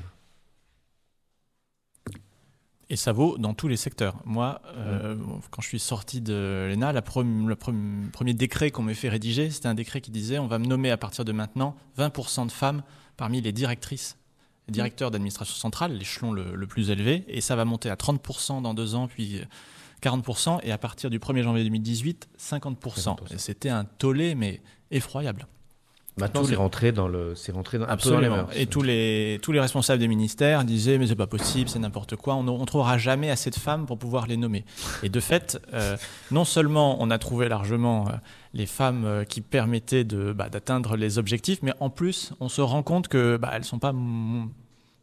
Et 2.90 2.96
ça 2.96 3.12
vaut 3.12 3.38
dans 3.38 3.54
tous 3.54 3.68
les 3.68 3.76
secteurs. 3.76 4.16
Moi, 4.24 4.60
euh, 4.76 5.16
quand 5.50 5.62
je 5.62 5.68
suis 5.68 5.78
sorti 5.78 6.20
de 6.20 6.68
l'ENA, 6.68 6.92
le 6.92 7.54
premier 8.10 8.34
décret 8.34 8.72
qu'on 8.72 8.82
m'ait 8.82 8.94
fait 8.94 9.08
rédiger, 9.08 9.48
c'était 9.50 9.68
un 9.68 9.74
décret 9.74 10.00
qui 10.00 10.10
disait 10.10 10.40
on 10.40 10.48
va 10.48 10.58
me 10.58 10.66
nommer 10.66 10.90
à 10.90 10.96
partir 10.96 11.24
de 11.24 11.30
maintenant 11.30 11.76
20% 11.98 12.46
de 12.46 12.52
femmes 12.52 12.82
parmi 13.16 13.40
les 13.40 13.52
directrices, 13.52 14.16
les 14.70 14.74
directeurs 14.74 15.10
d'administration 15.10 15.56
centrale, 15.56 15.92
l'échelon 15.92 16.32
le, 16.32 16.54
le, 16.54 16.66
plus 16.66 16.90
élevé, 16.90 17.24
et 17.26 17.40
ça 17.40 17.56
va 17.56 17.64
monter 17.64 17.90
à 17.90 17.96
30% 17.96 18.62
dans 18.62 18.72
deux 18.72 18.94
ans, 18.94 19.08
puis 19.08 19.40
40%, 20.02 20.60
et 20.62 20.70
à 20.72 20.78
partir 20.78 21.10
du 21.10 21.18
1er 21.18 21.42
janvier 21.42 21.64
2018, 21.64 22.28
50%. 22.38 23.16
C'était 23.36 23.68
un 23.68 23.84
tollé, 23.84 24.34
mais 24.34 24.60
effroyable. 24.90 25.46
Maintenant, 26.16 26.44
c'est 26.44 26.54
rentré 26.54 26.92
dans 26.92 27.08
le, 27.08 27.34
c'est 27.34 27.52
rentré 27.52 27.78
dans, 27.78 27.86
un 27.88 27.96
peu 27.96 28.10
dans 28.10 28.20
les 28.20 28.28
mœurs. 28.28 28.48
Et 28.54 28.66
tous 28.66 28.82
les, 28.82 29.38
tous 29.42 29.52
les 29.52 29.60
responsables 29.60 29.98
des 29.98 30.08
ministères 30.08 30.64
disaient, 30.64 30.98
mais 30.98 31.06
c'est 31.06 31.14
pas 31.14 31.26
possible, 31.26 31.70
c'est 31.70 31.78
n'importe 31.78 32.16
quoi, 32.16 32.34
on 32.34 32.42
ne 32.42 32.64
trouvera 32.64 32.98
jamais 32.98 33.30
assez 33.30 33.50
de 33.50 33.56
femmes 33.56 33.86
pour 33.86 33.98
pouvoir 33.98 34.26
les 34.26 34.36
nommer. 34.36 34.64
Et 35.02 35.08
de 35.08 35.20
fait, 35.20 35.60
euh, 35.72 35.96
non 36.30 36.44
seulement 36.44 36.96
on 37.00 37.10
a 37.10 37.18
trouvé 37.18 37.48
largement 37.48 38.08
euh, 38.08 38.12
les 38.54 38.66
femmes 38.66 39.04
euh, 39.04 39.24
qui 39.24 39.40
permettaient 39.40 40.04
de, 40.04 40.32
bah, 40.32 40.48
d'atteindre 40.48 40.96
les 40.96 41.18
objectifs, 41.18 41.60
mais 41.62 41.72
en 41.80 41.90
plus, 41.90 42.32
on 42.40 42.48
se 42.48 42.60
rend 42.60 42.82
compte 42.82 43.08
que 43.08 43.36
bah, 43.36 43.50
elles 43.54 43.64
sont 43.64 43.78
pas 43.78 43.94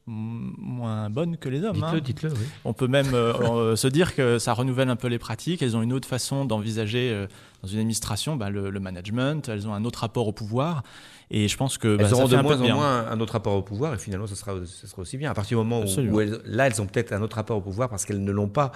moins 0.08 1.10
bonnes 1.10 1.38
que 1.38 1.50
les 1.50 1.64
hommes. 1.64 1.74
Dites-le, 1.74 1.98
hein. 1.98 2.02
dites-le, 2.04 2.30
oui. 2.32 2.46
On 2.64 2.74
peut 2.74 2.88
même 2.88 3.14
euh, 3.14 3.34
euh, 3.42 3.76
se 3.76 3.88
dire 3.88 4.16
que 4.16 4.40
ça 4.40 4.54
renouvelle 4.54 4.90
un 4.90 4.96
peu 4.96 5.08
les 5.08 5.20
pratiques. 5.20 5.62
Elles 5.62 5.76
ont 5.76 5.82
une 5.82 5.94
autre 5.94 6.08
façon 6.08 6.46
d'envisager 6.46 7.12
euh, 7.12 7.28
dans 7.62 7.68
une 7.68 7.80
administration 7.80 8.38
bah, 8.38 8.50
le, 8.50 8.72
management. 8.80 9.50
Elles 9.50 9.68
ont 9.68 9.74
un 9.74 9.84
autre 9.84 10.00
rapport 10.00 10.28
au 10.28 10.32
pouvoir. 10.32 10.84
Et 11.30 11.50
je 11.50 11.58
pense 11.58 11.78
que 11.78 11.98
bah, 11.98 12.06
elles 12.08 12.14
auront 12.14 12.28
de 12.28 12.38
moins 12.38 12.62
en 12.62 12.76
moins 12.76 13.08
un 13.08 13.20
autre 13.20 13.34
rapport 13.34 13.56
au 13.56 13.62
pouvoir. 13.62 13.94
Et 13.94 13.98
finalement, 13.98 14.28
ce 14.28 14.36
sera, 14.36 14.54
ce 14.66 14.88
sera 14.88 15.02
aussi 15.02 15.18
bien. 15.18 15.30
À 15.30 15.34
partir 15.34 15.58
du 15.60 15.66
moment 15.66 15.84
où, 15.84 16.20
là, 16.46 16.68
elles 16.68 16.82
ont 16.82 16.86
peut-être 16.86 17.12
un 17.12 17.22
autre 17.22 17.36
rapport 17.36 17.58
au 17.58 17.62
pouvoir 17.62 17.90
parce 17.90 18.06
qu'elles 18.06 18.24
ne 18.24 18.32
l'ont 18.32 18.48
pas 18.48 18.72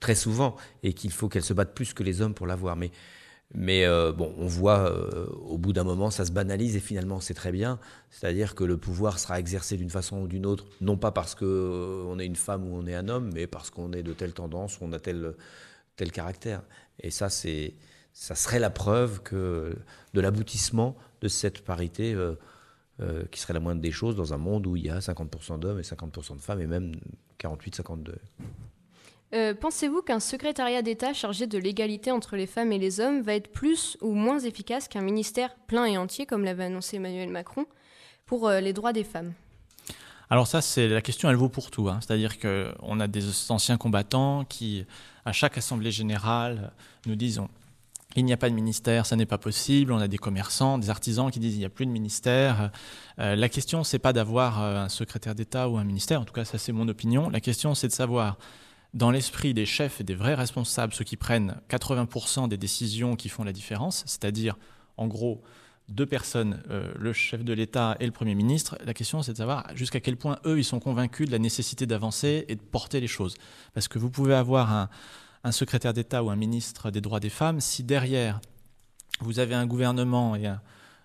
très 0.00 0.14
souvent 0.14 0.54
et 0.82 0.92
qu'il 0.92 1.12
faut 1.12 1.28
qu'elles 1.28 1.44
se 1.44 1.54
battent 1.54 1.74
plus 1.74 1.94
que 1.94 2.02
les 2.02 2.20
hommes 2.20 2.34
pour 2.34 2.46
l'avoir. 2.46 2.76
Mais 2.76 2.90
mais 3.52 3.84
euh, 3.84 4.12
bon, 4.12 4.34
on 4.38 4.46
voit 4.46 4.90
euh, 4.90 5.26
au 5.26 5.58
bout 5.58 5.72
d'un 5.72 5.84
moment, 5.84 6.10
ça 6.10 6.24
se 6.24 6.32
banalise 6.32 6.76
et 6.76 6.80
finalement 6.80 7.20
c'est 7.20 7.34
très 7.34 7.52
bien. 7.52 7.78
C'est-à-dire 8.10 8.54
que 8.54 8.64
le 8.64 8.76
pouvoir 8.76 9.18
sera 9.18 9.38
exercé 9.38 9.76
d'une 9.76 9.90
façon 9.90 10.22
ou 10.22 10.26
d'une 10.26 10.46
autre, 10.46 10.66
non 10.80 10.96
pas 10.96 11.12
parce 11.12 11.34
qu'on 11.34 11.44
euh, 11.46 12.18
est 12.18 12.26
une 12.26 12.36
femme 12.36 12.64
ou 12.64 12.76
on 12.76 12.86
est 12.86 12.94
un 12.94 13.08
homme, 13.08 13.30
mais 13.32 13.46
parce 13.46 13.70
qu'on 13.70 13.92
est 13.92 14.02
de 14.02 14.12
telle 14.12 14.32
tendance 14.32 14.80
ou 14.80 14.84
on 14.84 14.92
a 14.92 14.98
tel, 14.98 15.34
tel 15.96 16.10
caractère. 16.10 16.62
Et 17.00 17.10
ça, 17.10 17.28
c'est, 17.28 17.74
ça 18.12 18.34
serait 18.34 18.58
la 18.58 18.70
preuve 18.70 19.22
que 19.22 19.76
de 20.14 20.20
l'aboutissement 20.20 20.96
de 21.20 21.28
cette 21.28 21.64
parité 21.64 22.16
qui 23.32 23.40
serait 23.40 23.54
la 23.54 23.60
moindre 23.60 23.80
des 23.80 23.90
choses 23.90 24.14
dans 24.14 24.32
un 24.34 24.38
monde 24.38 24.66
où 24.68 24.76
il 24.76 24.86
y 24.86 24.90
a 24.90 25.00
50% 25.00 25.58
d'hommes 25.58 25.80
et 25.80 25.82
50% 25.82 26.36
de 26.36 26.40
femmes 26.40 26.60
et 26.60 26.66
même 26.66 26.94
48-52. 27.40 28.14
Euh, 29.34 29.52
pensez-vous 29.52 30.00
qu'un 30.00 30.20
secrétariat 30.20 30.82
d'État 30.82 31.12
chargé 31.12 31.48
de 31.48 31.58
l'égalité 31.58 32.12
entre 32.12 32.36
les 32.36 32.46
femmes 32.46 32.70
et 32.70 32.78
les 32.78 33.00
hommes 33.00 33.20
va 33.20 33.34
être 33.34 33.50
plus 33.50 33.96
ou 34.00 34.12
moins 34.12 34.38
efficace 34.38 34.86
qu'un 34.86 35.00
ministère 35.00 35.56
plein 35.66 35.86
et 35.86 35.98
entier, 35.98 36.24
comme 36.24 36.44
l'avait 36.44 36.64
annoncé 36.64 36.98
Emmanuel 36.98 37.30
Macron, 37.30 37.66
pour 38.26 38.46
euh, 38.46 38.60
les 38.60 38.72
droits 38.72 38.92
des 38.92 39.02
femmes? 39.02 39.32
Alors 40.30 40.46
ça, 40.46 40.60
c'est 40.62 40.88
la 40.88 41.02
question, 41.02 41.28
elle 41.28 41.36
vaut 41.36 41.48
pour 41.48 41.72
tout. 41.72 41.88
Hein. 41.88 41.98
C'est-à-dire 42.00 42.38
qu'on 42.38 43.00
a 43.00 43.08
des 43.08 43.50
anciens 43.50 43.76
combattants 43.76 44.44
qui, 44.44 44.86
à 45.24 45.32
chaque 45.32 45.58
assemblée 45.58 45.90
générale, 45.90 46.72
nous 47.06 47.16
disent 47.16 47.40
il 48.16 48.24
n'y 48.24 48.32
a 48.32 48.36
pas 48.36 48.48
de 48.48 48.54
ministère, 48.54 49.04
ça 49.06 49.16
n'est 49.16 49.26
pas 49.26 49.38
possible. 49.38 49.92
On 49.92 49.98
a 49.98 50.06
des 50.06 50.18
commerçants, 50.18 50.78
des 50.78 50.90
artisans 50.90 51.32
qui 51.32 51.40
disent 51.40 51.56
il 51.56 51.58
n'y 51.58 51.64
a 51.64 51.70
plus 51.70 51.86
de 51.86 51.90
ministère. 51.90 52.70
Euh, 53.18 53.34
la 53.34 53.48
question, 53.48 53.82
c'est 53.82 53.98
pas 53.98 54.12
d'avoir 54.12 54.62
un 54.62 54.88
secrétaire 54.88 55.34
d'État 55.34 55.68
ou 55.68 55.76
un 55.76 55.84
ministère. 55.84 56.20
En 56.20 56.24
tout 56.24 56.32
cas, 56.32 56.44
ça 56.44 56.56
c'est 56.56 56.72
mon 56.72 56.86
opinion. 56.86 57.28
La 57.28 57.40
question, 57.40 57.74
c'est 57.74 57.88
de 57.88 57.92
savoir 57.92 58.38
dans 58.94 59.10
l'esprit 59.10 59.52
des 59.54 59.66
chefs 59.66 60.00
et 60.00 60.04
des 60.04 60.14
vrais 60.14 60.34
responsables, 60.34 60.94
ceux 60.94 61.04
qui 61.04 61.16
prennent 61.16 61.60
80% 61.68 62.48
des 62.48 62.56
décisions 62.56 63.16
qui 63.16 63.28
font 63.28 63.44
la 63.44 63.52
différence, 63.52 64.04
c'est-à-dire 64.06 64.56
en 64.96 65.08
gros 65.08 65.42
deux 65.88 66.06
personnes, 66.06 66.62
euh, 66.70 66.94
le 66.96 67.12
chef 67.12 67.44
de 67.44 67.52
l'État 67.52 67.96
et 68.00 68.06
le 68.06 68.12
Premier 68.12 68.34
ministre, 68.34 68.78
la 68.86 68.94
question 68.94 69.22
c'est 69.22 69.32
de 69.32 69.36
savoir 69.36 69.66
jusqu'à 69.74 70.00
quel 70.00 70.16
point 70.16 70.38
eux, 70.46 70.58
ils 70.58 70.64
sont 70.64 70.80
convaincus 70.80 71.26
de 71.26 71.32
la 71.32 71.38
nécessité 71.38 71.86
d'avancer 71.86 72.46
et 72.48 72.54
de 72.54 72.62
porter 72.62 73.00
les 73.00 73.08
choses. 73.08 73.34
Parce 73.74 73.88
que 73.88 73.98
vous 73.98 74.10
pouvez 74.10 74.34
avoir 74.34 74.88
un, 75.42 75.52
secrétaire 75.52 75.92
d'État 75.92 76.22
ou 76.22 76.30
un 76.30 76.36
ministre 76.36 76.90
des 76.90 77.02
droits 77.02 77.20
des 77.20 77.28
femmes, 77.28 77.60
si 77.60 77.82
derrière 77.82 78.40
vous 79.20 79.40
avez 79.40 79.54
un 79.54 79.66
gouvernement 79.66 80.36
et 80.36 80.46
un, 80.46 80.60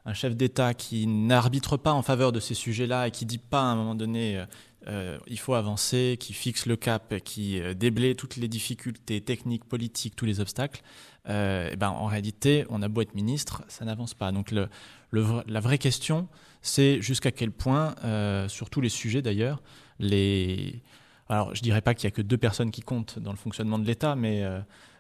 un 0.06 0.14
chef 0.14 0.36
d'État 0.36 0.74
qui 0.74 1.08
n'arbitre 1.08 1.76
pas 1.76 1.92
en 1.92 2.02
faveur 2.02 2.32
de 2.32 2.40
ces 2.40 2.54
sujets-là 2.54 3.08
et 3.08 3.12
qui 3.12 3.26
dit 3.26 3.38
pas 3.38 3.62
à 3.62 3.66
un 3.66 3.76
moment 3.76 3.96
donné 3.96 4.38
euh, 4.38 4.46
euh, 4.88 5.18
il 5.28 5.38
faut 5.38 5.54
avancer, 5.54 6.18
qui 6.20 6.34
fixe 6.34 6.66
le 6.66 6.76
cap, 6.76 7.16
qui 7.24 7.60
euh, 7.60 7.74
déblaye 7.74 8.16
toutes 8.16 8.38
les 8.38 8.48
difficultés 8.48 9.22
techniques, 9.22 9.66
politiques, 9.66 10.16
tous 10.16 10.26
les 10.26 10.40
obstacles, 10.40 10.82
euh, 11.28 11.70
et 11.72 11.76
ben, 11.76 11.90
en 11.90 12.06
réalité, 12.06 12.66
on 12.70 12.82
a 12.82 12.88
beau 12.88 13.02
être 13.02 13.14
ministre, 13.14 13.64
ça 13.68 13.86
n'avance 13.86 14.14
pas. 14.14 14.32
Donc 14.32 14.52
le, 14.52 14.70
le, 15.12 15.26
la 15.48 15.60
vraie 15.60 15.78
question, 15.78 16.28
c'est 16.62 17.02
jusqu'à 17.02 17.32
quel 17.32 17.52
point, 17.52 17.96
euh, 18.04 18.48
sur 18.48 18.70
tous 18.70 18.82
les 18.82 18.90
sujets 18.90 19.22
d'ailleurs, 19.22 19.62
les... 20.00 20.82
Alors 21.28 21.54
je 21.54 21.62
dirais 21.62 21.82
pas 21.82 21.94
qu'il 21.94 22.06
y 22.06 22.08
a 22.08 22.12
que 22.12 22.24
deux 22.24 22.38
personnes 22.38 22.72
qui 22.72 22.82
comptent 22.82 23.20
dans 23.20 23.32
le 23.32 23.38
fonctionnement 23.38 23.78
de 23.78 23.86
l'État, 23.86 24.16
mais 24.16 24.44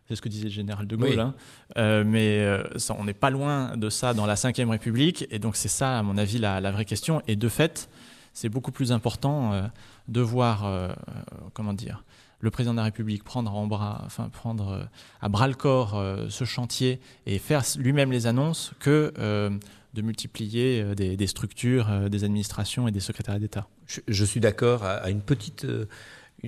c'est 0.09 0.15
ce 0.15 0.23
que 0.23 0.30
disait 0.30 0.45
le 0.45 0.49
général 0.49 0.88
de 0.88 0.95
Gaulle. 0.95 1.09
Oui. 1.09 1.19
Hein. 1.19 1.36
Euh, 1.77 2.03
mais 2.03 2.39
euh, 2.39 2.63
ça, 2.77 2.95
on 2.97 3.03
n'est 3.05 3.13
pas 3.13 3.30
loin 3.30 3.77
de 3.77 3.91
ça 3.91 4.15
dans 4.15 4.25
la 4.25 4.34
Ve 4.34 4.69
République. 4.69 5.27
Et 5.30 5.38
donc, 5.38 5.55
c'est 5.55 5.67
ça, 5.67 5.99
à 5.99 6.03
mon 6.03 6.17
avis, 6.17 6.39
la, 6.39 6.59
la, 6.59 6.71
vraie 6.71 6.86
question. 6.86 7.21
Et 7.27 7.36
de 7.36 7.47
fait, 7.47 7.89
c'est 8.40 8.48
beaucoup 8.48 8.72
plus 8.72 8.94
important 8.94 9.52
euh, 9.52 9.64
de 10.08 10.22
voir, 10.22 10.64
euh, 10.64 10.88
comment 11.54 11.74
dire, 11.74 12.06
le 12.40 12.50
président 12.52 12.72
de 12.72 12.78
la 12.78 12.86
République 12.86 13.26
prendre, 13.26 13.54
en 13.54 13.68
bras, 13.68 14.02
enfin, 14.06 14.30
prendre 14.30 14.70
euh, 14.70 14.84
à 15.20 15.28
bras 15.28 15.50
le 15.50 15.56
corps 15.56 15.98
euh, 15.98 16.28
ce 16.30 16.46
chantier 16.46 17.02
et 17.26 17.38
faire 17.38 17.64
lui-même 17.78 18.14
les 18.14 18.28
annonces 18.28 18.72
que 18.80 19.14
euh, 19.20 19.50
de 19.94 20.02
multiplier 20.02 20.82
euh, 20.82 20.96
des, 20.96 21.28
structures, 21.28 21.90
euh, 21.90 22.10
des 22.10 22.24
administrations 22.24 22.88
et 22.88 22.92
des 22.92 23.00
secrétariats 23.00 23.40
d'État. 23.40 23.68
Je, 24.08 24.26
suis 24.26 24.40
d'accord 24.40 24.84
à, 24.84 25.10
une 25.10 25.22
petite, 25.22 25.66
euh, 25.66 25.86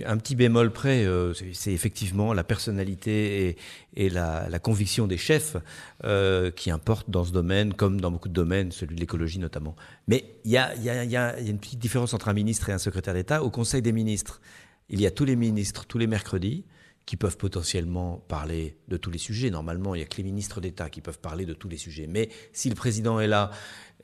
un 0.06 0.18
petit 0.18 0.36
bémol 0.36 0.72
près. 0.72 1.06
euh, 1.06 1.34
c'est- 1.54 1.72
effectivement 1.74 2.34
la 2.34 2.44
personnalité 2.44 3.58
et, 3.96 4.10
la, 4.10 4.60
conviction 4.60 5.08
des 5.08 5.18
chefs 5.18 5.58
euh, 6.04 6.52
qui 6.52 6.72
importent 6.72 7.10
dans 7.10 7.24
ce 7.24 7.32
domaine, 7.32 7.74
comme 7.74 8.00
dans 8.00 8.12
beaucoup 8.12 8.30
de 8.30 8.34
domaines, 8.34 8.72
celui 8.72 8.96
de 8.96 9.00
l'écologie 9.00 9.40
notamment. 9.40 9.76
Mais 10.08 10.26
il 10.46 10.52
y 10.52 10.54
y 10.54 10.58
a 10.58 11.40
une 11.40 11.60
petite 11.60 11.80
différence 11.80 12.14
entre 12.14 12.30
un 12.30 12.34
ministre 12.34 12.70
et 12.70 12.74
un 12.74 12.78
secrétaire 12.78 13.14
d'État. 13.14 13.44
Au 13.44 13.50
Conseil 13.50 13.82
des 13.82 13.92
ministres, 13.92 14.42
il 14.90 15.02
y 15.02 15.06
a 15.06 15.12
tous 15.12 15.26
les 15.26 15.36
ministres 15.36 15.86
tous 15.86 15.98
les 15.98 16.08
mercredis 16.08 16.66
qui 17.06 17.18
peuvent 17.18 17.38
potentiellement 17.38 18.24
parler 18.28 18.78
de 18.88 18.96
tous 18.96 19.10
les 19.10 19.18
sujets. 19.18 19.50
Normalement, 19.50 19.96
il 19.96 19.98
n'y 20.00 20.04
a 20.04 20.08
que 20.08 20.18
les 20.18 20.24
ministres 20.24 20.62
d'État 20.62 20.90
qui 20.90 21.02
peuvent 21.02 21.20
parler 21.20 21.46
de 21.46 21.54
tous 21.54 21.68
les 21.68 21.78
sujets. 21.78 22.08
Mais 22.08 22.30
si 22.54 22.70
le 22.70 22.76
président 22.76 23.20
est 23.20 23.28
là, 23.28 23.52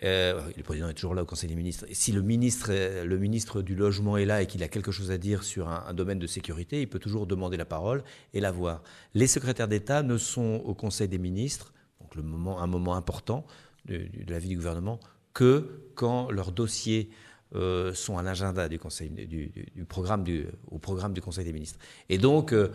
euh, 0.03 0.41
le 0.55 0.63
président 0.63 0.89
est 0.89 0.93
toujours 0.93 1.15
là 1.15 1.23
au 1.23 1.25
Conseil 1.25 1.49
des 1.49 1.55
ministres, 1.55 1.85
si 1.91 2.11
le 2.11 2.21
ministre, 2.21 2.67
euh, 2.69 3.03
le 3.03 3.17
ministre 3.17 3.61
du 3.61 3.75
Logement 3.75 4.17
est 4.17 4.25
là 4.25 4.41
et 4.41 4.45
qu'il 4.45 4.61
a 4.63 4.67
quelque 4.67 4.91
chose 4.91 5.11
à 5.11 5.17
dire 5.17 5.43
sur 5.43 5.67
un, 5.69 5.93
domaine 5.93 6.19
de 6.19 6.27
sécurité, 6.27 6.81
il 6.81 6.87
peut 6.87 6.99
toujours 6.99 7.25
demander 7.25 7.57
la 7.57 7.65
parole 7.65 8.03
et 8.33 8.39
la 8.39 8.51
voir. 8.51 8.83
Les 9.15 9.27
secrétaires 9.27 9.67
d'État 9.67 10.03
ne 10.03 10.17
sont 10.17 10.61
au 10.65 10.73
Conseil 10.75 11.07
des 11.07 11.17
ministres, 11.17 11.73
donc 12.01 12.15
le 12.15 12.21
moment, 12.21 12.61
un 12.61 12.67
moment 12.67 12.95
important 12.95 13.45
de, 13.85 14.07
la 14.27 14.37
vie 14.39 14.49
du 14.49 14.55
gouvernement, 14.55 14.99
que 15.33 15.81
quand 15.95 16.29
leurs 16.29 16.51
dossiers 16.51 17.09
euh, 17.55 17.93
sont 17.93 18.17
à 18.17 18.23
l'agenda 18.23 18.67
du 18.67 18.77
conseil 18.77 19.09
du, 19.09 19.25
du, 19.25 19.51
du, 19.73 19.85
programme 19.85 20.23
du 20.23 20.47
au 20.69 20.79
programme 20.79 21.13
du 21.13 21.21
Conseil 21.21 21.45
des 21.45 21.53
ministres. 21.53 21.79
Et 22.09 22.17
donc 22.17 22.51
euh, 22.51 22.69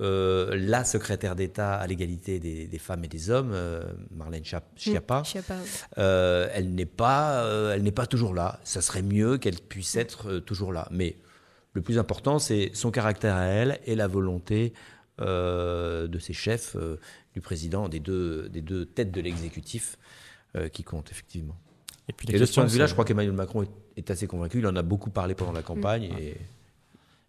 euh, 0.00 0.56
la 0.56 0.84
secrétaire 0.84 1.36
d'État 1.36 1.74
à 1.74 1.86
l'égalité 1.86 2.40
des, 2.40 2.66
des, 2.66 2.78
femmes 2.78 3.04
et 3.04 3.08
des 3.08 3.28
hommes, 3.28 3.52
euh, 3.52 3.84
Marlène 4.10 4.42
Schiappa, 4.42 5.20
Mmh, 5.20 5.24
Schiappa. 5.24 5.58
elle 5.96 6.74
n'est 6.74 6.86
pas 6.86 7.44
elle 7.74 7.82
n'est 7.82 7.92
pas 7.92 8.06
toujours 8.06 8.34
là. 8.34 8.60
Ça 8.64 8.80
serait 8.80 9.02
mieux 9.02 9.36
qu'elle 9.36 9.60
puisse 9.60 9.94
être 9.96 10.38
toujours 10.38 10.72
là. 10.72 10.88
Mais 10.90 11.16
le 11.74 11.82
plus 11.82 11.98
important, 11.98 12.38
c'est 12.38 12.70
son 12.72 12.90
caractère 12.90 13.34
à 13.34 13.44
elle 13.44 13.78
et 13.84 13.94
la 13.94 14.06
volonté 14.08 14.72
de 15.18 16.18
ses 16.18 16.32
chefs, 16.32 16.76
du 17.34 17.42
président, 17.42 17.90
des 17.90 18.00
deux 18.00 18.48
des 18.48 18.62
deux 18.62 18.86
têtes 18.86 19.12
de 19.12 19.20
l'exécutif 19.20 19.98
qui 20.72 20.82
comptent 20.82 21.10
effectivement. 21.10 21.56
Et, 22.08 22.12
puis 22.12 22.28
et 22.30 22.38
de 22.38 22.44
ce 22.44 22.54
point 22.54 22.64
de 22.64 22.70
vue-là, 22.70 22.86
je 22.86 22.92
crois 22.92 23.04
qu'Emmanuel 23.04 23.34
Macron 23.34 23.62
est, 23.62 23.70
est, 23.96 24.10
assez 24.10 24.26
convaincu. 24.26 24.58
Il 24.58 24.66
en 24.66 24.76
a 24.76 24.82
beaucoup 24.82 25.10
parlé 25.10 25.34
pendant 25.34 25.52
la 25.52 25.62
campagne. 25.62 26.10
Mmh. 26.10 26.18
Et... 26.18 26.36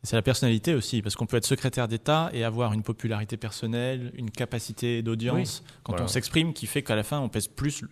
C'est 0.03 0.15
la 0.15 0.21
personnalité 0.21 0.75
aussi, 0.75 1.01
parce 1.01 1.15
qu'on 1.15 1.25
peut 1.25 1.37
être 1.37 1.45
secrétaire 1.45 1.87
d'État 1.87 2.29
et 2.31 2.43
avoir 2.43 2.73
une 2.73 2.83
popularité 2.83 3.37
personnelle, 3.37 4.11
une 4.15 4.29
capacité 4.29 5.01
d'audience 5.01 5.63
oui, 5.63 5.73
quand 5.83 5.93
voilà. 5.93 6.05
on 6.05 6.07
s'exprime 6.07 6.53
qui 6.53 6.67
fait 6.67 6.83
qu'à 6.83 6.95
la 6.95 7.01
fin 7.01 7.19
on 7.19 7.27
pèse 7.27 7.47
plus 7.47 7.83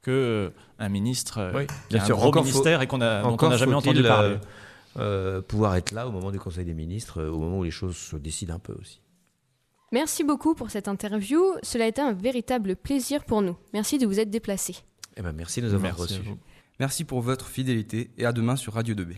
que 0.00 0.52
un 0.78 0.88
ministre 0.88 1.50
oui, 1.52 1.66
qui 1.88 1.96
a 1.96 2.04
un 2.04 2.08
gros 2.08 2.32
ministère 2.32 2.82
et 2.82 2.86
qu'on 2.86 3.00
a, 3.00 3.22
dont 3.22 3.36
on 3.40 3.48
n'a 3.48 3.56
jamais 3.56 3.74
entendu 3.74 4.04
parler. 4.04 4.36
Euh, 4.98 5.42
pouvoir 5.42 5.76
être 5.76 5.92
là 5.92 6.08
au 6.08 6.10
moment 6.10 6.30
du 6.30 6.38
Conseil 6.38 6.64
des 6.64 6.72
ministres, 6.72 7.20
euh, 7.20 7.30
au 7.30 7.38
moment 7.38 7.58
où 7.58 7.64
les 7.64 7.70
choses 7.70 7.96
se 7.96 8.16
décident 8.16 8.54
un 8.54 8.58
peu 8.58 8.74
aussi. 8.80 9.00
Merci 9.92 10.24
beaucoup 10.24 10.54
pour 10.54 10.70
cette 10.70 10.88
interview. 10.88 11.42
Cela 11.62 11.84
a 11.84 11.88
été 11.88 12.00
un 12.00 12.12
véritable 12.12 12.76
plaisir 12.76 13.24
pour 13.24 13.42
nous. 13.42 13.56
Merci 13.74 13.98
de 13.98 14.06
vous 14.06 14.18
être 14.18 14.30
déplacé. 14.30 14.76
Eh 15.16 15.22
ben, 15.22 15.32
merci 15.32 15.60
de 15.60 15.68
nous 15.68 15.74
avoir 15.74 15.96
reçus. 15.96 16.20
Merci 16.78 17.04
pour 17.04 17.22
votre 17.22 17.46
fidélité 17.46 18.10
et 18.18 18.26
à 18.26 18.32
demain 18.32 18.56
sur 18.56 18.74
Radio 18.74 18.94
2B. 18.94 19.14